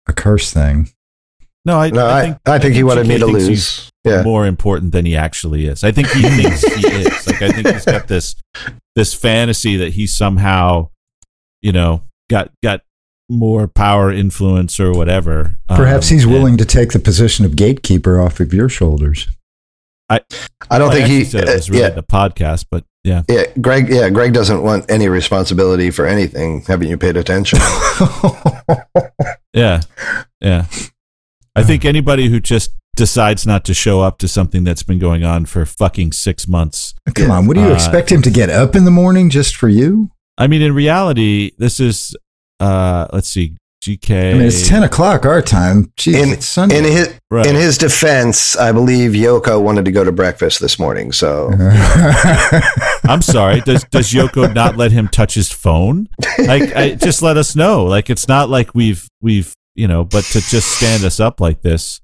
a 0.08 0.14
curse 0.14 0.52
thing. 0.54 0.90
no, 1.66 1.80
I, 1.80 1.90
No, 1.90 2.08
I, 2.08 2.22
think 2.22 2.38
I 2.46 2.60
think 2.60 2.76
he 2.76 2.84
wanted 2.84 3.08
me 3.08 3.18
to 3.18 3.26
thinks 3.26 3.42
he's 3.42 3.50
lose. 3.50 3.90
Yeah. 4.06 4.24
more 4.24 4.46
important 4.46 4.92
than 4.92 5.06
he 5.06 5.16
actually 5.16 5.66
is. 5.66 5.84
I 5.84 5.92
think 5.92 6.10
he 6.10 6.22
thinks 6.22 6.62
he 6.62 6.88
is. 6.88 7.28
Like 7.28 7.42
I 7.42 7.52
think 7.52 7.68
he's 7.70 7.86
got 7.86 8.08
this 8.08 8.36
this 8.96 9.14
fantasy 9.14 9.78
that 9.78 9.94
he 9.94 10.06
somehow, 10.08 10.90
you 11.62 11.72
know, 11.72 12.02
got 12.30 12.52
got 12.62 12.82
more 13.30 13.68
power, 13.68 14.12
influence, 14.12 14.80
or 14.80 14.92
whatever. 14.92 15.56
Perhaps 15.70 16.12
Um, 16.12 16.16
he's 16.16 16.24
and- 16.26 16.34
willing 16.34 16.58
to 16.58 16.66
take 16.66 16.92
the 16.92 17.00
position 17.00 17.46
of 17.46 17.56
gatekeeper 17.56 18.22
off 18.22 18.40
of 18.42 18.54
your 18.54 18.68
shoulders. 18.70 19.28
I 20.10 20.20
I 20.70 20.78
don't 20.80 20.90
I 20.92 20.96
think 20.96 21.04
actually 21.06 21.18
he. 21.20 21.24
said 21.26 21.48
uh, 21.48 21.52
it 21.52 21.56
was 21.56 21.70
really 21.70 21.84
yeah. 21.84 21.90
the 21.92 22.04
podcast, 22.04 22.66
but 22.70 22.84
yeah, 23.04 23.24
Yeah, 23.30 23.44
Greg. 23.60 23.90
Yeah, 23.90 24.10
Greg 24.10 24.34
doesn't 24.34 24.62
want 24.64 24.90
any 24.90 25.08
responsibility 25.10 25.92
for 25.92 26.06
anything. 26.06 26.62
Haven't 26.62 26.88
you 26.90 26.98
paid 26.98 27.18
attention? 27.18 27.60
yeah, 29.54 29.82
yeah. 30.42 30.66
I 31.56 31.64
think 31.64 31.86
anybody 31.86 32.30
who 32.30 32.40
just 32.40 32.72
decides 32.96 33.46
not 33.46 33.64
to 33.66 33.74
show 33.74 34.02
up 34.02 34.18
to 34.20 34.28
something 34.28 34.64
that's 34.64 34.84
been 34.84 35.00
going 35.00 35.24
on 35.24 35.46
for 35.46 35.66
fucking 35.66 36.12
six 36.14 36.48
months. 36.48 36.94
Come 37.14 37.32
on, 37.32 37.48
what 37.48 37.56
do 37.56 37.62
you 37.62 37.68
Uh, 37.72 37.74
expect 37.76 38.12
him 38.12 38.22
to 38.24 38.32
get 38.32 38.50
up 38.50 38.76
in 38.76 38.86
the 38.86 38.92
morning 38.92 39.30
just 39.30 39.56
for 39.56 39.70
you? 39.70 40.10
I 40.38 40.48
mean, 40.48 40.62
in 40.62 40.74
reality, 40.74 41.52
this 41.58 41.80
is. 41.80 42.16
uh 42.60 43.08
Let's 43.14 43.28
see, 43.30 43.56
GK. 43.84 44.32
I 44.32 44.34
mean, 44.34 44.44
it's 44.44 44.68
ten 44.68 44.84
o'clock 44.84 45.26
our 45.26 45.42
time. 45.42 45.92
Jeez, 45.98 46.22
In- 46.24 46.30
it's 46.30 46.48
Sunday. 46.48 46.78
In 46.80 46.84
his 46.86 47.20
Right. 47.30 47.46
in 47.48 47.56
his 47.56 47.78
defense, 47.78 48.56
I 48.56 48.72
believe 48.72 49.12
Yoko 49.12 49.62
wanted 49.62 49.86
to 49.86 49.92
go 49.92 50.04
to 50.04 50.12
breakfast 50.12 50.60
this 50.60 50.78
morning. 50.78 51.12
So 51.12 51.50
I'm 53.04 53.22
sorry. 53.22 53.62
Does 53.62 53.84
does 53.86 54.12
Yoko 54.14 54.54
not 54.54 54.78
let 54.78 54.92
him 54.92 55.08
touch 55.08 55.34
his 55.34 55.52
phone? 55.52 56.08
Like, 56.38 56.76
I, 56.76 56.96
just 56.96 57.22
let 57.22 57.38
us 57.38 57.56
know. 57.56 57.86
Like, 57.86 58.10
it's 58.10 58.28
not 58.28 58.50
like 58.50 58.74
we've 58.76 59.08
we've 59.22 59.54
you 59.76 59.88
know, 59.88 60.04
but 60.04 60.24
to 60.26 60.42
just 60.42 60.78
stand 60.78 61.04
us 61.04 61.20
up 61.20 61.42
like 61.42 61.62
this, 61.64 62.00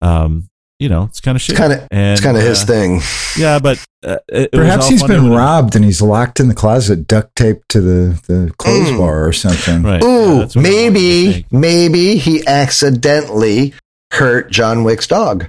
um, 0.00 0.48
you 0.82 0.88
know, 0.88 1.04
it's 1.04 1.20
kind 1.20 1.36
of 1.36 1.42
shit. 1.42 1.52
it's 1.52 1.58
kind 1.60 1.72
of 1.72 1.88
it's 1.90 2.20
kind 2.20 2.36
of 2.36 2.42
his 2.42 2.62
uh, 2.62 2.66
thing. 2.66 3.00
Yeah, 3.38 3.58
but 3.60 3.78
uh, 4.04 4.16
it, 4.28 4.50
it 4.52 4.56
was 4.56 4.60
Perhaps 4.60 4.84
all 4.84 4.90
he's 4.90 5.00
funny 5.02 5.14
been 5.14 5.30
robbed 5.30 5.76
and 5.76 5.84
he's 5.84 6.02
locked 6.02 6.40
in 6.40 6.48
the 6.48 6.54
closet, 6.54 7.06
duct 7.06 7.34
taped 7.36 7.68
to 7.70 7.80
the, 7.80 8.20
the 8.26 8.52
clothes 8.58 8.88
Mm. 8.90 8.98
bar 8.98 9.26
or 9.26 9.32
something. 9.32 9.82
Right. 9.82 10.02
Ooh, 10.02 10.40
that's 10.40 10.56
what 10.56 10.66
I 10.66 10.68
wanted 10.68 10.84
to 10.88 10.92
maybe 10.92 11.46
maybe 11.50 12.16
he 12.16 12.46
accidentally 12.46 13.74
hurt 14.10 14.50
John 14.50 14.84
Wick's 14.84 15.06
dog 15.06 15.46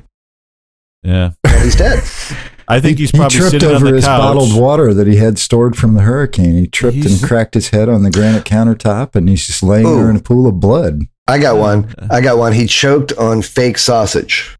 Yeah, 1.03 1.31
and 1.43 1.61
he's 1.63 1.75
dead. 1.75 2.03
I 2.67 2.79
think 2.79 2.97
he's 2.97 3.11
he 3.11 3.17
probably 3.17 3.37
tripped 3.37 3.51
sitting 3.51 3.69
on 3.69 3.75
over 3.75 3.89
the 3.89 3.95
his 3.97 4.05
couch. 4.05 4.19
bottled 4.21 4.55
water 4.59 4.93
that 4.93 5.05
he 5.05 5.17
had 5.17 5.37
stored 5.37 5.75
from 5.75 5.95
the 5.95 6.01
hurricane. 6.03 6.53
He 6.55 6.67
tripped 6.67 6.95
He's- 6.95 7.19
and 7.21 7.23
cracked 7.29 7.55
his 7.55 7.69
head 7.69 7.89
on 7.89 8.03
the 8.03 8.09
granite 8.11 8.45
countertop, 8.45 9.15
and 9.15 9.27
he's 9.27 9.45
just 9.45 9.63
laying 9.63 9.85
Ooh. 9.85 9.97
there 9.97 10.09
in 10.09 10.15
a 10.15 10.21
pool 10.21 10.47
of 10.47 10.59
blood. 10.61 11.01
I 11.27 11.39
got 11.39 11.57
one. 11.57 11.93
I 12.09 12.21
got 12.21 12.37
one. 12.37 12.53
He 12.53 12.65
choked 12.67 13.11
on 13.13 13.41
fake 13.41 13.77
sausage. 13.77 14.57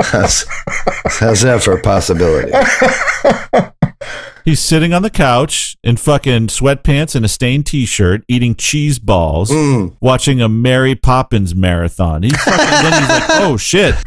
How's, 0.00 0.44
that 1.42 1.60
for 1.64 1.72
a 1.72 1.80
possibility? 1.82 2.52
He's 4.44 4.60
sitting 4.60 4.92
on 4.92 5.02
the 5.02 5.10
couch 5.10 5.76
in 5.82 5.96
fucking 5.96 6.46
sweatpants 6.48 7.16
and 7.16 7.24
a 7.24 7.28
stained 7.28 7.66
T-shirt, 7.66 8.22
eating 8.28 8.54
cheese 8.54 8.98
balls, 9.00 9.50
Mm. 9.50 9.96
watching 10.00 10.40
a 10.40 10.48
Mary 10.48 10.94
Poppins 10.94 11.52
marathon. 11.54 12.22
He 12.22 12.30
fucking, 12.30 12.56
then 12.56 12.92
he's 13.02 13.08
like, 13.08 13.24
"Oh 13.40 13.56
shit." 13.56 13.94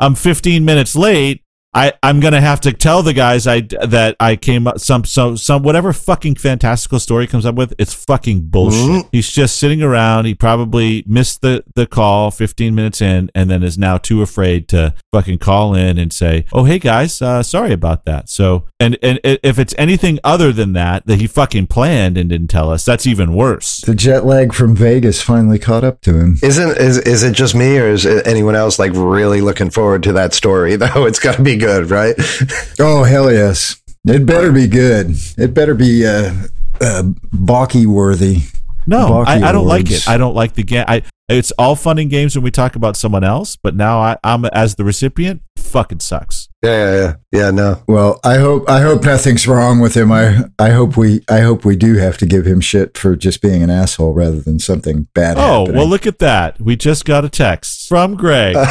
I'm 0.00 0.14
15 0.16 0.64
minutes 0.64 0.96
late. 0.96 1.41
I, 1.74 1.94
I'm 2.02 2.20
gonna 2.20 2.40
have 2.40 2.60
to 2.62 2.72
tell 2.72 3.02
the 3.02 3.14
guys 3.14 3.46
I 3.46 3.62
that 3.62 4.16
I 4.20 4.36
came 4.36 4.66
up 4.66 4.78
some 4.78 5.04
some 5.04 5.38
some 5.38 5.62
whatever 5.62 5.92
fucking 5.94 6.34
fantastical 6.34 6.98
story 7.00 7.26
comes 7.26 7.46
up 7.46 7.54
with. 7.54 7.72
It's 7.78 7.94
fucking 7.94 8.42
bullshit. 8.48 8.78
Mhm. 9.04 9.08
He's 9.10 9.30
just 9.30 9.56
sitting 9.56 9.82
around. 9.82 10.26
He 10.26 10.34
probably 10.34 11.02
missed 11.06 11.40
the 11.40 11.64
the 11.74 11.86
call 11.86 12.30
15 12.30 12.74
minutes 12.74 13.00
in, 13.00 13.30
and 13.34 13.50
then 13.50 13.62
is 13.62 13.78
now 13.78 13.96
too 13.96 14.20
afraid 14.20 14.68
to 14.68 14.92
fucking 15.12 15.38
call 15.38 15.74
in 15.74 15.96
and 15.98 16.12
say, 16.12 16.44
"Oh 16.52 16.64
hey 16.64 16.78
guys, 16.78 17.22
uh, 17.22 17.42
sorry 17.42 17.72
about 17.72 18.04
that." 18.04 18.28
So 18.28 18.66
and 18.78 18.98
and 19.02 19.18
if 19.24 19.58
it's 19.58 19.74
anything 19.78 20.18
other 20.22 20.52
than 20.52 20.74
that 20.74 21.06
that 21.06 21.20
he 21.20 21.26
fucking 21.26 21.68
planned 21.68 22.18
and 22.18 22.28
didn't 22.28 22.48
tell 22.48 22.70
us, 22.70 22.84
that's 22.84 23.06
even 23.06 23.32
worse. 23.34 23.80
The 23.80 23.94
jet 23.94 24.26
lag 24.26 24.52
from 24.52 24.76
Vegas 24.76 25.22
finally 25.22 25.58
caught 25.58 25.84
up 25.84 26.02
to 26.02 26.18
him. 26.18 26.36
Isn't 26.42 26.76
is 26.76 26.98
is 26.98 27.22
it 27.22 27.32
just 27.32 27.54
me 27.54 27.78
or 27.78 27.88
is 27.88 28.04
it 28.04 28.26
anyone 28.26 28.56
else 28.56 28.78
like 28.78 28.92
really 28.94 29.40
looking 29.40 29.70
forward 29.70 30.02
to 30.02 30.12
that 30.12 30.34
story? 30.34 30.76
Though 30.82 31.06
it's 31.06 31.18
got 31.18 31.36
to 31.36 31.42
be 31.42 31.61
good, 31.62 31.90
right? 31.90 32.14
Oh 32.80 33.04
hell 33.04 33.30
yes! 33.30 33.80
It 34.06 34.26
better 34.26 34.50
be 34.50 34.66
good. 34.66 35.14
It 35.38 35.54
better 35.54 35.74
be 35.74 36.04
uh, 36.06 36.34
uh, 36.80 37.04
balky 37.32 37.86
worthy. 37.86 38.38
No, 38.86 38.98
I, 38.98 39.06
Balky 39.08 39.42
I 39.44 39.52
don't 39.52 39.66
like 39.66 39.90
it. 39.90 40.08
I 40.08 40.16
don't 40.16 40.34
like 40.34 40.54
the 40.54 40.64
game. 40.64 40.84
I 40.88 41.02
It's 41.28 41.52
all 41.52 41.76
fun 41.76 41.98
and 41.98 42.10
games 42.10 42.34
when 42.34 42.42
we 42.42 42.50
talk 42.50 42.74
about 42.74 42.96
someone 42.96 43.22
else, 43.22 43.54
but 43.56 43.76
now 43.76 44.00
I, 44.00 44.16
I'm 44.24 44.44
as 44.46 44.74
the 44.74 44.84
recipient. 44.84 45.42
Fucking 45.56 46.00
sucks. 46.00 46.41
Yeah, 46.62 46.70
yeah, 46.70 46.94
yeah. 46.94 47.14
Yeah, 47.32 47.50
no. 47.50 47.82
Well, 47.88 48.20
I 48.22 48.36
hope 48.38 48.68
I 48.68 48.80
hope 48.82 49.02
nothing's 49.04 49.48
wrong 49.48 49.80
with 49.80 49.96
him. 49.96 50.12
I 50.12 50.44
I 50.60 50.70
hope 50.70 50.96
we 50.96 51.22
I 51.28 51.40
hope 51.40 51.64
we 51.64 51.74
do 51.74 51.96
have 51.96 52.18
to 52.18 52.26
give 52.26 52.46
him 52.46 52.60
shit 52.60 52.96
for 52.96 53.16
just 53.16 53.42
being 53.42 53.64
an 53.64 53.70
asshole 53.70 54.14
rather 54.14 54.40
than 54.40 54.60
something 54.60 55.08
bad. 55.12 55.38
Oh, 55.38 55.60
happening. 55.60 55.76
well, 55.76 55.88
look 55.88 56.06
at 56.06 56.20
that. 56.20 56.60
We 56.60 56.76
just 56.76 57.04
got 57.04 57.24
a 57.24 57.28
text 57.28 57.88
from 57.88 58.14
Greg. 58.14 58.54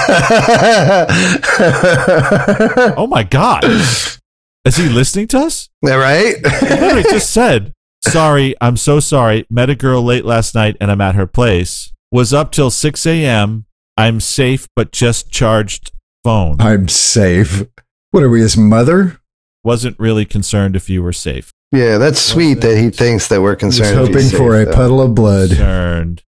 oh 2.95 3.07
my 3.09 3.23
God. 3.23 3.65
Is 3.65 4.77
he 4.77 4.87
listening 4.87 5.27
to 5.29 5.39
us? 5.39 5.69
Yeah, 5.81 5.95
right? 5.95 6.35
He 6.35 6.69
literally 6.69 7.03
just 7.03 7.31
said, 7.31 7.73
Sorry, 8.07 8.55
I'm 8.61 8.77
so 8.77 8.99
sorry. 8.99 9.45
Met 9.49 9.69
a 9.69 9.75
girl 9.75 10.01
late 10.01 10.23
last 10.23 10.55
night 10.55 10.77
and 10.79 10.91
I'm 10.91 11.01
at 11.01 11.15
her 11.15 11.27
place. 11.27 11.91
Was 12.11 12.33
up 12.33 12.51
till 12.51 12.69
6 12.69 13.05
a.m. 13.05 13.65
I'm 13.97 14.19
safe, 14.19 14.67
but 14.75 14.91
just 14.91 15.29
charged 15.31 15.91
phone. 16.23 16.57
I'm 16.59 16.87
safe. 16.87 17.63
What 18.11 18.23
are 18.23 18.29
we, 18.29 18.41
his 18.41 18.55
mother? 18.57 19.19
Wasn't 19.63 19.97
really 19.99 20.25
concerned 20.25 20.75
if 20.75 20.89
you 20.89 21.01
were 21.03 21.13
safe. 21.13 21.51
yeah, 21.71 21.97
that's 21.97 22.19
sweet 22.21 22.61
that 22.61 22.77
he 22.77 22.89
thinks 22.89 23.27
that 23.29 23.41
we're 23.41 23.51
He's 23.53 23.59
concerned. 23.59 23.89
if 23.91 23.95
hoping 23.97 24.13
he's 24.23 24.31
for 24.31 24.53
safe, 24.53 24.67
a 24.67 24.71
though. 24.71 24.75
puddle 24.75 25.01
of 25.01 25.15
blood. 25.15 25.49
Concerned 25.49 26.23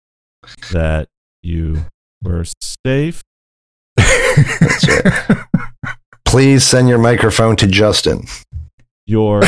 that 0.71 1.07
you 1.41 1.85
were 2.21 2.45
safe. 2.85 3.21
That's 3.97 4.87
right. 4.87 5.45
Please 6.25 6.63
send 6.63 6.87
your 6.89 6.97
microphone 6.99 7.55
to 7.57 7.67
Justin. 7.67 8.25
Your 9.05 9.41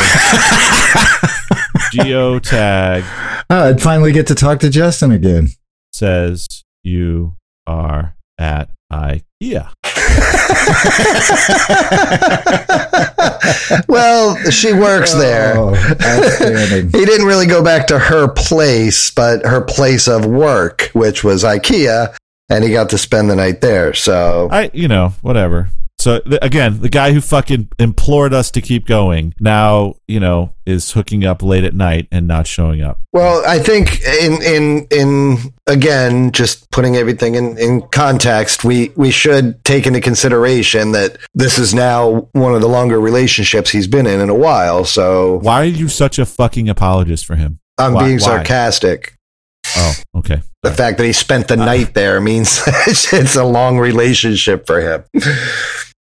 geotag 1.93 3.03
Ah, 3.49 3.65
I'd 3.65 3.81
finally 3.81 4.11
get 4.11 4.27
to 4.27 4.35
talk 4.35 4.59
to 4.61 4.69
Justin 4.69 5.11
again. 5.11 5.49
says 5.93 6.63
you 6.83 7.35
are 7.67 8.15
at 8.37 8.69
IKEA. 8.91 9.71
well, 13.87 14.35
she 14.51 14.73
works 14.73 15.13
oh, 15.13 15.19
there. 15.19 15.57
Oh, 15.57 15.75
outstanding. 15.75 16.91
He 16.99 17.05
didn't 17.05 17.25
really 17.25 17.47
go 17.47 17.63
back 17.63 17.87
to 17.87 17.99
her 17.99 18.27
place, 18.27 19.11
but 19.11 19.45
her 19.45 19.61
place 19.61 20.07
of 20.07 20.25
work, 20.25 20.89
which 20.93 21.23
was 21.23 21.43
IKEA, 21.43 22.15
and 22.49 22.63
he 22.63 22.71
got 22.71 22.89
to 22.91 22.97
spend 22.97 23.29
the 23.29 23.35
night 23.35 23.61
there. 23.61 23.93
So 23.93 24.49
I, 24.51 24.71
you 24.73 24.87
know, 24.87 25.13
whatever. 25.21 25.69
So 25.97 26.19
th- 26.19 26.39
again, 26.43 26.81
the 26.81 26.89
guy 26.89 27.13
who 27.13 27.21
fucking 27.21 27.69
implored 27.79 28.31
us 28.33 28.51
to 28.51 28.61
keep 28.61 28.85
going 28.85 29.33
now, 29.39 29.95
you 30.07 30.19
know, 30.19 30.53
is 30.65 30.91
hooking 30.91 31.25
up 31.25 31.41
late 31.41 31.63
at 31.63 31.73
night 31.73 32.07
and 32.11 32.27
not 32.27 32.45
showing 32.45 32.81
up. 32.81 32.99
Well, 33.11 33.43
I 33.47 33.57
think 33.59 34.01
in 34.03 34.41
in 34.43 34.87
in 34.91 35.37
again, 35.65 36.31
just 36.31 36.69
putting 36.69 36.95
everything 36.95 37.33
in 37.35 37.57
in 37.57 37.81
context, 37.89 38.63
we 38.63 38.91
we 38.95 39.09
should 39.09 39.63
take 39.63 39.87
into 39.87 39.99
consideration 40.01 40.91
that 40.91 41.17
this 41.33 41.57
is 41.57 41.73
now 41.73 42.27
one 42.33 42.53
of 42.53 42.61
the 42.61 42.67
longer 42.67 42.99
relationships 42.99 43.71
he's 43.71 43.87
been 43.87 44.05
in 44.05 44.19
in 44.21 44.29
a 44.29 44.35
while. 44.35 44.85
So 44.85 45.39
Why 45.39 45.61
are 45.61 45.65
you 45.65 45.87
such 45.87 46.19
a 46.19 46.25
fucking 46.25 46.69
apologist 46.69 47.25
for 47.25 47.35
him? 47.35 47.59
I'm 47.79 47.93
Why- 47.93 48.05
being 48.05 48.19
why? 48.19 48.25
sarcastic. 48.25 49.13
Oh, 49.77 49.93
okay. 50.17 50.41
The 50.61 50.71
fact 50.71 50.99
that 50.99 51.05
he 51.05 51.13
spent 51.13 51.45
Uh, 51.51 51.55
the 51.55 51.65
night 51.65 51.95
there 51.95 52.21
means 52.21 52.61
it's 52.87 53.35
a 53.35 53.43
long 53.43 53.79
relationship 53.79 54.67
for 54.67 54.79
him. 54.79 55.03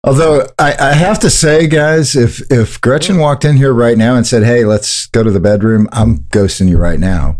Although 0.06 0.46
I, 0.58 0.74
I 0.78 0.92
have 0.92 1.18
to 1.20 1.30
say, 1.30 1.66
guys, 1.66 2.14
if 2.14 2.40
if 2.52 2.80
Gretchen 2.80 3.18
walked 3.18 3.44
in 3.44 3.56
here 3.56 3.72
right 3.72 3.96
now 3.96 4.16
and 4.16 4.26
said, 4.26 4.42
"Hey, 4.42 4.64
let's 4.64 5.06
go 5.06 5.22
to 5.22 5.30
the 5.30 5.40
bedroom," 5.40 5.88
I'm 5.92 6.18
ghosting 6.24 6.68
you 6.68 6.76
right 6.76 7.00
now. 7.00 7.38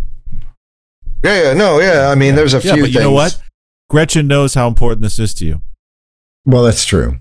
Yeah, 1.23 1.43
yeah, 1.43 1.53
no, 1.55 1.79
yeah. 1.79 2.09
I 2.11 2.15
mean, 2.15 2.35
there's 2.35 2.55
a 2.55 2.59
Yeah, 2.61 2.75
few 2.75 2.83
but 2.85 2.93
you 2.93 3.01
know 3.01 3.13
what? 3.13 3.41
Gretchen 3.91 4.27
knows 4.27 4.55
how 4.55 4.67
important 4.69 5.03
this 5.03 5.19
is 5.19 5.35
to 5.35 5.45
you. 5.47 5.61
Well, 6.47 6.63
that's 6.65 6.85
true. 6.85 7.21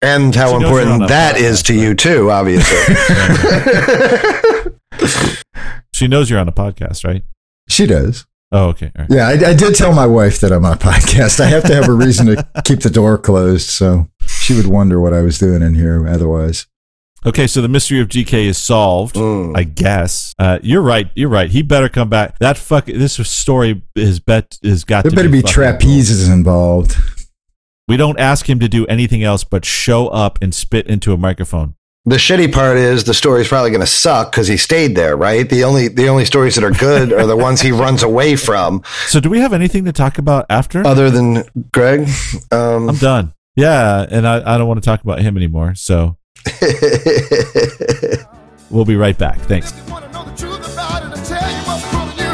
And 0.00 0.34
how 0.34 0.48
She 0.48 0.58
knows 0.58 0.70
you're 0.70 0.80
on 0.80 0.86
important 0.88 1.04
a 1.04 1.06
that 1.08 1.36
podcast, 1.36 1.40
is 1.40 1.62
to 1.64 1.74
you 1.74 1.94
too, 1.94 2.30
obviously. 2.30 2.94
She 5.94 6.08
knows 6.08 6.28
you're 6.30 6.40
on 6.40 6.48
a 6.48 6.52
podcast, 6.52 7.04
right? 7.04 7.22
She 7.68 7.86
does. 7.86 8.26
Oh, 8.50 8.68
okay. 8.70 8.90
All 8.96 9.02
right. 9.02 9.10
Yeah, 9.10 9.28
I, 9.28 9.50
I 9.50 9.54
did 9.54 9.74
tell 9.76 9.94
my 9.94 10.06
wife 10.06 10.40
that 10.40 10.50
I'm 10.50 10.64
on 10.64 10.72
a 10.72 10.76
podcast. 10.78 11.38
I 11.38 11.46
have 11.46 11.62
to 11.64 11.74
have 11.74 11.88
a 11.88 11.92
reason 11.92 12.26
to 12.26 12.46
keep 12.64 12.80
the 12.80 12.90
door 12.90 13.18
closed, 13.18 13.68
so 13.68 14.08
she 14.42 14.54
would 14.54 14.66
wonder 14.66 15.00
what 15.00 15.14
I 15.14 15.22
was 15.22 15.38
doing 15.38 15.62
in 15.62 15.74
here 15.74 16.06
otherwise. 16.06 16.66
Okay, 17.24 17.46
so 17.46 17.62
the 17.62 17.68
mystery 17.68 18.00
of 18.00 18.08
GK 18.08 18.46
is 18.46 18.58
solved. 18.58 19.14
Mm. 19.14 19.56
I 19.56 19.62
guess. 19.62 20.34
Uh, 20.38 20.58
you're 20.62 20.82
right. 20.82 21.08
You're 21.14 21.28
right. 21.28 21.48
He 21.48 21.62
better 21.62 21.88
come 21.88 22.08
back. 22.08 22.38
That 22.40 22.58
fuck. 22.58 22.86
This 22.86 23.14
story 23.28 23.82
is 23.94 24.18
bet 24.18 24.58
is 24.62 24.84
got. 24.84 25.04
There 25.04 25.10
to 25.10 25.16
better 25.16 25.28
be 25.28 25.40
fucking 25.40 25.54
trapezes 25.54 26.32
involved. 26.32 26.96
We 27.86 27.96
don't 27.96 28.18
ask 28.18 28.48
him 28.48 28.58
to 28.60 28.68
do 28.68 28.86
anything 28.86 29.22
else 29.22 29.44
but 29.44 29.64
show 29.64 30.08
up 30.08 30.38
and 30.42 30.54
spit 30.54 30.86
into 30.86 31.12
a 31.12 31.16
microphone. 31.16 31.76
The 32.04 32.16
shitty 32.16 32.52
part 32.52 32.78
is 32.78 33.04
the 33.04 33.14
story's 33.14 33.46
probably 33.46 33.70
going 33.70 33.80
to 33.80 33.86
suck 33.86 34.32
because 34.32 34.48
he 34.48 34.56
stayed 34.56 34.96
there, 34.96 35.16
right? 35.16 35.48
The 35.48 35.62
only 35.62 35.86
the 35.86 36.08
only 36.08 36.24
stories 36.24 36.56
that 36.56 36.64
are 36.64 36.72
good 36.72 37.12
are 37.12 37.26
the 37.26 37.36
ones 37.36 37.60
he 37.60 37.70
runs 37.84 38.02
away 38.02 38.34
from. 38.34 38.82
So, 39.06 39.20
do 39.20 39.30
we 39.30 39.38
have 39.38 39.52
anything 39.52 39.84
to 39.84 39.92
talk 39.92 40.18
about 40.18 40.46
after? 40.50 40.84
Other 40.84 41.10
than 41.10 41.44
Greg, 41.72 42.08
um, 42.50 42.88
I'm 42.88 42.96
done. 42.96 43.34
Yeah, 43.54 44.06
and 44.10 44.26
I, 44.26 44.54
I 44.54 44.58
don't 44.58 44.66
want 44.66 44.82
to 44.82 44.84
talk 44.84 45.02
about 45.02 45.20
him 45.20 45.36
anymore. 45.36 45.74
So 45.74 46.16
we'll 48.70 48.86
be 48.86 48.96
right 48.96 49.16
back. 49.18 49.38
Thanks. 49.40 49.72
You 49.76 49.92
wanna 49.92 50.10
know 50.10 50.24
the 50.24 50.34
truth 50.34 50.72
about 50.72 51.02
it 51.04 51.12
and 51.18 51.26
tell 51.26 51.50
you 51.50 51.58
what's 51.68 51.84
pulling 51.90 52.16
you 52.16 52.32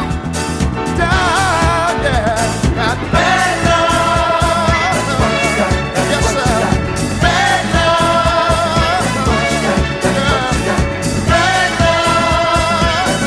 down, 0.96 2.02
yeah. 2.04 2.36
Got 2.76 2.98
bad 3.10 3.64
love. 3.66 4.70
Yes, 6.08 6.24
sir. 6.30 6.46
Bad 7.20 7.64
love. 7.74 8.68
Yeah. 10.66 10.78
Bad 11.26 11.70
love. 11.80 13.18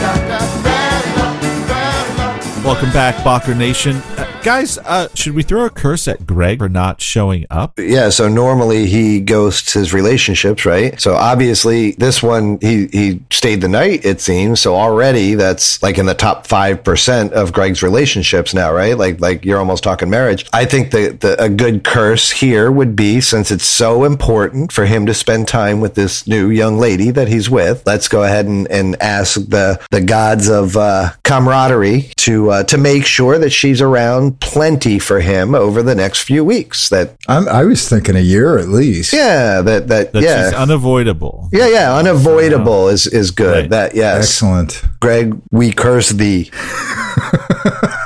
Got 0.00 0.18
bad 0.64 1.04
love. 1.16 1.42
Bad 1.68 2.06
love. 2.18 2.64
Welcome 2.64 2.90
back, 2.90 3.22
Balker 3.22 3.54
Nation. 3.54 4.02
Guys, 4.42 4.78
uh, 4.78 5.06
should 5.14 5.34
we 5.34 5.42
throw 5.42 5.66
a 5.66 5.70
curse 5.70 6.08
at 6.08 6.26
Greg 6.26 6.58
for 6.58 6.68
not 6.70 7.02
showing 7.02 7.44
up? 7.50 7.78
yeah, 7.78 8.08
so 8.08 8.26
normally 8.26 8.86
he 8.86 9.20
ghosts 9.20 9.74
his 9.74 9.92
relationships, 9.92 10.64
right? 10.64 10.98
So 10.98 11.14
obviously 11.14 11.92
this 11.92 12.22
one 12.22 12.58
he 12.62 12.86
he 12.86 13.22
stayed 13.30 13.60
the 13.60 13.68
night, 13.68 14.06
it 14.06 14.18
seems. 14.22 14.58
So 14.58 14.76
already 14.76 15.34
that's 15.34 15.82
like 15.82 15.98
in 15.98 16.06
the 16.06 16.14
top 16.14 16.46
five 16.46 16.82
percent 16.82 17.34
of 17.34 17.52
Greg's 17.52 17.82
relationships 17.82 18.54
now, 18.54 18.72
right? 18.72 18.96
Like 18.96 19.20
like 19.20 19.44
you're 19.44 19.58
almost 19.58 19.84
talking 19.84 20.08
marriage. 20.08 20.46
I 20.54 20.64
think 20.64 20.90
the, 20.90 21.10
the 21.20 21.42
a 21.42 21.50
good 21.50 21.84
curse 21.84 22.30
here 22.30 22.72
would 22.72 22.96
be 22.96 23.20
since 23.20 23.50
it's 23.50 23.66
so 23.66 24.04
important 24.04 24.72
for 24.72 24.86
him 24.86 25.04
to 25.04 25.12
spend 25.12 25.48
time 25.48 25.80
with 25.80 25.96
this 25.96 26.26
new 26.26 26.48
young 26.48 26.78
lady 26.78 27.10
that 27.10 27.28
he's 27.28 27.50
with. 27.50 27.82
Let's 27.84 28.08
go 28.08 28.22
ahead 28.22 28.46
and, 28.46 28.66
and 28.68 29.00
ask 29.02 29.34
the 29.34 29.78
the 29.90 30.00
gods 30.00 30.48
of 30.48 30.78
uh, 30.78 31.10
camaraderie 31.24 32.10
to 32.16 32.50
uh, 32.50 32.62
to 32.64 32.78
make 32.78 33.04
sure 33.04 33.38
that 33.38 33.50
she's 33.50 33.82
around 33.82 34.29
plenty 34.34 34.98
for 34.98 35.20
him 35.20 35.54
over 35.54 35.82
the 35.82 35.94
next 35.94 36.22
few 36.22 36.44
weeks. 36.44 36.88
That 36.90 37.16
I'm, 37.28 37.48
I 37.48 37.64
was 37.64 37.88
thinking 37.88 38.16
a 38.16 38.20
year 38.20 38.58
at 38.58 38.68
least. 38.68 39.12
yeah, 39.12 39.62
that 39.62 39.88
that, 39.88 40.12
That 40.12 40.22
yeah. 40.22 40.44
she's 40.50 40.54
unavoidable. 40.58 41.48
yeah, 41.52 41.68
yeah, 41.68 41.94
unavoidable 41.96 42.88
is 42.88 43.06
is 43.06 43.30
good. 43.30 43.62
Right. 43.62 43.70
That 43.70 43.94
yes, 43.94 44.24
Excellent. 44.24 44.82
Greg, 45.00 45.40
we 45.50 45.72
curse 45.72 46.10
thee. 46.10 46.50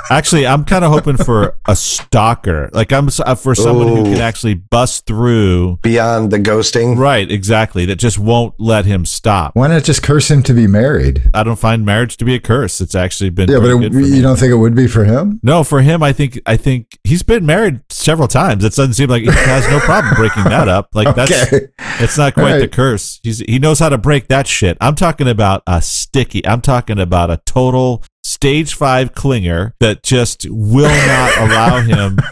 Actually, 0.09 0.45
I'm 0.45 0.65
kind 0.65 0.85
of 0.85 0.91
hoping 0.91 1.17
for 1.17 1.57
a 1.67 1.75
stalker. 1.75 2.69
Like 2.73 2.93
I'm 2.93 3.09
uh, 3.25 3.35
for 3.35 3.55
someone 3.55 3.87
who 3.87 4.03
can 4.03 4.21
actually 4.21 4.53
bust 4.53 5.05
through. 5.05 5.77
Beyond 5.81 6.31
the 6.31 6.37
ghosting, 6.37 6.97
Right, 6.97 7.29
exactly. 7.29 7.85
That 7.85 7.97
just 7.97 8.19
won't 8.19 8.53
let 8.59 8.85
him 8.85 9.05
stop. 9.05 9.55
Why 9.55 9.67
not 9.67 9.83
just 9.83 10.03
curse 10.03 10.29
him 10.29 10.43
to 10.43 10.53
be 10.53 10.67
married? 10.67 11.23
I 11.33 11.43
don't 11.43 11.59
find 11.59 11.85
marriage 11.85 12.17
to 12.17 12.25
be 12.25 12.35
a 12.35 12.39
curse. 12.39 12.81
It's 12.81 12.95
actually 12.95 13.31
been 13.31 13.49
Yeah, 13.49 13.59
but 13.59 13.69
it, 13.69 13.79
good 13.79 13.93
for 13.93 13.99
you 13.99 14.15
me. 14.15 14.21
don't 14.21 14.37
think 14.37 14.51
it 14.51 14.57
would 14.57 14.75
be 14.75 14.87
for 14.87 15.05
him? 15.05 15.39
No, 15.43 15.63
for 15.63 15.81
him, 15.81 16.03
I 16.03 16.13
think 16.13 16.39
I 16.45 16.57
think 16.57 16.99
he's 17.03 17.23
been 17.23 17.45
married 17.45 17.81
several 17.89 18.27
times. 18.27 18.63
It 18.63 18.73
doesn't 18.73 18.93
seem 18.93 19.09
like 19.09 19.23
he 19.23 19.31
has 19.31 19.67
no 19.69 19.79
problem 19.79 20.13
breaking 20.15 20.43
that 20.45 20.67
up. 20.67 20.89
Like 20.93 21.15
that's 21.15 21.51
it's 21.99 22.17
not 22.17 22.33
quite 22.33 22.53
All 22.53 22.59
the 22.59 22.67
curse. 22.67 23.19
He's 23.23 23.39
he 23.39 23.59
knows 23.59 23.79
how 23.79 23.89
to 23.89 23.97
break 23.97 24.27
that 24.27 24.47
shit. 24.47 24.77
I'm 24.81 24.95
talking 24.95 25.27
about 25.27 25.63
a 25.67 25.81
sticky. 25.81 26.45
I'm 26.45 26.61
talking 26.61 26.99
about 26.99 27.31
a 27.31 27.41
total 27.45 28.03
stage 28.25 28.73
five 28.73 29.13
clinger 29.13 29.71
that 29.79 30.01
just 30.03 30.47
will 30.49 30.89
not 31.07 31.37
allow 31.37 31.81
him. 31.81 32.17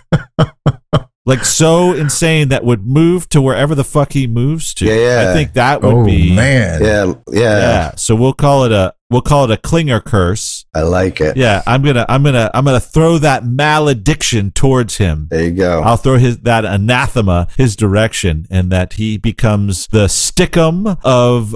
Like 1.26 1.46
so 1.46 1.94
insane 1.94 2.50
that 2.50 2.66
would 2.66 2.86
move 2.86 3.30
to 3.30 3.42
wherever 3.42 3.76
the 3.76 3.86
fuck 3.86 4.12
he 4.12 4.28
moves 4.28 4.74
to. 4.74 4.86
Yeah, 4.86 4.94
yeah. 5.24 5.30
I 5.32 5.34
think 5.34 5.54
that 5.54 5.82
would 5.82 5.94
Oh 5.94 6.04
be 6.06 6.36
man. 6.36 6.82
yeah, 6.84 7.14
yeah, 7.32 7.60
Yeah. 7.60 7.96
So 7.96 8.14
we'll 8.14 8.34
call 8.34 8.66
it 8.66 8.74
a 8.74 8.94
we'll 9.10 9.22
call 9.22 9.46
it 9.50 9.52
a 9.52 9.56
clinger 9.62 10.04
curse. 10.04 10.66
I 10.76 10.82
like 10.82 11.22
it. 11.22 11.38
Yeah, 11.38 11.64
I'm 11.66 11.82
gonna 11.82 12.06
I'm 12.10 12.24
gonna 12.24 12.52
I'm 12.54 12.66
gonna 12.66 12.82
throw 12.82 13.20
that 13.20 13.46
malediction 13.46 14.52
towards 14.52 14.98
him. 14.98 15.30
There 15.32 15.46
you 15.46 15.52
go. 15.52 15.82
I'll 15.82 15.96
throw 15.96 16.18
his 16.18 16.40
that 16.40 16.66
anathema 16.66 17.48
his 17.56 17.78
direction, 17.78 18.46
and 18.50 18.70
that 18.74 18.94
he 18.94 19.18
becomes 19.18 19.88
the 19.94 20.08
stickum 20.08 21.00
of 21.06 21.56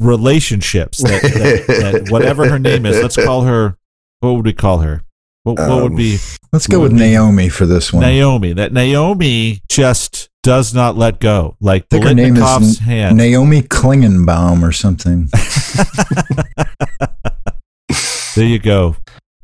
relationships. 0.00 0.98
That, 1.02 1.22
that, 1.22 1.66
that 1.66 2.08
whatever 2.10 2.48
her 2.48 2.58
name 2.58 2.86
is, 2.86 3.00
let's 3.02 3.16
call 3.16 3.42
her. 3.42 3.76
What 4.20 4.32
would 4.34 4.44
we 4.46 4.52
call 4.52 4.78
her? 4.78 5.02
What, 5.44 5.58
what 5.58 5.82
would 5.82 5.92
Um, 5.92 5.96
be 5.96 6.18
Let's 6.52 6.66
go 6.66 6.80
with 6.80 6.92
Would 6.92 6.98
be- 6.98 7.04
Naomi 7.04 7.48
for 7.48 7.66
this 7.66 7.92
one. 7.92 8.02
Naomi? 8.02 8.52
That 8.54 8.72
Naomi 8.72 9.60
just 9.68 10.28
does 10.42 10.74
not 10.74 10.96
let 10.96 11.20
go. 11.20 11.56
Like 11.60 11.84
I 11.84 11.86
think 11.90 12.04
her 12.04 12.14
name 12.14 12.36
is 12.36 12.78
hand. 12.78 13.16
Naomi 13.16 13.62
Klingenbaum 13.62 14.62
or 14.62 14.72
something. 14.72 15.28
there 18.36 18.44
you 18.46 18.58
go, 18.58 18.96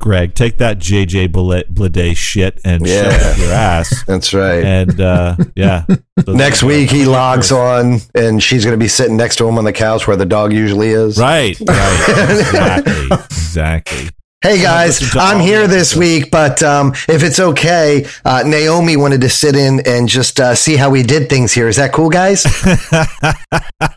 Greg. 0.03 0.35
Take 0.35 0.59
that 0.59 0.79
JJ 0.79 1.33
Blade 1.33 2.17
shit 2.17 2.61
and 2.65 2.87
shove 2.87 3.07
it 3.07 3.21
Yeah. 3.23 3.29
up 3.31 3.39
your 3.39 3.53
ass. 3.53 4.05
That's 4.07 4.35
right. 4.35 4.63
And 4.65 5.01
uh, 5.01 5.37
yeah, 5.57 5.87
So 6.27 6.33
Next 6.35 6.63
week 6.63 6.91
he 6.91 7.07
logs 7.07 7.51
on, 7.51 7.99
and 8.15 8.43
she's 8.43 8.65
going 8.65 8.79
to 8.79 8.83
be 8.85 8.89
sitting 8.89 9.17
next 9.17 9.37
to 9.37 9.49
him 9.49 9.57
on 9.57 9.65
the 9.65 9.73
couch 9.73 10.07
where 10.07 10.17
the 10.17 10.27
dog 10.27 10.53
usually 10.53 10.89
is. 10.89 11.19
Right, 11.19 11.59
right, 11.61 12.05
exactly, 12.09 13.07
exactly. 13.13 14.09
Hey 14.43 14.61
guys, 14.61 15.15
I'm 15.15 15.39
here 15.39 15.69
this 15.69 15.95
week, 15.95 16.33
but 16.33 16.65
um, 16.65 16.95
if 17.09 17.23
it's 17.23 17.39
okay, 17.39 18.05
uh, 18.25 18.43
Naomi 18.45 18.97
wanted 18.97 19.21
to 19.21 19.29
sit 19.29 19.55
in 19.55 19.81
and 19.87 20.09
just 20.09 20.41
uh, 20.41 20.57
see 20.57 20.75
how 20.75 20.91
we 20.91 21.05
did 21.05 21.29
things 21.31 21.53
here. 21.53 21.69
Is 21.69 21.77
that 21.77 21.93
cool, 21.93 22.11
guys? 22.11 22.43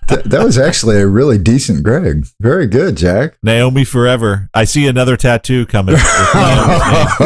Th- 0.08 0.24
that 0.24 0.42
was 0.44 0.60
actually 0.60 0.98
a 0.98 1.08
really 1.08 1.40
decent 1.40 1.82
Greg. 1.82 2.28
Very 2.40 2.68
good, 2.68 2.96
Jack. 2.96 3.40
Naomi 3.42 3.84
forever. 3.86 4.48
I 4.54 4.66
see 4.66 4.86
another 4.86 5.18
tattoo 5.18 5.66
coming. 5.66 5.96
with 5.96 6.36
Naomi's 6.36 7.20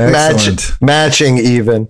name. 0.00 0.12
Match, 0.12 0.80
matching 0.80 1.36
even. 1.36 1.88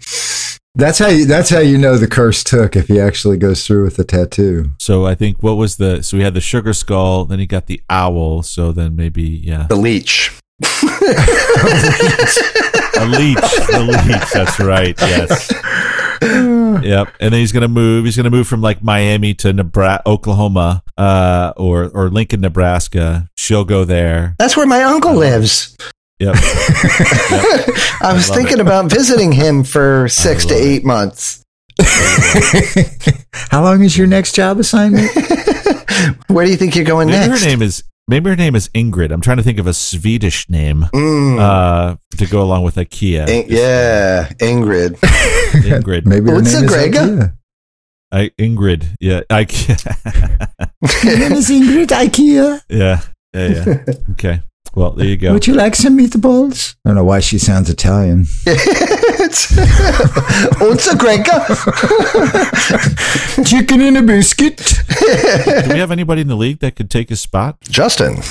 That's 0.75 0.99
how 0.99 1.09
you. 1.09 1.27
That's 1.27 1.51
how 1.51 1.59
you 1.61 1.77
know 1.77 1.99
the 1.99 2.09
curse 2.09 2.43
took 2.43 2.77
if 2.77 2.89
he 2.89 2.99
actually 2.99 3.37
goes 3.37 3.67
through 3.67 3.85
with 3.85 3.97
the 3.97 4.05
tattoo. 4.05 4.71
So 4.79 5.05
I 5.05 5.15
think 5.15 5.43
what 5.43 5.57
was 5.57 5.77
the? 5.77 6.03
So 6.03 6.17
we 6.17 6.23
had 6.23 6.33
the 6.33 6.41
sugar 6.41 6.73
skull, 6.73 7.27
then 7.27 7.39
he 7.39 7.47
got 7.47 7.67
the 7.67 7.83
owl. 7.91 8.43
So 8.43 8.73
then 8.73 8.97
maybe 8.97 9.23
yeah, 9.23 9.67
The 9.69 9.77
leech. 9.77 10.33
a 10.63 10.67
leech. 13.07 13.37
The 13.37 14.03
leech. 14.07 14.33
That's 14.33 14.59
right. 14.61 14.99
Yes. 15.01 15.53
Yep. 16.23 17.09
And 17.21 17.33
then 17.33 17.41
he's 17.41 17.53
gonna 17.53 17.69
move. 17.69 18.05
He's 18.05 18.17
gonna 18.17 18.31
move 18.31 18.47
from 18.49 18.61
like 18.61 18.83
Miami 18.83 19.35
to 19.35 19.53
Nebraska, 19.53 20.09
Oklahoma, 20.09 20.83
uh, 20.97 21.53
or 21.57 21.91
or 21.91 22.11
Lincoln, 22.11 22.41
Nebraska. 22.41 23.29
She'll 23.37 23.65
go 23.65 23.85
there. 23.85 24.35
That's 24.39 24.57
where 24.57 24.67
my 24.67 24.83
uncle 24.83 25.15
lives. 25.15 25.77
Yep. 26.23 26.35
I 28.01 28.13
was 28.15 28.29
love 28.31 28.39
thinking 28.39 28.61
about 28.61 28.91
visiting 28.91 29.33
him 29.33 29.65
for 29.65 30.07
six 30.09 30.45
to 30.47 30.55
love 30.55 30.63
it. 30.63 30.67
eight 30.67 30.85
months. 30.85 31.45
How 33.51 33.63
long 33.63 33.83
is 33.83 33.97
your 33.99 34.07
next 34.07 34.35
job 34.35 34.59
assignment? 34.61 35.11
Where 36.29 36.45
do 36.45 36.51
you 36.51 36.57
think 36.57 36.77
you're 36.77 36.85
going 36.85 37.09
Maybe 37.09 37.29
next? 37.29 37.43
her 37.43 37.49
name 37.49 37.63
is. 37.63 37.83
Maybe 38.09 38.31
her 38.31 38.37
name 38.37 38.55
is 38.57 38.69
Ingrid. 38.71 39.13
I'm 39.13 39.21
trying 39.21 39.37
to 39.39 39.43
think 39.43 39.59
of 39.59 39.67
a 39.67 39.73
Swedish 39.75 40.49
name 40.51 40.87
Mm, 40.93 41.39
uh, 41.41 41.97
to 42.19 42.27
go 42.27 42.43
along 42.43 42.65
with 42.65 42.75
IKEA. 42.75 43.29
In- 43.29 43.47
yeah, 43.49 44.29
Ingrid. 44.39 44.97
Ingrid. 45.63 46.05
Maybe 46.07 46.29
her 46.31 46.35
What's 46.37 46.53
name 46.53 46.63
a 46.63 46.67
is 46.67 46.71
Greg? 46.71 46.93
IKEA. 46.93 47.37
I, 48.11 48.31
Ingrid. 48.39 48.97
Yeah. 49.01 49.21
IKEA. 49.31 51.05
Your 51.05 51.19
name 51.19 51.33
is 51.33 51.49
Ingrid 51.49 51.89
IKEA. 51.89 52.61
yeah. 52.69 53.01
Yeah. 53.33 53.65
Yeah. 53.67 53.95
Okay. 54.13 54.43
Well, 54.75 54.93
there 54.93 55.07
you 55.07 55.17
go. 55.19 55.33
Would 55.35 55.47
you 55.47 55.55
like 55.55 55.75
some 55.77 55.99
meatballs? 55.99 56.77
I 56.85 56.89
don't 56.89 56.97
know 56.97 57.05
why 57.05 57.21
she 57.21 57.39
sounds 57.39 57.69
Italian. 57.69 58.21
Unser 60.61 60.97
Gregor. 60.97 61.45
Chicken 63.45 63.83
in 63.83 63.97
a 63.97 64.03
biscuit. 64.03 64.57
Do 64.59 65.73
we 65.75 65.79
have 65.79 65.91
anybody 65.91 66.23
in 66.23 66.29
the 66.29 66.37
league 66.37 66.61
that 66.61 66.75
could 66.77 66.91
take 66.91 67.11
his 67.11 67.21
spot? 67.21 67.61
Justin. 67.63 68.23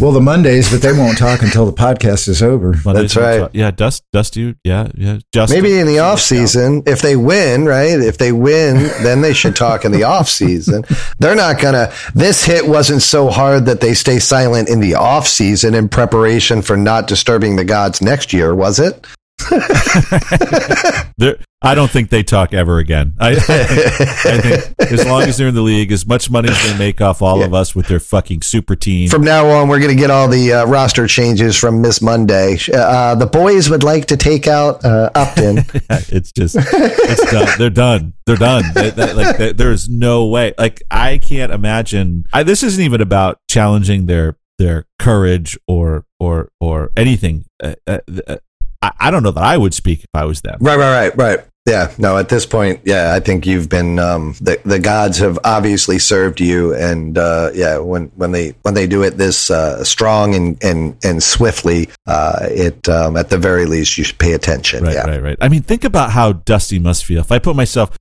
Well, 0.00 0.12
the 0.12 0.20
Mondays, 0.20 0.70
but 0.70 0.80
they 0.80 0.92
won't 0.92 1.18
talk 1.18 1.42
until 1.42 1.66
the 1.66 1.72
podcast 1.72 2.26
is 2.28 2.42
over. 2.42 2.74
Mondays 2.84 3.14
That's 3.14 3.16
and 3.16 3.24
right. 3.24 3.38
Tues- 3.52 3.60
Yeah, 3.60 3.70
Dust, 3.70 4.02
Dust, 4.12 4.34
you. 4.36 4.54
Yeah, 4.64 4.88
yeah. 4.94 5.18
Justin. 5.34 5.62
Maybe 5.62 5.78
in 5.78 5.86
the 5.86 5.98
off 5.98 6.20
season, 6.20 6.82
if 6.86 7.02
they 7.02 7.16
win, 7.16 7.66
right? 7.66 8.00
If 8.00 8.16
they 8.16 8.32
win, 8.32 8.76
then 9.02 9.20
they 9.20 9.34
should 9.34 9.56
talk 9.56 9.84
in 9.84 9.92
the 9.92 10.04
off 10.04 10.28
season. 10.28 10.84
They're 11.18 11.34
not 11.34 11.60
gonna. 11.60 11.92
This 12.14 12.44
hit 12.44 12.66
wasn't 12.66 13.02
so 13.02 13.28
hard 13.28 13.66
that 13.66 13.82
they 13.82 13.92
stay 13.92 14.18
silent 14.20 14.70
in 14.70 14.80
the 14.80 14.94
off 14.94 15.26
season 15.28 15.74
in 15.74 15.88
preparation 15.90 16.62
for 16.62 16.78
not 16.78 17.06
disturbing 17.06 17.56
the 17.56 17.64
gods 17.66 18.00
next 18.00 18.32
year, 18.32 18.54
was 18.54 18.78
it? 18.78 19.06
I 21.62 21.74
don't 21.74 21.90
think 21.90 22.08
they 22.08 22.22
talk 22.22 22.54
ever 22.54 22.78
again. 22.78 23.14
I, 23.20 23.32
I, 23.32 23.34
think, 23.34 24.24
I 24.24 24.40
think 24.40 24.92
as 24.92 25.04
long 25.06 25.22
as 25.24 25.36
they're 25.36 25.48
in 25.48 25.54
the 25.54 25.60
league, 25.60 25.92
as 25.92 26.06
much 26.06 26.30
money 26.30 26.48
as 26.48 26.62
they 26.62 26.78
make 26.78 27.02
off 27.02 27.20
all 27.20 27.42
of 27.42 27.52
us 27.52 27.74
with 27.74 27.86
their 27.86 28.00
fucking 28.00 28.40
super 28.40 28.74
team. 28.74 29.10
From 29.10 29.22
now 29.24 29.46
on, 29.50 29.68
we're 29.68 29.78
going 29.78 29.94
to 29.94 30.00
get 30.00 30.10
all 30.10 30.26
the 30.26 30.54
uh, 30.54 30.64
roster 30.64 31.06
changes 31.06 31.56
from 31.56 31.82
Miss 31.82 32.00
Monday. 32.00 32.56
Uh, 32.72 33.14
the 33.14 33.26
boys 33.26 33.68
would 33.68 33.82
like 33.82 34.06
to 34.06 34.16
take 34.16 34.46
out 34.46 34.82
uh, 34.84 35.10
Upton. 35.14 35.58
it's 36.08 36.32
just 36.32 36.56
it's 36.58 37.30
done. 37.30 37.58
They're 37.58 37.68
done. 37.68 38.14
They're 38.24 38.36
done. 38.36 38.64
They- 38.74 38.90
they- 38.90 39.12
like 39.12 39.36
they- 39.36 39.52
there's 39.52 39.88
no 39.90 40.26
way. 40.26 40.54
Like 40.56 40.82
I 40.90 41.18
can't 41.18 41.52
imagine. 41.52 42.24
I, 42.32 42.42
this 42.42 42.62
isn't 42.62 42.82
even 42.82 43.02
about 43.02 43.38
challenging 43.50 44.06
their 44.06 44.38
their 44.58 44.86
courage 44.98 45.58
or 45.68 46.06
or 46.18 46.50
or 46.58 46.90
anything. 46.96 47.44
Uh, 47.62 47.74
uh, 47.86 47.98
uh, 48.26 48.36
I, 48.82 48.92
I 48.98 49.10
don't 49.10 49.22
know 49.22 49.30
that 49.32 49.44
I 49.44 49.56
would 49.56 49.74
speak 49.74 50.00
if 50.00 50.10
I 50.14 50.24
was 50.24 50.40
them. 50.40 50.58
right, 50.60 50.78
right, 50.78 51.08
right, 51.08 51.16
right. 51.16 51.40
Yeah, 51.66 51.92
no. 51.98 52.16
At 52.16 52.30
this 52.30 52.46
point, 52.46 52.80
yeah, 52.84 53.12
I 53.14 53.20
think 53.20 53.46
you've 53.46 53.68
been 53.68 53.98
um, 53.98 54.34
the 54.40 54.58
the 54.64 54.78
gods 54.78 55.18
have 55.18 55.38
obviously 55.44 55.98
served 55.98 56.40
you, 56.40 56.74
and 56.74 57.18
uh, 57.18 57.50
yeah, 57.54 57.76
when 57.78 58.06
when 58.16 58.32
they 58.32 58.54
when 58.62 58.72
they 58.72 58.86
do 58.86 59.02
it 59.02 59.18
this 59.18 59.50
uh, 59.50 59.84
strong 59.84 60.34
and 60.34 60.62
and 60.64 60.96
and 61.04 61.22
swiftly, 61.22 61.90
uh, 62.06 62.48
it 62.50 62.88
um, 62.88 63.16
at 63.16 63.28
the 63.28 63.36
very 63.36 63.66
least 63.66 63.98
you 63.98 64.04
should 64.04 64.18
pay 64.18 64.32
attention. 64.32 64.84
Right, 64.84 64.94
yeah. 64.94 65.06
right, 65.06 65.22
right. 65.22 65.38
I 65.40 65.48
mean, 65.48 65.62
think 65.62 65.84
about 65.84 66.10
how 66.10 66.32
Dusty 66.32 66.78
must 66.78 67.04
feel. 67.04 67.20
If 67.20 67.30
I 67.30 67.38
put 67.38 67.54
myself, 67.54 67.96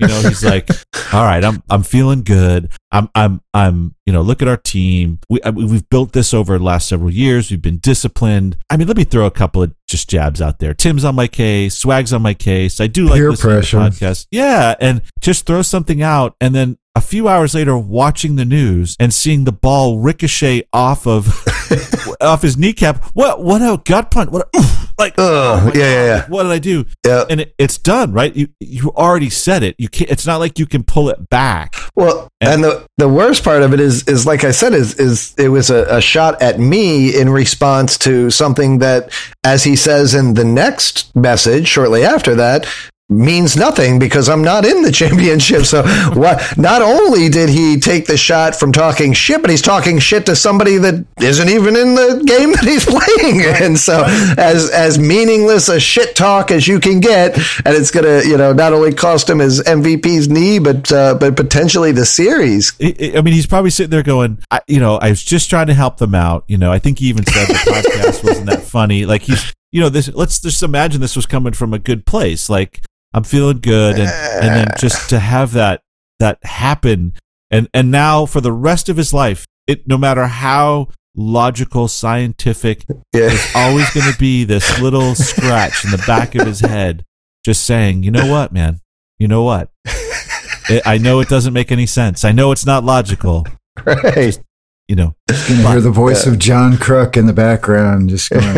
you 0.00 0.06
know, 0.06 0.28
he's 0.28 0.44
like, 0.44 0.68
"All 1.12 1.24
right, 1.24 1.44
I'm 1.44 1.62
I'm 1.70 1.82
feeling 1.82 2.22
good. 2.22 2.70
I'm 2.92 3.08
I'm 3.14 3.40
I'm 3.54 3.94
you 4.06 4.12
know, 4.12 4.22
look 4.22 4.42
at 4.42 4.48
our 4.48 4.56
team. 4.56 5.18
We 5.28 5.40
I, 5.42 5.50
we've 5.50 5.88
built 5.88 6.12
this 6.12 6.32
over 6.32 6.58
the 6.58 6.64
last 6.64 6.88
several 6.88 7.10
years. 7.10 7.50
We've 7.50 7.62
been 7.62 7.78
disciplined. 7.78 8.56
I 8.70 8.76
mean, 8.76 8.88
let 8.88 8.96
me 8.96 9.04
throw 9.04 9.26
a 9.26 9.30
couple 9.30 9.62
of 9.62 9.74
just 9.86 10.08
jabs 10.08 10.40
out 10.40 10.58
there. 10.58 10.74
Tim's 10.74 11.04
on 11.04 11.14
my 11.14 11.26
case. 11.26 11.76
Swag's 11.76 12.12
on 12.12 12.22
my 12.22 12.34
case. 12.34 12.80
I 12.80 12.86
do 12.86 13.06
like 13.06 13.16
Peer 13.16 13.30
listening 13.30 13.52
pressure. 13.54 13.78
to 13.78 13.90
podcasts. 13.90 14.26
Yeah, 14.30 14.74
and 14.80 15.02
just 15.20 15.46
throw 15.46 15.62
something 15.62 16.02
out, 16.02 16.36
and 16.40 16.54
then 16.54 16.78
a 16.94 17.00
few 17.00 17.28
hours 17.28 17.54
later, 17.54 17.78
watching 17.78 18.36
the 18.36 18.44
news 18.44 18.96
and 18.98 19.14
seeing 19.14 19.44
the 19.44 19.52
ball 19.52 20.00
ricochet 20.00 20.64
off 20.72 21.06
of 21.06 21.26
off 22.20 22.42
his 22.42 22.56
kneecap. 22.56 23.04
What? 23.14 23.42
What 23.42 23.62
a 23.62 23.80
gut 23.84 24.10
punch! 24.10 24.30
What? 24.30 24.48
A, 24.54 24.58
oof, 24.58 24.92
like, 24.98 25.14
oh 25.18 25.56
yeah, 25.66 25.72
God, 25.72 25.76
yeah. 25.76 26.14
like, 26.22 26.28
what 26.28 26.42
did 26.44 26.52
I 26.52 26.58
do? 26.58 26.84
Yeah. 27.06 27.24
And 27.30 27.40
it, 27.42 27.54
it's 27.58 27.78
done, 27.78 28.12
right? 28.12 28.34
You 28.34 28.48
you 28.60 28.92
already 28.94 29.30
said 29.30 29.62
it. 29.62 29.76
You 29.78 29.88
can't. 29.88 30.10
It's 30.10 30.26
not 30.26 30.38
like 30.38 30.58
you 30.58 30.66
can 30.66 30.82
pull 30.82 31.08
it 31.10 31.28
back. 31.30 31.74
Well, 31.94 32.28
And- 32.40 32.48
and 32.54 32.64
the 32.64 32.86
the 32.98 33.08
worst 33.08 33.44
part 33.44 33.62
of 33.62 33.72
it 33.72 33.80
is 33.80 34.04
is 34.04 34.26
like 34.26 34.44
I 34.44 34.50
said 34.50 34.72
is 34.74 34.94
is 34.94 35.34
it 35.38 35.48
was 35.48 35.70
a, 35.70 35.84
a 35.96 36.00
shot 36.00 36.40
at 36.42 36.58
me 36.58 37.18
in 37.18 37.28
response 37.30 37.98
to 37.98 38.30
something 38.30 38.78
that, 38.78 39.12
as 39.44 39.64
he 39.64 39.76
says 39.76 40.14
in 40.14 40.34
the 40.34 40.44
next 40.44 41.14
message 41.16 41.68
shortly 41.68 42.04
after 42.04 42.34
that. 42.36 42.66
Means 43.10 43.56
nothing 43.56 43.98
because 43.98 44.28
I'm 44.28 44.42
not 44.42 44.66
in 44.66 44.82
the 44.82 44.92
championship. 44.92 45.64
So, 45.64 45.82
what? 46.12 46.58
Not 46.58 46.82
only 46.82 47.30
did 47.30 47.48
he 47.48 47.80
take 47.80 48.04
the 48.06 48.18
shot 48.18 48.54
from 48.54 48.70
talking 48.70 49.14
shit, 49.14 49.40
but 49.40 49.48
he's 49.50 49.62
talking 49.62 49.98
shit 49.98 50.26
to 50.26 50.36
somebody 50.36 50.76
that 50.76 51.06
isn't 51.18 51.48
even 51.48 51.74
in 51.74 51.94
the 51.94 52.22
game 52.26 52.52
that 52.52 52.64
he's 52.64 52.84
playing. 52.84 53.40
And 53.64 53.78
so, 53.78 54.04
as 54.36 54.68
as 54.72 54.98
meaningless 54.98 55.70
a 55.70 55.80
shit 55.80 56.16
talk 56.16 56.50
as 56.50 56.68
you 56.68 56.80
can 56.80 57.00
get, 57.00 57.34
and 57.64 57.74
it's 57.74 57.90
gonna, 57.90 58.24
you 58.24 58.36
know, 58.36 58.52
not 58.52 58.74
only 58.74 58.92
cost 58.92 59.30
him 59.30 59.38
his 59.38 59.62
MVP's 59.62 60.28
knee, 60.28 60.58
but 60.58 60.92
uh, 60.92 61.14
but 61.14 61.34
potentially 61.34 61.92
the 61.92 62.04
series. 62.04 62.74
I- 62.78 62.94
I 63.00 63.12
I 63.16 63.22
mean, 63.22 63.32
he's 63.32 63.46
probably 63.46 63.70
sitting 63.70 63.90
there 63.90 64.02
going, 64.02 64.38
I, 64.50 64.60
you 64.68 64.80
know, 64.80 64.96
I 64.96 65.08
was 65.08 65.24
just 65.24 65.48
trying 65.48 65.68
to 65.68 65.74
help 65.74 65.96
them 65.96 66.14
out. 66.14 66.44
You 66.46 66.58
know, 66.58 66.70
I 66.70 66.78
think 66.78 66.98
he 66.98 67.06
even 67.06 67.24
said 67.24 67.46
the 67.48 67.54
podcast 67.54 68.22
wasn't 68.22 68.50
that 68.50 68.64
funny. 68.64 69.06
Like 69.06 69.22
he's, 69.22 69.50
you 69.72 69.80
know, 69.80 69.88
this. 69.88 70.08
Let's 70.12 70.40
just 70.40 70.62
imagine 70.62 71.00
this 71.00 71.16
was 71.16 71.24
coming 71.24 71.54
from 71.54 71.72
a 71.72 71.78
good 71.78 72.04
place. 72.04 72.50
Like 72.50 72.82
I'm 73.14 73.24
feeling 73.24 73.60
good, 73.60 73.98
and 73.98 74.08
and 74.08 74.48
then 74.54 74.68
just 74.78 75.10
to 75.10 75.18
have 75.18 75.52
that 75.52 75.82
that 76.20 76.38
happen, 76.44 77.12
and 77.50 77.68
and 77.72 77.90
now 77.90 78.26
for 78.26 78.40
the 78.40 78.52
rest 78.52 78.88
of 78.88 78.96
his 78.96 79.12
life, 79.14 79.46
it 79.66 79.86
no 79.88 79.96
matter 79.98 80.26
how 80.26 80.88
logical, 81.14 81.88
scientific, 81.88 82.84
Yeah. 82.88 83.28
there's 83.28 83.46
always 83.54 83.90
going 83.90 84.12
to 84.12 84.18
be 84.18 84.44
this 84.44 84.80
little 84.80 85.14
scratch 85.16 85.84
in 85.84 85.90
the 85.90 86.02
back 86.06 86.34
of 86.36 86.46
his 86.46 86.60
head, 86.60 87.04
just 87.44 87.64
saying, 87.64 88.02
you 88.04 88.10
know 88.12 88.26
what, 88.30 88.52
man, 88.52 88.80
you 89.18 89.26
know 89.26 89.42
what. 89.42 89.70
I 89.86 90.82
I 90.84 90.98
know 90.98 91.20
it 91.20 91.28
doesn't 91.28 91.54
make 91.54 91.72
any 91.72 91.86
sense. 91.86 92.24
I 92.24 92.32
know 92.32 92.52
it's 92.52 92.66
not 92.66 92.84
logical. 92.84 93.46
Right. 93.84 94.38
You 94.86 94.96
know, 94.96 95.14
Gonna 95.28 95.70
hear 95.70 95.80
the 95.80 95.90
voice 95.90 96.26
of 96.26 96.38
John 96.38 96.76
Crook 96.78 97.16
in 97.16 97.26
the 97.26 97.32
background, 97.34 98.08
just 98.10 98.30
going, 98.30 98.56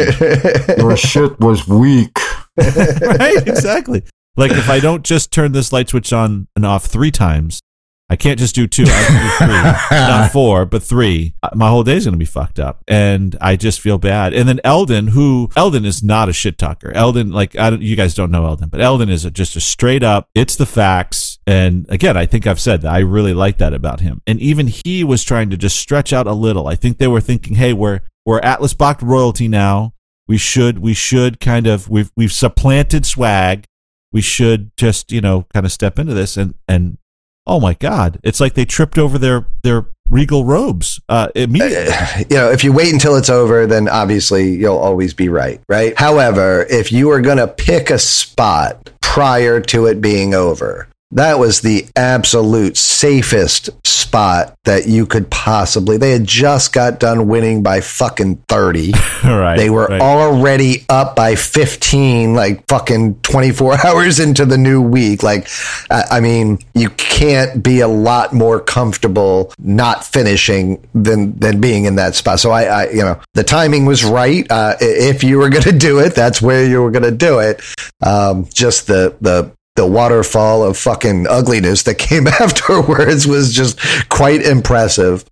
"Your 0.79 0.97
shit 0.97 1.39
was 1.41 1.67
weak." 1.69 2.13
right? 2.57 3.47
Exactly. 3.47 4.03
Like 4.37 4.53
if 4.53 4.69
I 4.71 4.81
don't 4.81 5.05
just 5.05 5.33
turn 5.33 5.53
this 5.53 5.73
light 5.73 5.89
switch 5.89 6.13
on 6.13 6.49
and 6.57 6.65
off 6.65 6.87
three 6.87 7.11
times, 7.11 7.61
I 8.09 8.17
can't 8.17 8.41
just 8.41 8.57
do 8.57 8.67
two. 8.67 8.83
I 8.87 8.89
have 8.89 9.39
to 9.39 9.47
do 9.47 9.53
three, 9.53 9.97
not 9.99 10.33
four, 10.33 10.67
but 10.67 10.83
three. 10.83 11.35
Uh, 11.45 11.51
My 11.55 11.69
whole 11.69 11.85
day's 11.85 12.05
going 12.07 12.15
to 12.15 12.19
be 12.19 12.25
fucked 12.25 12.59
up, 12.59 12.83
and 12.89 13.37
I 13.41 13.55
just 13.55 13.81
feel 13.81 13.99
bad. 13.99 14.35
And 14.35 14.49
then 14.49 14.61
Eldon, 14.65 15.09
who 15.09 15.49
Eldon 15.55 15.85
is 15.85 16.03
not 16.03 16.29
a 16.29 16.33
shit 16.33 16.59
talker. 16.59 16.91
Eldon, 16.93 17.31
like 17.31 17.57
I 17.57 17.71
don't, 17.71 17.83
you 17.83 17.95
guys 17.95 18.15
don't 18.15 18.33
know 18.33 18.47
Eldon, 18.47 18.69
but 18.69 18.81
Eldon 18.81 19.11
is 19.11 19.25
a, 19.25 19.31
just 19.31 19.55
a 19.55 19.61
straight 19.61 20.03
up. 20.03 20.29
It's 20.35 20.57
the 20.57 20.67
facts. 20.67 21.39
And 21.47 21.87
again, 21.89 22.17
I 22.17 22.27
think 22.27 22.49
I've 22.49 22.61
said 22.61 22.83
that 22.83 22.93
I 22.93 22.99
really 22.99 23.33
like 23.33 23.59
that 23.59 23.73
about 23.75 24.01
him. 24.01 24.23
And 24.27 24.41
even 24.41 24.67
he 24.67 25.05
was 25.05 25.23
trying 25.23 25.51
to 25.51 25.57
just 25.57 25.77
stretch 25.77 26.13
out 26.13 26.27
a 26.27 26.33
little. 26.33 26.67
I 26.67 26.75
think 26.75 26.99
they 26.99 27.09
were 27.09 27.21
thinking, 27.21 27.55
hey, 27.55 27.73
we're 27.73 28.01
we're 28.27 28.41
Atlas 28.41 28.75
Bach 28.75 29.01
royalty 29.03 29.47
now. 29.47 29.95
We 30.27 30.37
should 30.37 30.81
we 30.81 30.95
should 30.95 31.39
kind 31.39 31.69
of 31.69 31.89
we've 31.89 32.11
we've 32.17 32.33
supplanted 32.33 33.07
swag. 33.07 33.67
We 34.13 34.21
should 34.21 34.77
just 34.77 35.13
you 35.13 35.21
know 35.21 35.47
kind 35.53 35.67
of 35.67 35.73
step 35.73 35.99
into 35.99 36.15
this 36.15 36.37
and 36.37 36.55
and 36.69 36.99
oh 37.47 37.61
my 37.61 37.75
god, 37.75 38.19
it's 38.23 38.41
like 38.41 38.55
they 38.55 38.65
tripped 38.65 38.99
over 38.99 39.19
their 39.19 39.47
their 39.63 39.87
regal 40.11 40.45
robes 40.45 41.01
uh, 41.09 41.29
immediately. 41.35 41.95
you 42.31 42.37
know, 42.37 42.51
if 42.51 42.65
you 42.65 42.73
wait 42.73 42.93
until 42.93 43.17
it's 43.17 43.31
over, 43.31 43.67
then 43.67 43.89
obviously 43.89 44.51
you'll 44.51 44.79
always 44.79 45.15
be 45.15 45.29
right, 45.29 45.61
right? 45.69 45.97
However, 45.99 46.67
if 46.69 46.93
you 46.93 47.11
are 47.11 47.21
going 47.21 47.39
to 47.39 47.49
pick 47.49 47.91
a 47.91 47.99
spot 47.99 48.91
prior 49.01 49.61
to 49.61 49.87
it 49.87 50.01
being 50.01 50.35
over, 50.35 50.89
that 51.13 51.39
was 51.39 51.61
the 51.61 51.87
absolute 51.97 52.77
safest 52.77 53.71
spot 53.87 54.55
that 54.65 54.87
you 54.87 55.07
could 55.07 55.31
possibly. 55.31 55.97
They 55.97 56.13
had 56.13 56.25
just 56.25 56.73
got 56.73 57.01
done 57.01 57.27
winning 57.27 57.63
by 57.63 57.81
fucking 57.81 58.37
30. 58.49 58.93
right. 59.25 59.57
They 59.57 59.71
were 59.71 59.87
right. 59.87 60.01
already 60.01 60.85
up 60.89 61.17
by 61.17 61.35
15, 61.35 62.35
like 62.35 62.65
fucking 62.69 63.21
24 63.23 63.79
hours 63.87 64.21
into 64.21 64.45
the 64.45 64.59
new 64.59 64.81
week. 64.81 65.23
Like, 65.23 65.49
I 65.91 66.05
I 66.11 66.21
mean, 66.21 66.59
you 66.75 66.91
can't 66.91 67.63
be 67.63 67.81
a 67.81 67.89
lot 67.89 68.33
more 68.33 68.61
comfortable 68.61 69.53
not 69.59 70.05
finishing 70.05 70.87
than, 70.95 71.39
than 71.39 71.61
being 71.61 71.85
in 71.85 71.97
that 71.97 72.15
spot. 72.15 72.41
So 72.41 72.51
I, 72.51 72.65
I 72.65 72.91
you 72.91 73.03
know, 73.03 73.21
the 73.35 73.45
timing 73.45 73.87
was 73.87 74.05
right. 74.05 74.47
Uh, 74.51 74.77
if 74.81 75.25
you 75.25 75.39
were 75.39 75.49
going 75.49 75.65
to 75.65 75.73
do 75.73 75.99
it, 75.99 76.15
that's 76.15 76.43
where 76.43 76.65
you 76.67 76.83
were 76.83 76.91
going 76.91 77.05
to 77.05 77.11
do 77.11 77.39
it. 77.39 77.63
Um, 78.03 78.47
just 78.53 78.87
the, 78.87 79.17
the, 79.21 79.53
the 79.81 79.87
waterfall 79.87 80.63
of 80.63 80.77
fucking 80.77 81.27
ugliness 81.27 81.85
that 81.85 81.95
came 81.95 82.27
afterwards 82.41 83.27
was 83.27 83.55
just 83.55 83.79
quite 84.11 84.43
impressive. 84.43 85.25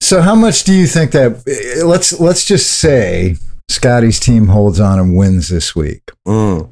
So 0.00 0.20
how 0.20 0.36
much 0.36 0.62
do 0.62 0.72
you 0.72 0.86
think 0.86 1.10
that 1.12 1.42
let's 1.84 2.20
let's 2.20 2.44
just 2.44 2.78
say 2.78 3.36
Scotty's 3.68 4.20
team 4.20 4.46
holds 4.48 4.78
on 4.78 4.98
and 4.98 5.16
wins 5.16 5.48
this 5.48 5.74
week. 5.74 6.02
Mm. 6.26 6.70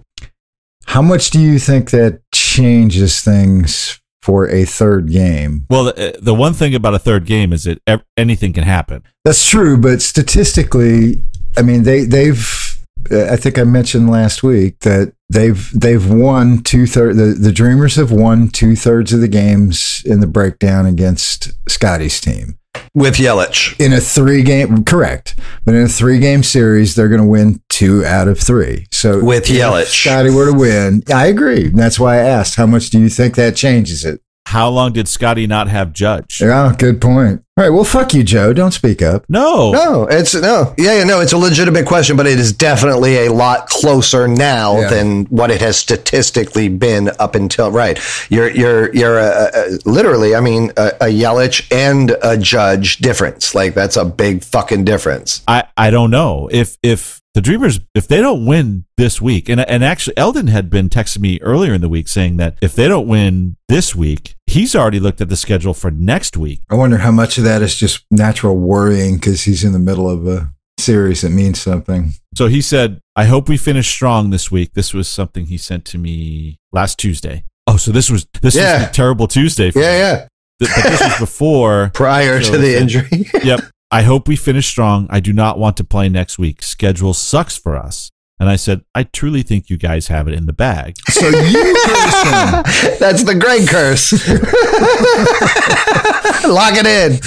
How 0.87 1.03
much 1.03 1.31
do 1.31 1.41
you 1.41 1.59
think 1.59 1.91
that 1.91 2.21
changes 2.33 3.21
things 3.21 4.01
for 4.21 4.49
a 4.49 4.65
third 4.65 5.11
game? 5.11 5.67
well, 5.69 5.85
the, 5.85 6.19
the 6.21 6.35
one 6.35 6.53
thing 6.53 6.75
about 6.75 6.95
a 6.95 6.99
third 6.99 7.25
game 7.25 7.53
is 7.53 7.65
that 7.65 8.05
anything 8.17 8.53
can 8.53 8.65
happen. 8.65 9.03
That's 9.25 9.49
true, 9.49 9.77
but 9.77 10.01
statistically, 10.03 11.25
I 11.57 11.63
mean 11.63 11.83
they 11.83 12.05
they've 12.05 12.79
I 13.11 13.37
think 13.37 13.59
I 13.59 13.65
mentioned 13.65 14.11
last 14.11 14.43
week 14.43 14.79
that 14.81 15.13
they've 15.33 15.71
they've 15.79 16.09
won 16.11 16.63
two 16.63 16.87
thirds. 16.87 17.17
The, 17.17 17.25
the 17.35 17.53
Dreamers 17.53 17.97
have 17.97 18.11
won 18.13 18.49
two 18.49 18.77
thirds 18.77 19.13
of 19.13 19.21
the 19.21 19.29
games 19.29 20.03
in 20.05 20.21
the 20.21 20.27
breakdown 20.27 20.87
against 20.87 21.53
Scotty's 21.71 22.21
team. 22.21 22.59
With 22.95 23.17
Yelich. 23.17 23.79
in 23.79 23.93
a 23.93 24.01
three 24.01 24.43
game 24.43 24.83
correct 24.85 25.39
but 25.67 25.75
in 25.75 25.83
a 25.83 25.89
three 25.89 26.19
game 26.19 26.43
series 26.43 26.95
they're 26.95 27.09
going 27.09 27.21
to 27.21 27.27
win 27.27 27.61
two 27.69 28.03
out 28.05 28.29
of 28.29 28.39
three 28.39 28.87
so 28.91 29.23
With 29.23 29.45
Yelich. 29.45 29.87
scotty 30.05 30.31
were 30.31 30.51
to 30.51 30.57
win 30.59 31.03
i 31.13 31.27
agree 31.27 31.69
that's 31.69 32.01
why 32.01 32.15
i 32.17 32.23
asked 32.23 32.55
how 32.57 32.65
much 32.67 32.89
do 32.89 32.99
you 32.99 33.11
think 33.11 33.35
that 33.37 33.57
changes 33.57 34.07
it 34.07 34.21
How 34.53 34.69
long 34.69 34.93
did 34.93 35.09
Scotty 35.09 35.47
not 35.47 35.69
have 35.69 35.93
Judge? 35.93 36.41
yeah 36.41 36.75
good 36.79 37.01
point 37.01 37.43
all 37.57 37.65
right 37.65 37.71
well 37.71 37.85
fuck 37.85 38.13
you 38.15 38.23
joe 38.23 38.53
don't 38.53 38.73
speak 38.73 39.01
up 39.03 39.25
No. 39.29 39.73
No, 39.73 40.07
it's 40.11 40.35
no, 40.35 40.75
yeah, 40.79 40.99
yeah, 40.99 41.05
no, 41.05 41.21
it's 41.21 41.33
a 41.33 41.39
legitimate 41.39 41.87
question, 41.87 42.17
but 42.17 42.27
it 42.27 42.39
is 42.39 42.53
definitely 42.53 43.27
a 43.27 43.33
lot 43.33 43.67
closer 43.69 44.29
now 44.29 44.81
Yeah. 44.81 44.89
than 44.91 45.25
what 45.27 45.51
it 45.51 45.61
has 45.61 45.77
statistically 45.79 46.69
been 46.69 47.11
up 47.19 47.35
until 47.35 47.71
right. 47.71 47.99
You're 48.31 48.51
you're 48.51 48.95
you're 48.95 49.19
a, 49.19 49.51
a, 49.55 49.79
literally, 49.87 50.35
I 50.35 50.41
mean, 50.41 50.71
a, 50.77 50.89
a 51.01 51.07
Yelich 51.07 51.67
and 51.73 52.15
a 52.23 52.37
Judge 52.37 52.99
difference. 52.99 53.55
Like 53.55 53.73
that's 53.75 53.97
a 53.97 54.05
big 54.05 54.45
fucking 54.45 54.85
difference. 54.85 55.43
I, 55.49 55.65
I 55.77 55.91
don't 55.91 56.11
know 56.11 56.49
if 56.53 56.77
if 56.83 57.22
the 57.35 57.41
Dreamers 57.41 57.81
if 57.95 58.07
they 58.09 58.21
don't 58.21 58.45
win 58.45 58.85
this 58.97 59.21
week 59.21 59.49
and 59.49 59.61
and 59.61 59.83
actually 59.85 60.17
Eldon 60.17 60.49
had 60.49 60.69
been 60.69 60.89
texting 60.91 61.21
me 61.21 61.41
earlier 61.41 61.73
in 61.75 61.81
the 61.81 61.89
week 61.89 62.09
saying 62.09 62.37
that 62.37 62.57
if 62.61 62.75
they 62.75 62.89
don't 62.89 63.09
win 63.09 63.57
this 63.69 63.95
week 63.95 64.35
he's 64.47 64.77
already 64.77 65.01
looked 65.01 65.21
at 65.21 65.29
the 65.31 65.37
schedule 65.37 65.73
for 65.75 65.91
next 65.91 66.37
week. 66.37 66.61
i 66.71 66.75
wonder 66.75 66.99
how 66.99 67.11
much 67.11 67.39
of 67.39 67.45
that 67.45 67.63
is 67.63 67.75
just 67.77 68.05
natural 68.11 68.57
worrying 68.57 69.15
because 69.17 69.43
he's 69.43 69.65
in 69.65 69.73
the 69.73 69.79
middle 69.79 70.09
of 70.11 70.27
a 70.27 70.51
series 70.79 71.23
that 71.23 71.31
means 71.31 71.61
something 71.61 72.13
So 72.35 72.47
he 72.49 72.61
said, 72.63 73.01
"I 73.15 73.25
hope 73.27 73.49
we 73.49 73.57
finish 73.59 73.89
strong 73.89 74.31
this 74.31 74.51
week." 74.51 74.73
This 74.75 74.93
was 74.95 75.07
something 75.07 75.47
he 75.47 75.59
sent 75.59 75.85
to 75.87 75.99
me 75.99 76.57
last 76.73 76.99
Tuesday. 76.99 77.45
Oh, 77.67 77.77
so 77.77 77.93
this 77.93 78.11
was 78.11 78.27
this 78.41 78.55
Yeah. 78.57 78.79
was 78.79 78.87
the 78.89 78.93
terrible 78.95 79.29
Tuesday. 79.29 79.71
For 79.71 79.81
Yeah, 79.81 79.93
me. 79.93 79.99
yeah. 79.99 80.27
Th- 80.61 80.71
but 80.75 80.91
this 80.91 81.01
was 81.01 81.19
before. 81.29 81.91
Prior 81.95 82.43
So 82.43 82.53
to 82.53 82.59
the 82.59 82.81
injury, 82.81 83.31
yep. 83.45 83.61
I 83.93 84.03
hope 84.03 84.27
we 84.27 84.37
finish 84.37 84.67
strong. 84.67 85.07
I 85.11 85.21
do 85.21 85.35
not 85.35 85.59
want 85.59 85.77
to 85.77 85.85
play 85.85 86.09
next 86.09 86.39
week. 86.39 86.63
Schedule 86.63 87.13
sucks 87.13 87.59
for 87.59 87.77
us. 87.77 88.11
And 88.41 88.49
I 88.49 88.57
said, 88.57 88.83
I 88.95 89.03
truly 89.05 89.43
think 89.43 89.69
you 89.69 89.77
guys 89.77 90.09
have 90.09 90.27
it 90.27 90.35
in 90.35 90.47
the 90.47 90.53
bag. 90.55 90.97
so 91.09 91.29
you 91.29 91.75
person 91.85 92.33
that's 92.99 93.23
the 93.23 93.35
Greg 93.39 93.69
curse. 93.69 94.13
Lock 96.49 96.73
it 96.75 96.87
in. 96.87 97.21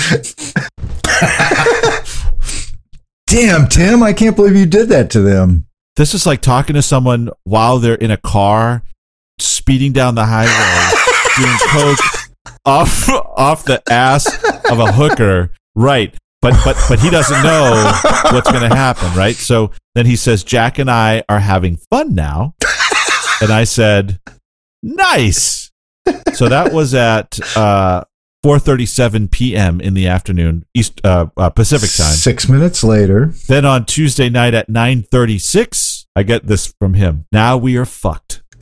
damn 3.28 3.68
tim 3.68 4.04
i 4.04 4.14
can't 4.14 4.36
believe 4.36 4.56
you 4.56 4.66
did 4.66 4.90
that 4.90 5.10
to 5.10 5.22
them 5.22 5.66
This 5.96 6.14
is 6.14 6.26
like 6.26 6.42
talking 6.42 6.74
to 6.74 6.82
someone 6.82 7.30
while 7.44 7.80
they're 7.80 7.96
in 7.96 8.12
a 8.12 8.18
car, 8.18 8.84
speeding 9.40 9.94
down 9.94 10.16
the 10.16 10.26
highway, 10.26 10.92
doing 11.38 11.58
coke 11.70 12.00
off 12.66 13.08
off 13.10 13.64
the 13.64 13.82
ass 13.90 14.28
of 14.70 14.80
a 14.80 14.92
hooker, 14.92 15.52
right? 15.76 16.14
But 16.46 16.64
but 16.64 16.78
but 16.88 17.00
he 17.00 17.10
doesn't 17.10 17.42
know 17.42 17.92
what's 18.32 18.52
going 18.52 18.70
to 18.70 18.76
happen, 18.76 19.12
right? 19.18 19.34
So 19.36 19.72
then 19.96 20.06
he 20.06 20.16
says, 20.16 20.44
"Jack 20.44 20.78
and 20.78 20.92
I 20.92 21.24
are 21.28 21.40
having 21.40 21.78
fun 21.90 22.14
now," 22.14 22.54
and 23.42 23.50
I 23.50 23.64
said, 23.64 24.20
"Nice." 24.84 25.72
So 26.36 26.48
that 26.48 26.72
was 26.72 26.94
at 26.94 27.40
uh, 27.58 28.04
4:37 28.46 29.32
p.m. 29.32 29.82
in 29.82 29.96
the 29.96 30.08
afternoon, 30.08 30.68
East 30.76 31.02
uh, 31.04 31.26
uh, 31.36 31.50
Pacific 31.50 31.90
time. 31.90 32.14
six 32.14 32.48
minutes 32.48 32.84
later 32.84 33.34
Then 33.48 33.66
on 33.66 33.84
Tuesday 33.86 34.30
night 34.30 34.54
at 34.54 34.70
9:36, 34.70 36.06
I 36.16 36.22
get 36.22 36.46
this 36.46 36.72
from 36.80 36.94
him. 36.94 37.26
Now 37.32 37.58
we 37.58 37.76
are 37.76 37.86
fucked. 37.86 38.44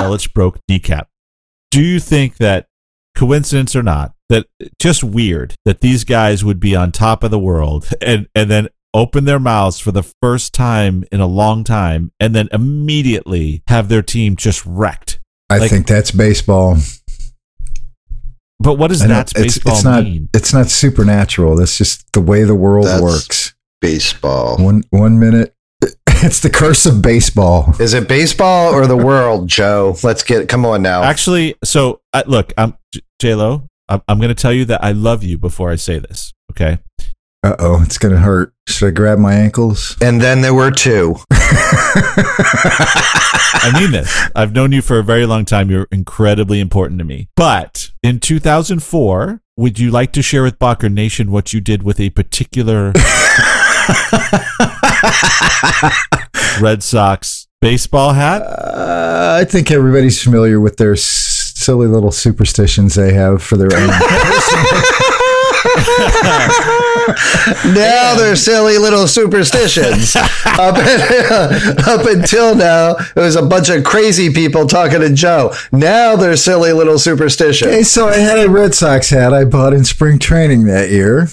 Yelich 0.00 0.34
broke 0.34 0.58
kneecap. 0.68 1.06
Do 1.70 1.80
you 1.80 2.00
think 2.00 2.38
that 2.38 2.66
coincidence 3.16 3.74
or 3.76 3.82
not, 3.82 4.14
that 4.28 4.46
just 4.80 5.04
weird 5.04 5.54
that 5.64 5.80
these 5.80 6.04
guys 6.04 6.44
would 6.44 6.58
be 6.60 6.74
on 6.74 6.90
top 6.92 7.22
of 7.22 7.30
the 7.30 7.38
world 7.38 7.88
and 8.00 8.26
and 8.34 8.50
then 8.50 8.68
open 8.94 9.24
their 9.24 9.38
mouths 9.38 9.78
for 9.78 9.90
the 9.90 10.02
first 10.22 10.52
time 10.52 11.02
in 11.10 11.20
a 11.20 11.26
long 11.26 11.64
time 11.64 12.12
and 12.20 12.34
then 12.34 12.48
immediately 12.52 13.62
have 13.68 13.88
their 13.88 14.02
team 14.02 14.36
just 14.36 14.64
wrecked? 14.66 15.18
i 15.50 15.58
Like- 15.58 15.70
think 15.70 15.86
that's 15.86 16.10
baseball 16.10 16.76
But 18.58 18.74
what 18.74 18.88
does 18.88 19.02
I 19.02 19.06
that 19.08 19.32
baseball 19.34 19.74
it's 19.74 19.84
not 19.84 20.04
mean? 20.04 20.28
it's 20.34 20.52
not 20.52 20.68
supernatural 20.70 21.56
that's 21.56 21.76
just 21.78 22.04
the 22.12 22.20
way 22.20 22.44
the 22.44 22.54
world 22.54 22.86
That's- 22.86 23.02
works 23.02 23.54
Baseball. 23.80 24.56
one 24.58 24.84
one 24.90 25.18
minute 25.18 25.54
it's 26.24 26.38
the 26.38 26.50
curse 26.50 26.86
of 26.86 27.02
baseball 27.02 27.74
Is 27.80 27.94
it 27.94 28.08
baseball 28.08 28.72
or 28.72 28.86
the 28.86 28.96
world, 28.96 29.48
Joe? 29.48 29.96
Let's 30.04 30.22
get. 30.22 30.48
Come 30.48 30.64
on 30.64 30.80
now. 30.80 31.02
Actually, 31.02 31.56
so 31.64 32.00
I, 32.12 32.22
look, 32.26 32.52
I'm 32.56 32.76
J 33.20 33.34
Lo. 33.34 33.66
I'm, 33.88 34.02
I'm 34.06 34.18
going 34.18 34.28
to 34.28 34.40
tell 34.40 34.52
you 34.52 34.64
that 34.66 34.84
I 34.84 34.92
love 34.92 35.24
you 35.24 35.36
before 35.36 35.70
I 35.70 35.74
say 35.74 35.98
this. 35.98 36.32
Okay. 36.52 36.78
Uh-oh 37.44 37.82
it's 37.82 37.98
gonna 37.98 38.18
hurt 38.18 38.52
should 38.68 38.88
i 38.88 38.90
grab 38.90 39.18
my 39.18 39.34
ankles 39.34 39.96
and 40.00 40.20
then 40.20 40.40
there 40.42 40.54
were 40.54 40.70
two. 40.70 41.16
I 43.64 43.70
mean 43.80 43.92
this. 43.92 44.12
I've 44.34 44.52
known 44.52 44.72
you 44.72 44.82
for 44.82 44.98
a 44.98 45.04
very 45.04 45.24
long 45.26 45.44
time. 45.44 45.70
You're 45.70 45.86
incredibly 45.92 46.58
important 46.60 46.98
to 46.98 47.04
me. 47.04 47.28
But 47.36 47.90
in 48.02 48.18
2004, 48.18 49.40
would 49.56 49.78
you 49.78 49.90
like 49.92 50.10
to 50.12 50.22
share 50.22 50.42
with 50.42 50.58
Bacher 50.58 50.92
Nation 50.92 51.30
what 51.30 51.52
you 51.52 51.60
did 51.60 51.82
with 51.84 52.00
a 52.00 52.10
particular 52.10 52.92
Red 56.60 56.82
Sox 56.82 57.46
baseball 57.60 58.12
hat? 58.14 58.42
Uh, 58.42 59.36
I 59.40 59.44
think 59.44 59.70
everybody's 59.70 60.20
familiar 60.22 60.58
with 60.60 60.76
their 60.78 60.92
s- 60.94 61.02
silly 61.54 61.86
little 61.86 62.10
superstitions 62.12 62.94
they 62.94 63.12
have 63.14 63.42
for 63.42 63.56
their 63.56 63.72
own. 63.74 63.90
now 67.74 68.14
they're 68.14 68.36
silly 68.36 68.78
little 68.78 69.08
superstitions. 69.08 70.14
up, 70.16 70.76
up 71.88 72.06
until 72.06 72.54
now, 72.54 72.96
it 72.96 73.16
was 73.16 73.36
a 73.36 73.42
bunch 73.42 73.68
of 73.70 73.84
crazy 73.84 74.32
people 74.32 74.66
talking 74.66 75.00
to 75.00 75.12
Joe. 75.12 75.54
Now 75.72 76.16
they're 76.16 76.36
silly 76.36 76.72
little 76.72 76.98
superstitions. 76.98 77.70
Okay, 77.70 77.82
so 77.82 78.08
I 78.08 78.16
had 78.16 78.38
a 78.38 78.50
Red 78.50 78.74
Sox 78.74 79.10
hat 79.10 79.32
I 79.32 79.44
bought 79.44 79.72
in 79.72 79.84
spring 79.84 80.18
training 80.18 80.64
that 80.66 80.90
year. 80.90 81.28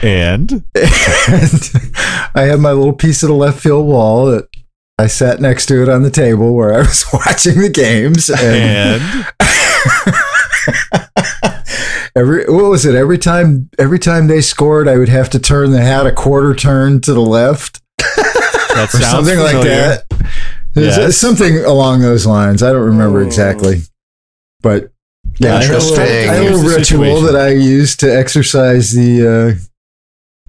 And 0.00 0.64
and 0.74 1.72
I 2.34 2.42
had 2.42 2.60
my 2.60 2.72
little 2.72 2.94
piece 2.94 3.22
of 3.22 3.28
the 3.28 3.34
left 3.34 3.60
field 3.60 3.86
wall 3.86 4.26
that 4.26 4.48
I 4.98 5.06
sat 5.06 5.40
next 5.40 5.66
to 5.66 5.82
it 5.82 5.88
on 5.88 6.02
the 6.02 6.10
table 6.10 6.54
where 6.54 6.74
I 6.74 6.78
was 6.78 7.04
watching 7.12 7.60
the 7.60 7.68
games. 7.68 8.30
And 8.30 9.26
and 10.92 11.01
every 12.16 12.44
what 12.46 12.64
was 12.70 12.84
it? 12.84 12.94
Every 12.94 13.18
time 13.18 13.70
every 13.78 13.98
time 13.98 14.26
they 14.26 14.40
scored, 14.40 14.88
I 14.88 14.96
would 14.98 15.08
have 15.08 15.30
to 15.30 15.38
turn 15.38 15.70
the 15.70 15.80
hat 15.82 16.06
a 16.06 16.12
quarter 16.12 16.54
turn 16.54 17.00
to 17.02 17.12
the 17.14 17.20
left 17.20 17.80
that 17.98 18.88
or 18.94 18.98
sounds 18.98 19.06
something 19.06 19.38
like 19.38 19.62
that. 19.64 20.04
Yes. 20.74 20.96
it's 20.98 21.16
something 21.18 21.58
along 21.58 22.00
those 22.00 22.24
lines. 22.26 22.62
I 22.62 22.72
don't 22.72 22.86
remember 22.86 23.20
Oh. 23.20 23.26
exactly, 23.26 23.82
but 24.62 24.90
yeah, 25.38 25.56
I 25.56 25.58
little- 25.60 25.74
Interesting. 25.76 26.00
I 26.00 26.34
had 26.34 26.38
a 26.38 26.44
little 26.56 26.62
ritual 26.78 27.20
that 27.22 27.36
I 27.36 27.48
used 27.50 28.00
to 28.00 28.06
exercise 28.14 28.92
the 28.92 29.58
uh, 29.60 29.64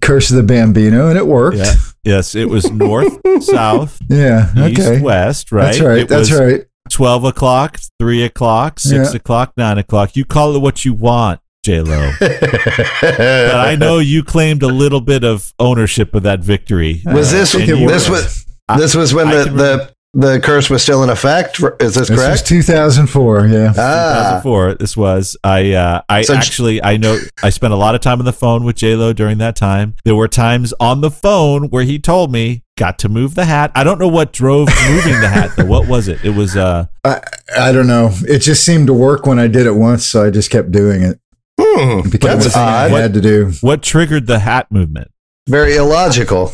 curse 0.02 0.30
of 0.30 0.38
the 0.38 0.44
Bambino, 0.44 1.10
and 1.10 1.18
it 1.18 1.28
worked. 1.28 1.58
Yeah. 1.58 1.74
Yes, 2.04 2.36
it 2.36 2.50
was 2.50 2.70
north, 2.72 3.18
south, 3.44 4.00
Yeah, 4.10 4.50
east, 4.68 4.80
okay. 4.82 5.02
west, 5.02 5.52
right? 5.52 5.66
That's 5.66 5.80
right. 5.82 5.98
It 6.00 6.08
That's 6.10 6.30
was 6.32 6.40
right. 6.40 6.66
12 6.90 7.24
o'clock, 7.24 7.80
3 8.00 8.24
o'clock, 8.24 8.80
6 8.80 9.12
Yeah. 9.12 9.16
o'clock, 9.18 9.54
9 9.56 9.78
o'clock. 9.78 10.16
You 10.18 10.26
call 10.26 10.56
it 10.56 10.60
what 10.60 10.84
you 10.84 10.94
want, 10.94 11.40
J-Lo. 11.64 12.12
but 12.20 13.56
I 13.56 13.76
know 13.80 14.00
you 14.00 14.24
claimed 14.24 14.64
a 14.64 14.68
little 14.68 15.02
bit 15.02 15.24
of 15.24 15.54
ownership 15.60 16.14
of 16.14 16.24
that 16.24 16.42
victory. 16.42 17.02
Was 17.06 17.34
Uh, 17.34 17.38
this 17.38 17.54
and 17.56 17.90
this 17.90 18.10
was 18.10 18.46
this 18.78 18.96
was 18.96 19.14
when 19.14 19.28
I 19.28 19.36
the 19.36 19.44
can 19.46 19.58
the 19.58 19.94
the 20.16 20.40
curse 20.40 20.70
was 20.70 20.84
still 20.84 21.04
in 21.04 21.10
effect? 21.10 21.60
Is 21.80 21.96
this 21.96 22.08
This 22.08 22.10
was 22.12 22.20
correct? 22.20 22.46
2004. 22.46 23.48
Yeah. 23.48 23.74
Ah, 23.76 24.42
2004 24.44 24.76
this 24.76 24.96
was 24.96 25.36
i 25.44 25.72
uh 25.72 26.02
i 26.08 26.22
So 26.22 26.36
actually 26.36 26.84
i 26.84 26.98
know 26.98 27.18
i 27.42 27.50
spent 27.50 27.74
a 27.74 27.76
lot 27.76 27.96
of 27.96 28.02
time 28.02 28.20
on 28.20 28.26
the 28.26 28.34
phone 28.34 28.64
with 28.64 28.76
j-lo 28.76 29.12
during 29.14 29.40
that 29.40 29.56
time 29.56 29.96
there 30.06 30.16
were 30.16 30.28
times 30.28 30.74
on 30.80 31.02
the 31.02 31.10
phone 31.10 31.70
where 31.70 31.84
he 31.84 31.98
told 31.98 32.32
me 32.32 32.64
got 32.78 33.00
to 33.00 33.10
move 33.10 33.34
the 33.36 33.46
hat 33.46 33.72
i 33.76 33.84
don't 33.84 34.00
know 34.00 34.08
what 34.08 34.34
drove 34.34 34.68
moving 34.90 35.20
the 35.20 35.28
hat 35.30 35.52
though 35.58 35.66
what 35.66 35.88
was 35.88 36.08
it 36.08 36.24
it 36.24 36.32
was 36.32 36.56
uh 36.56 36.86
I, 37.06 37.20
I 37.58 37.72
don't 37.74 37.88
know. 37.88 38.12
It 38.22 38.40
just 38.40 38.64
seemed 38.66 38.88
to 38.88 38.94
work 38.94 39.26
when 39.26 39.38
I 39.38 39.48
did 39.48 39.66
it 39.66 39.74
once, 39.74 40.06
so 40.06 40.26
I 40.26 40.30
just 40.30 40.50
kept 40.50 40.72
doing 40.72 41.02
it. 41.02 41.20
Hmm, 41.60 42.08
It 42.08 42.12
became 42.12 42.32
a 42.32 42.36
that's 42.36 42.54
thing 42.54 42.62
I 42.64 42.90
had 42.90 43.14
to 43.14 43.22
do. 43.22 43.52
what 43.62 43.82
triggered 43.84 44.28
the 44.28 44.40
hat 44.40 44.72
movement 44.72 45.12
Very 45.48 45.76
illogical. 45.76 46.54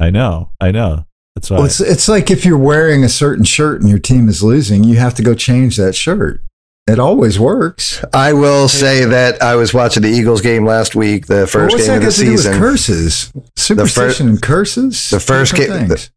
i 0.00 0.10
know 0.10 0.50
i 0.60 0.70
know 0.70 1.04
that's 1.34 1.50
why 1.50 1.56
Well, 1.58 1.66
it's 1.66 1.80
it's 1.80 2.08
like 2.08 2.30
if 2.30 2.44
you're 2.44 2.58
wearing 2.58 3.04
a 3.04 3.08
certain 3.08 3.44
shirt 3.44 3.80
and 3.80 3.88
your 3.88 4.00
team 4.00 4.28
is 4.28 4.42
losing, 4.42 4.82
you 4.82 4.96
have 4.98 5.14
to 5.14 5.22
go 5.22 5.34
change 5.34 5.76
that 5.76 5.94
shirt. 5.94 6.42
It 6.88 6.98
always 6.98 7.38
works. 7.38 8.02
I 8.12 8.32
will 8.32 8.66
say 8.66 9.04
that 9.04 9.40
I 9.40 9.54
was 9.54 9.72
watching 9.72 10.02
the 10.02 10.08
Eagles 10.08 10.40
game 10.40 10.64
last 10.64 10.96
week, 10.96 11.26
the 11.26 11.46
first 11.46 11.74
What's 11.74 11.86
game 11.86 12.00
that 12.00 12.08
of 12.08 12.16
the 12.16 12.16
got 12.16 12.16
to 12.16 12.24
do 12.24 12.30
with 12.32 12.40
season. 12.40 12.58
curses? 12.58 13.32
Superstition 13.56 14.28
and 14.30 14.42
curses. 14.42 15.10
the 15.10 15.20
first 15.20 15.54
Different 15.54 15.80
game- 15.80 15.88
things. 15.90 16.10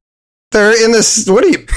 They're 0.52 0.84
in 0.84 0.92
this. 0.92 1.30
What 1.30 1.46
are 1.46 1.48
you? 1.48 1.66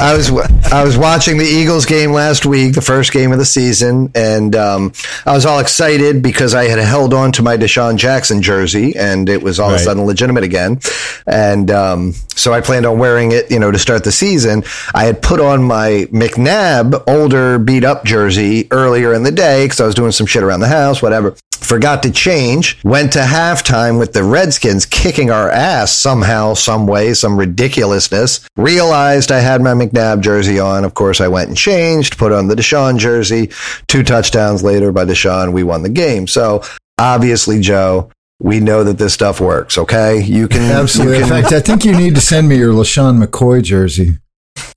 I 0.00 0.14
was 0.16 0.30
I 0.72 0.82
was 0.82 0.98
watching 0.98 1.38
the 1.38 1.44
Eagles 1.44 1.86
game 1.86 2.10
last 2.10 2.44
week, 2.44 2.74
the 2.74 2.80
first 2.80 3.12
game 3.12 3.30
of 3.30 3.38
the 3.38 3.44
season, 3.44 4.10
and 4.16 4.56
um, 4.56 4.92
I 5.24 5.32
was 5.32 5.46
all 5.46 5.60
excited 5.60 6.20
because 6.20 6.52
I 6.52 6.64
had 6.64 6.80
held 6.80 7.14
on 7.14 7.30
to 7.32 7.42
my 7.42 7.56
DeSean 7.56 7.96
Jackson 7.96 8.42
jersey, 8.42 8.96
and 8.96 9.28
it 9.28 9.40
was 9.40 9.60
all 9.60 9.70
of 9.70 9.76
a 9.76 9.78
sudden 9.78 10.04
legitimate 10.04 10.42
again. 10.42 10.80
And 11.28 11.70
um, 11.70 12.12
so 12.34 12.52
I 12.52 12.60
planned 12.60 12.86
on 12.86 12.98
wearing 12.98 13.30
it, 13.30 13.52
you 13.52 13.60
know, 13.60 13.70
to 13.70 13.78
start 13.78 14.02
the 14.02 14.10
season. 14.12 14.64
I 14.92 15.04
had 15.04 15.22
put 15.22 15.38
on 15.38 15.62
my 15.62 16.08
McNabb 16.10 17.04
older 17.06 17.60
beat 17.60 17.84
up 17.84 18.04
jersey 18.04 18.66
earlier 18.72 19.14
in 19.14 19.22
the 19.22 19.32
day 19.32 19.64
because 19.64 19.80
I 19.80 19.86
was 19.86 19.94
doing 19.94 20.10
some 20.12 20.26
shit 20.26 20.42
around 20.42 20.58
the 20.58 20.68
house, 20.68 21.00
whatever. 21.02 21.36
Forgot 21.52 22.02
to 22.04 22.12
change. 22.12 22.78
Went 22.84 23.14
to 23.14 23.20
halftime 23.20 23.98
with 23.98 24.12
the 24.12 24.22
Redskins 24.22 24.86
kicking 24.86 25.30
our 25.30 25.50
ass 25.50 25.90
somehow, 25.90 26.54
some 26.54 26.86
way, 26.96 27.14
some 27.14 27.36
ridiculousness. 27.38 28.40
Realized 28.56 29.30
I 29.30 29.40
had 29.40 29.60
my 29.60 29.72
McNabb 29.72 30.20
jersey 30.20 30.58
on. 30.58 30.84
Of 30.84 30.94
course, 30.94 31.20
I 31.20 31.28
went 31.28 31.48
and 31.48 31.56
changed, 31.56 32.16
put 32.18 32.32
on 32.32 32.48
the 32.48 32.54
DeSean 32.54 32.98
jersey. 32.98 33.50
Two 33.86 34.02
touchdowns 34.02 34.62
later 34.62 34.92
by 34.92 35.04
DeSean, 35.04 35.52
we 35.52 35.62
won 35.62 35.82
the 35.82 35.88
game. 35.88 36.26
So 36.26 36.62
obviously, 36.98 37.60
Joe, 37.60 38.10
we 38.40 38.60
know 38.60 38.84
that 38.84 38.98
this 38.98 39.14
stuff 39.14 39.40
works. 39.40 39.78
Okay, 39.78 40.22
you 40.22 40.48
can 40.48 40.62
Absolutely. 40.62 41.18
You 41.18 41.22
In 41.24 41.28
fact, 41.28 41.52
I 41.52 41.60
think 41.60 41.84
you 41.84 41.96
need 41.96 42.14
to 42.14 42.20
send 42.20 42.48
me 42.48 42.56
your 42.56 42.72
LeSean 42.72 43.22
McCoy 43.24 43.62
jersey. 43.62 44.18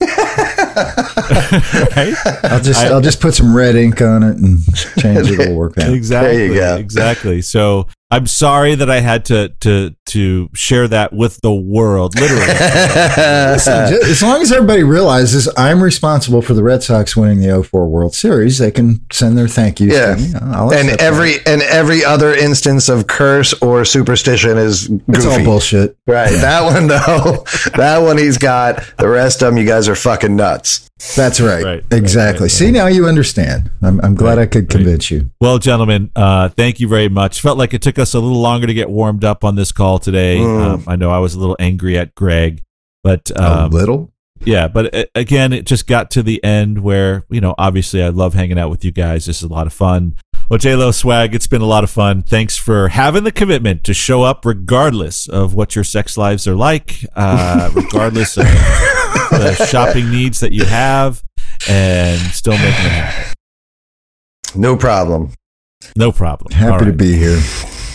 right 1.96 2.14
I'll 2.44 2.60
just 2.60 2.80
I- 2.80 2.88
I, 2.88 2.92
will 2.92 3.00
just 3.00 3.20
put 3.20 3.34
some 3.34 3.54
red 3.56 3.76
ink 3.76 4.00
on 4.02 4.22
it 4.22 4.36
and 4.36 4.58
change 4.98 5.30
it. 5.30 5.40
It'll 5.40 5.54
work 5.56 5.78
out. 5.78 5.92
exactly 5.92 6.36
There 6.36 6.46
you 6.46 6.54
go. 6.54 6.76
exactly 6.76 7.42
so 7.42 7.86
i'm 8.10 8.26
sorry 8.26 8.74
that 8.74 8.90
i 8.90 9.00
had 9.00 9.24
to 9.24 9.48
to 9.60 9.94
to 10.06 10.48
share 10.54 10.88
that 10.88 11.12
with 11.12 11.40
the 11.42 11.52
world 11.52 12.14
literally 12.18 12.46
Listen, 12.46 13.88
ju- 13.92 14.00
as 14.10 14.22
long 14.22 14.42
as 14.42 14.50
everybody 14.52 14.82
realizes 14.82 15.48
I'm 15.56 15.82
responsible 15.82 16.42
for 16.42 16.54
the 16.54 16.62
Red 16.62 16.82
Sox 16.82 17.16
winning 17.16 17.40
the 17.40 17.62
04 17.62 17.88
World 17.88 18.14
Series, 18.14 18.58
they 18.58 18.70
can 18.70 19.04
send 19.12 19.36
their 19.38 19.46
thank 19.48 19.80
yous 19.80 19.92
Yeah. 19.94 20.14
to 20.14 20.20
me. 20.20 20.32
I'll 20.52 20.70
and 20.72 20.88
accept 20.88 21.00
that. 21.00 21.06
every 21.06 21.34
and 21.46 21.62
every 21.62 22.04
other 22.04 22.32
instance 22.34 22.88
of 22.88 23.06
curse 23.06 23.52
or 23.62 23.84
superstition 23.84 24.58
is 24.58 24.88
goofy. 24.88 25.02
it's 25.08 25.26
all 25.26 25.44
bullshit. 25.44 25.96
Right. 26.06 26.30
That 26.32 26.64
one 26.64 26.86
though. 26.88 27.44
that 27.76 27.98
one 27.98 28.18
he's 28.18 28.38
got. 28.38 28.82
The 28.98 29.08
rest 29.08 29.42
of 29.42 29.48
them, 29.54 29.58
you 29.58 29.66
guys 29.66 29.88
are 29.88 29.94
fucking 29.96 30.34
nuts. 30.34 30.88
That's 31.16 31.40
right. 31.40 31.64
Right, 31.64 31.64
right, 31.64 31.84
exactly. 31.92 32.44
right, 32.44 32.50
See, 32.50 32.70
now 32.70 32.86
you 32.86 33.06
understand. 33.06 33.70
I'm, 33.82 34.00
I'm 34.02 34.14
glad 34.14 34.36
Right, 34.38 34.42
I 34.42 34.46
could 34.46 34.64
right. 34.64 34.70
convince 34.70 35.10
you. 35.10 35.30
Well, 35.40 35.58
gentlemen, 35.58 36.10
uh, 36.14 36.50
thank 36.50 36.78
you 36.78 36.88
very 36.88 37.08
much. 37.08 37.40
Felt 37.40 37.56
like 37.58 37.72
it 37.74 37.82
took 37.82 37.98
us 37.98 38.12
a 38.14 38.20
little 38.20 38.40
longer 38.40 38.66
to 38.66 38.74
get 38.74 38.90
warmed 38.90 39.24
up 39.24 39.42
on 39.44 39.54
this 39.54 39.72
call 39.72 39.98
today. 39.98 40.38
Mm. 40.38 40.60
Um, 40.66 40.84
I 40.86 40.96
know 40.96 41.10
I 41.10 41.18
was 41.18 41.34
a 41.34 41.40
little 41.40 41.56
angry 41.58 41.96
at 41.98 42.14
Greg, 42.14 42.62
but 43.02 43.30
Um, 43.34 43.72
a 43.72 43.74
little. 43.74 44.12
yeah, 44.44 44.68
but 44.68 44.94
uh, 44.94 45.04
again, 45.14 45.52
it 45.54 45.64
just 45.64 45.86
got 45.86 46.10
to 46.12 46.22
the 46.22 46.42
end 46.44 46.80
where 46.82 47.24
you 47.30 47.40
know, 47.40 47.54
obviously, 47.56 48.02
I 48.02 48.08
love 48.10 48.34
hanging 48.34 48.58
out 48.58 48.68
with 48.70 48.84
you 48.84 48.92
guys. 48.92 49.24
This 49.26 49.38
is 49.38 49.44
a 49.44 49.52
lot 49.52 49.66
of 49.66 49.72
fun. 49.72 50.16
Well, 50.50 50.58
J 50.58 50.74
Lo 50.74 50.90
Swag, 50.90 51.32
it's 51.32 51.46
been 51.46 51.62
a 51.62 51.66
lot 51.66 51.84
of 51.84 51.90
fun. 51.90 52.22
Thanks 52.22 52.56
for 52.56 52.88
having 52.88 53.22
the 53.22 53.30
commitment 53.30 53.84
to 53.84 53.94
show 53.94 54.24
up, 54.24 54.44
regardless 54.44 55.28
of 55.28 55.54
what 55.54 55.76
your 55.76 55.84
sex 55.84 56.16
lives 56.16 56.48
are 56.48 56.56
like, 56.56 57.06
uh, 57.14 57.70
regardless 57.74 58.36
of 58.36 58.42
the 58.42 59.66
shopping 59.70 60.10
needs 60.10 60.40
that 60.40 60.50
you 60.50 60.64
have, 60.64 61.22
and 61.68 62.18
still 62.32 62.54
making 62.54 62.68
it 62.68 62.90
happen. 62.90 63.34
No 64.56 64.76
problem. 64.76 65.34
No 65.94 66.10
problem. 66.10 66.52
Happy 66.52 66.72
All 66.72 66.80
to 66.80 66.92
be 66.92 67.12
here. 67.16 67.40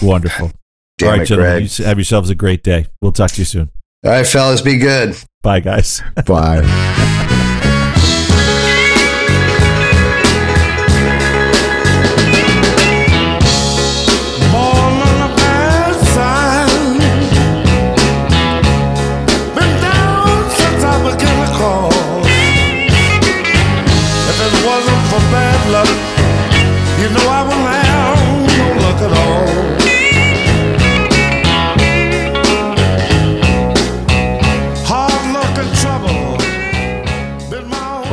Wonderful. 0.01 0.53
Damn 0.97 1.09
All 1.09 1.13
right, 1.17 1.21
it, 1.23 1.25
gentlemen. 1.25 1.67
You 1.69 1.85
have 1.85 1.97
yourselves 1.97 2.29
a 2.29 2.35
great 2.35 2.63
day. 2.63 2.85
We'll 3.01 3.11
talk 3.11 3.31
to 3.31 3.41
you 3.41 3.45
soon. 3.45 3.69
All 4.05 4.11
right, 4.11 4.25
fellas, 4.25 4.61
be 4.61 4.77
good. 4.77 5.17
Bye, 5.43 5.59
guys. 5.59 6.01
Bye. 6.25 7.23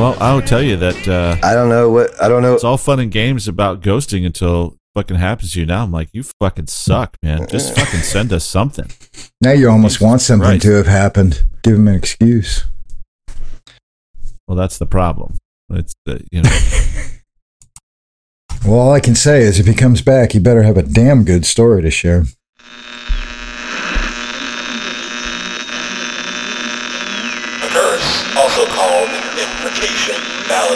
Well, 0.03 0.17
I'll 0.19 0.41
tell 0.41 0.61
you 0.61 0.75
that 0.75 1.07
uh, 1.07 1.37
I 1.41 1.53
don't 1.53 1.69
know 1.69 1.89
what 1.89 2.21
I 2.21 2.27
don't 2.27 2.41
know. 2.41 2.55
it's 2.55 2.65
all 2.65 2.75
fun 2.77 2.99
and 2.99 3.09
games 3.09 3.47
about 3.47 3.79
ghosting 3.79 4.25
until 4.25 4.73
it 4.73 4.79
fucking 4.95 5.15
happens 5.15 5.53
to 5.53 5.61
you. 5.61 5.65
Now 5.65 5.81
I'm 5.81 5.93
like, 5.93 6.09
you 6.11 6.23
fucking 6.41 6.67
suck, 6.67 7.15
man. 7.23 7.47
Just 7.47 7.73
fucking 7.73 8.01
send 8.01 8.33
us 8.33 8.43
something. 8.43 8.91
Now 9.39 9.53
you 9.53 9.69
almost 9.69 9.99
Jesus 9.99 10.05
want 10.05 10.19
something 10.19 10.45
Christ. 10.45 10.63
to 10.63 10.71
have 10.73 10.87
happened. 10.87 11.45
Give 11.63 11.75
him 11.75 11.87
an 11.87 11.95
excuse. 11.95 12.65
Well, 14.45 14.57
that's 14.57 14.77
the 14.77 14.85
problem. 14.85 15.37
It's 15.69 15.93
uh, 16.05 16.17
you 16.33 16.41
know, 16.41 16.49
Well, 18.65 18.81
all 18.81 18.91
I 18.91 18.99
can 18.99 19.15
say 19.15 19.43
is 19.43 19.57
if 19.57 19.67
he 19.67 19.73
comes 19.73 20.01
back, 20.01 20.33
he 20.33 20.39
better 20.39 20.63
have 20.63 20.75
a 20.75 20.83
damn 20.83 21.23
good 21.23 21.45
story 21.45 21.81
to 21.81 21.89
share. 21.89 22.25
Curse, 27.71 28.35
also 28.35 28.65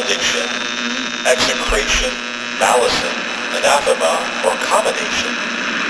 called 0.07 0.15
malediction, 0.15 0.47
execration, 1.27 2.11
malison, 2.59 3.15
anathema, 3.59 4.13
or 4.47 4.55
commination 4.63 5.31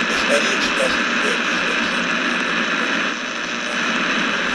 is 0.09 0.21
any 0.33 0.49
expressive 0.57 1.07
which 1.21 1.45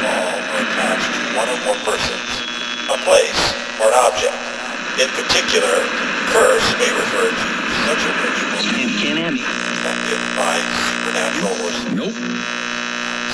fall 0.03 0.35
or 0.51 0.59
attached 0.67 1.11
to 1.15 1.23
one 1.39 1.49
or 1.49 1.59
more 1.63 1.79
persons, 1.87 2.31
a 2.91 2.99
place, 3.07 3.43
or 3.79 3.87
an 3.87 3.99
object. 4.03 4.35
In 4.99 5.09
particular, 5.15 5.87
curse 6.35 6.67
may 6.83 6.91
refer 6.91 7.31
to 7.31 7.47
such 7.87 8.03
a 8.03 8.13
ritual 8.19 8.67
affected 9.79 10.23
by 10.35 10.59
supernatural 10.91 11.55
or 11.63 11.73
Nope. 11.95 12.19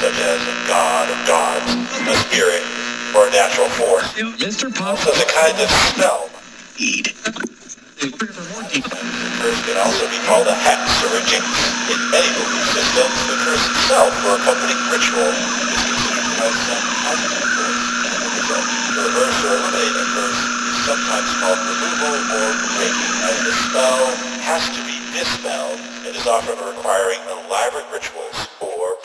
such 0.00 0.18
as 0.20 0.40
a 0.44 0.56
god 0.68 1.08
or 1.08 1.20
gods, 1.26 1.72
a 1.72 2.16
spirit, 2.28 2.77
or 3.16 3.28
a 3.28 3.30
natural 3.30 3.68
force. 3.78 4.12
Mr. 4.42 4.68
Puff. 4.72 5.06
Also, 5.06 5.12
the 5.16 5.28
kind 5.30 5.56
of 5.60 5.68
spell. 5.92 6.28
Eat. 6.78 7.14
The 7.98 8.10
curse 8.14 9.60
can 9.66 9.76
also 9.78 10.06
be 10.10 10.18
called 10.26 10.46
a 10.46 10.54
hex 10.54 10.82
or 11.06 11.10
a 11.18 11.22
jinx. 11.26 11.46
In 11.90 11.98
many 12.10 12.30
belief 12.34 12.66
systems, 12.74 13.16
the 13.30 13.36
curse 13.42 13.64
itself 13.74 14.12
or 14.26 14.38
accompanying 14.38 14.78
ritual 14.90 15.30
is 15.30 15.82
considered 15.86 16.26
to 16.26 16.34
have 16.42 16.56
some 16.66 16.84
positive 17.06 17.48
force. 17.58 17.82
A 18.10 18.28
result, 18.38 18.66
to 18.66 18.98
reverse 19.02 19.38
or 19.46 19.52
eliminate 19.54 19.96
a 19.98 20.06
curse 20.14 20.40
is 20.42 20.78
sometimes 20.86 21.30
called 21.42 21.60
removal 21.62 22.12
or 22.18 22.48
breaking, 22.78 23.14
as 23.26 23.38
the 23.46 23.54
spell 23.70 24.02
has 24.46 24.62
to 24.74 24.80
be 24.86 24.98
dispelled 25.14 25.80
and 26.06 26.12
is 26.14 26.26
often 26.26 26.58
requiring 26.58 27.18
elaborate 27.46 27.86
rituals 27.90 28.38
or 28.62 28.97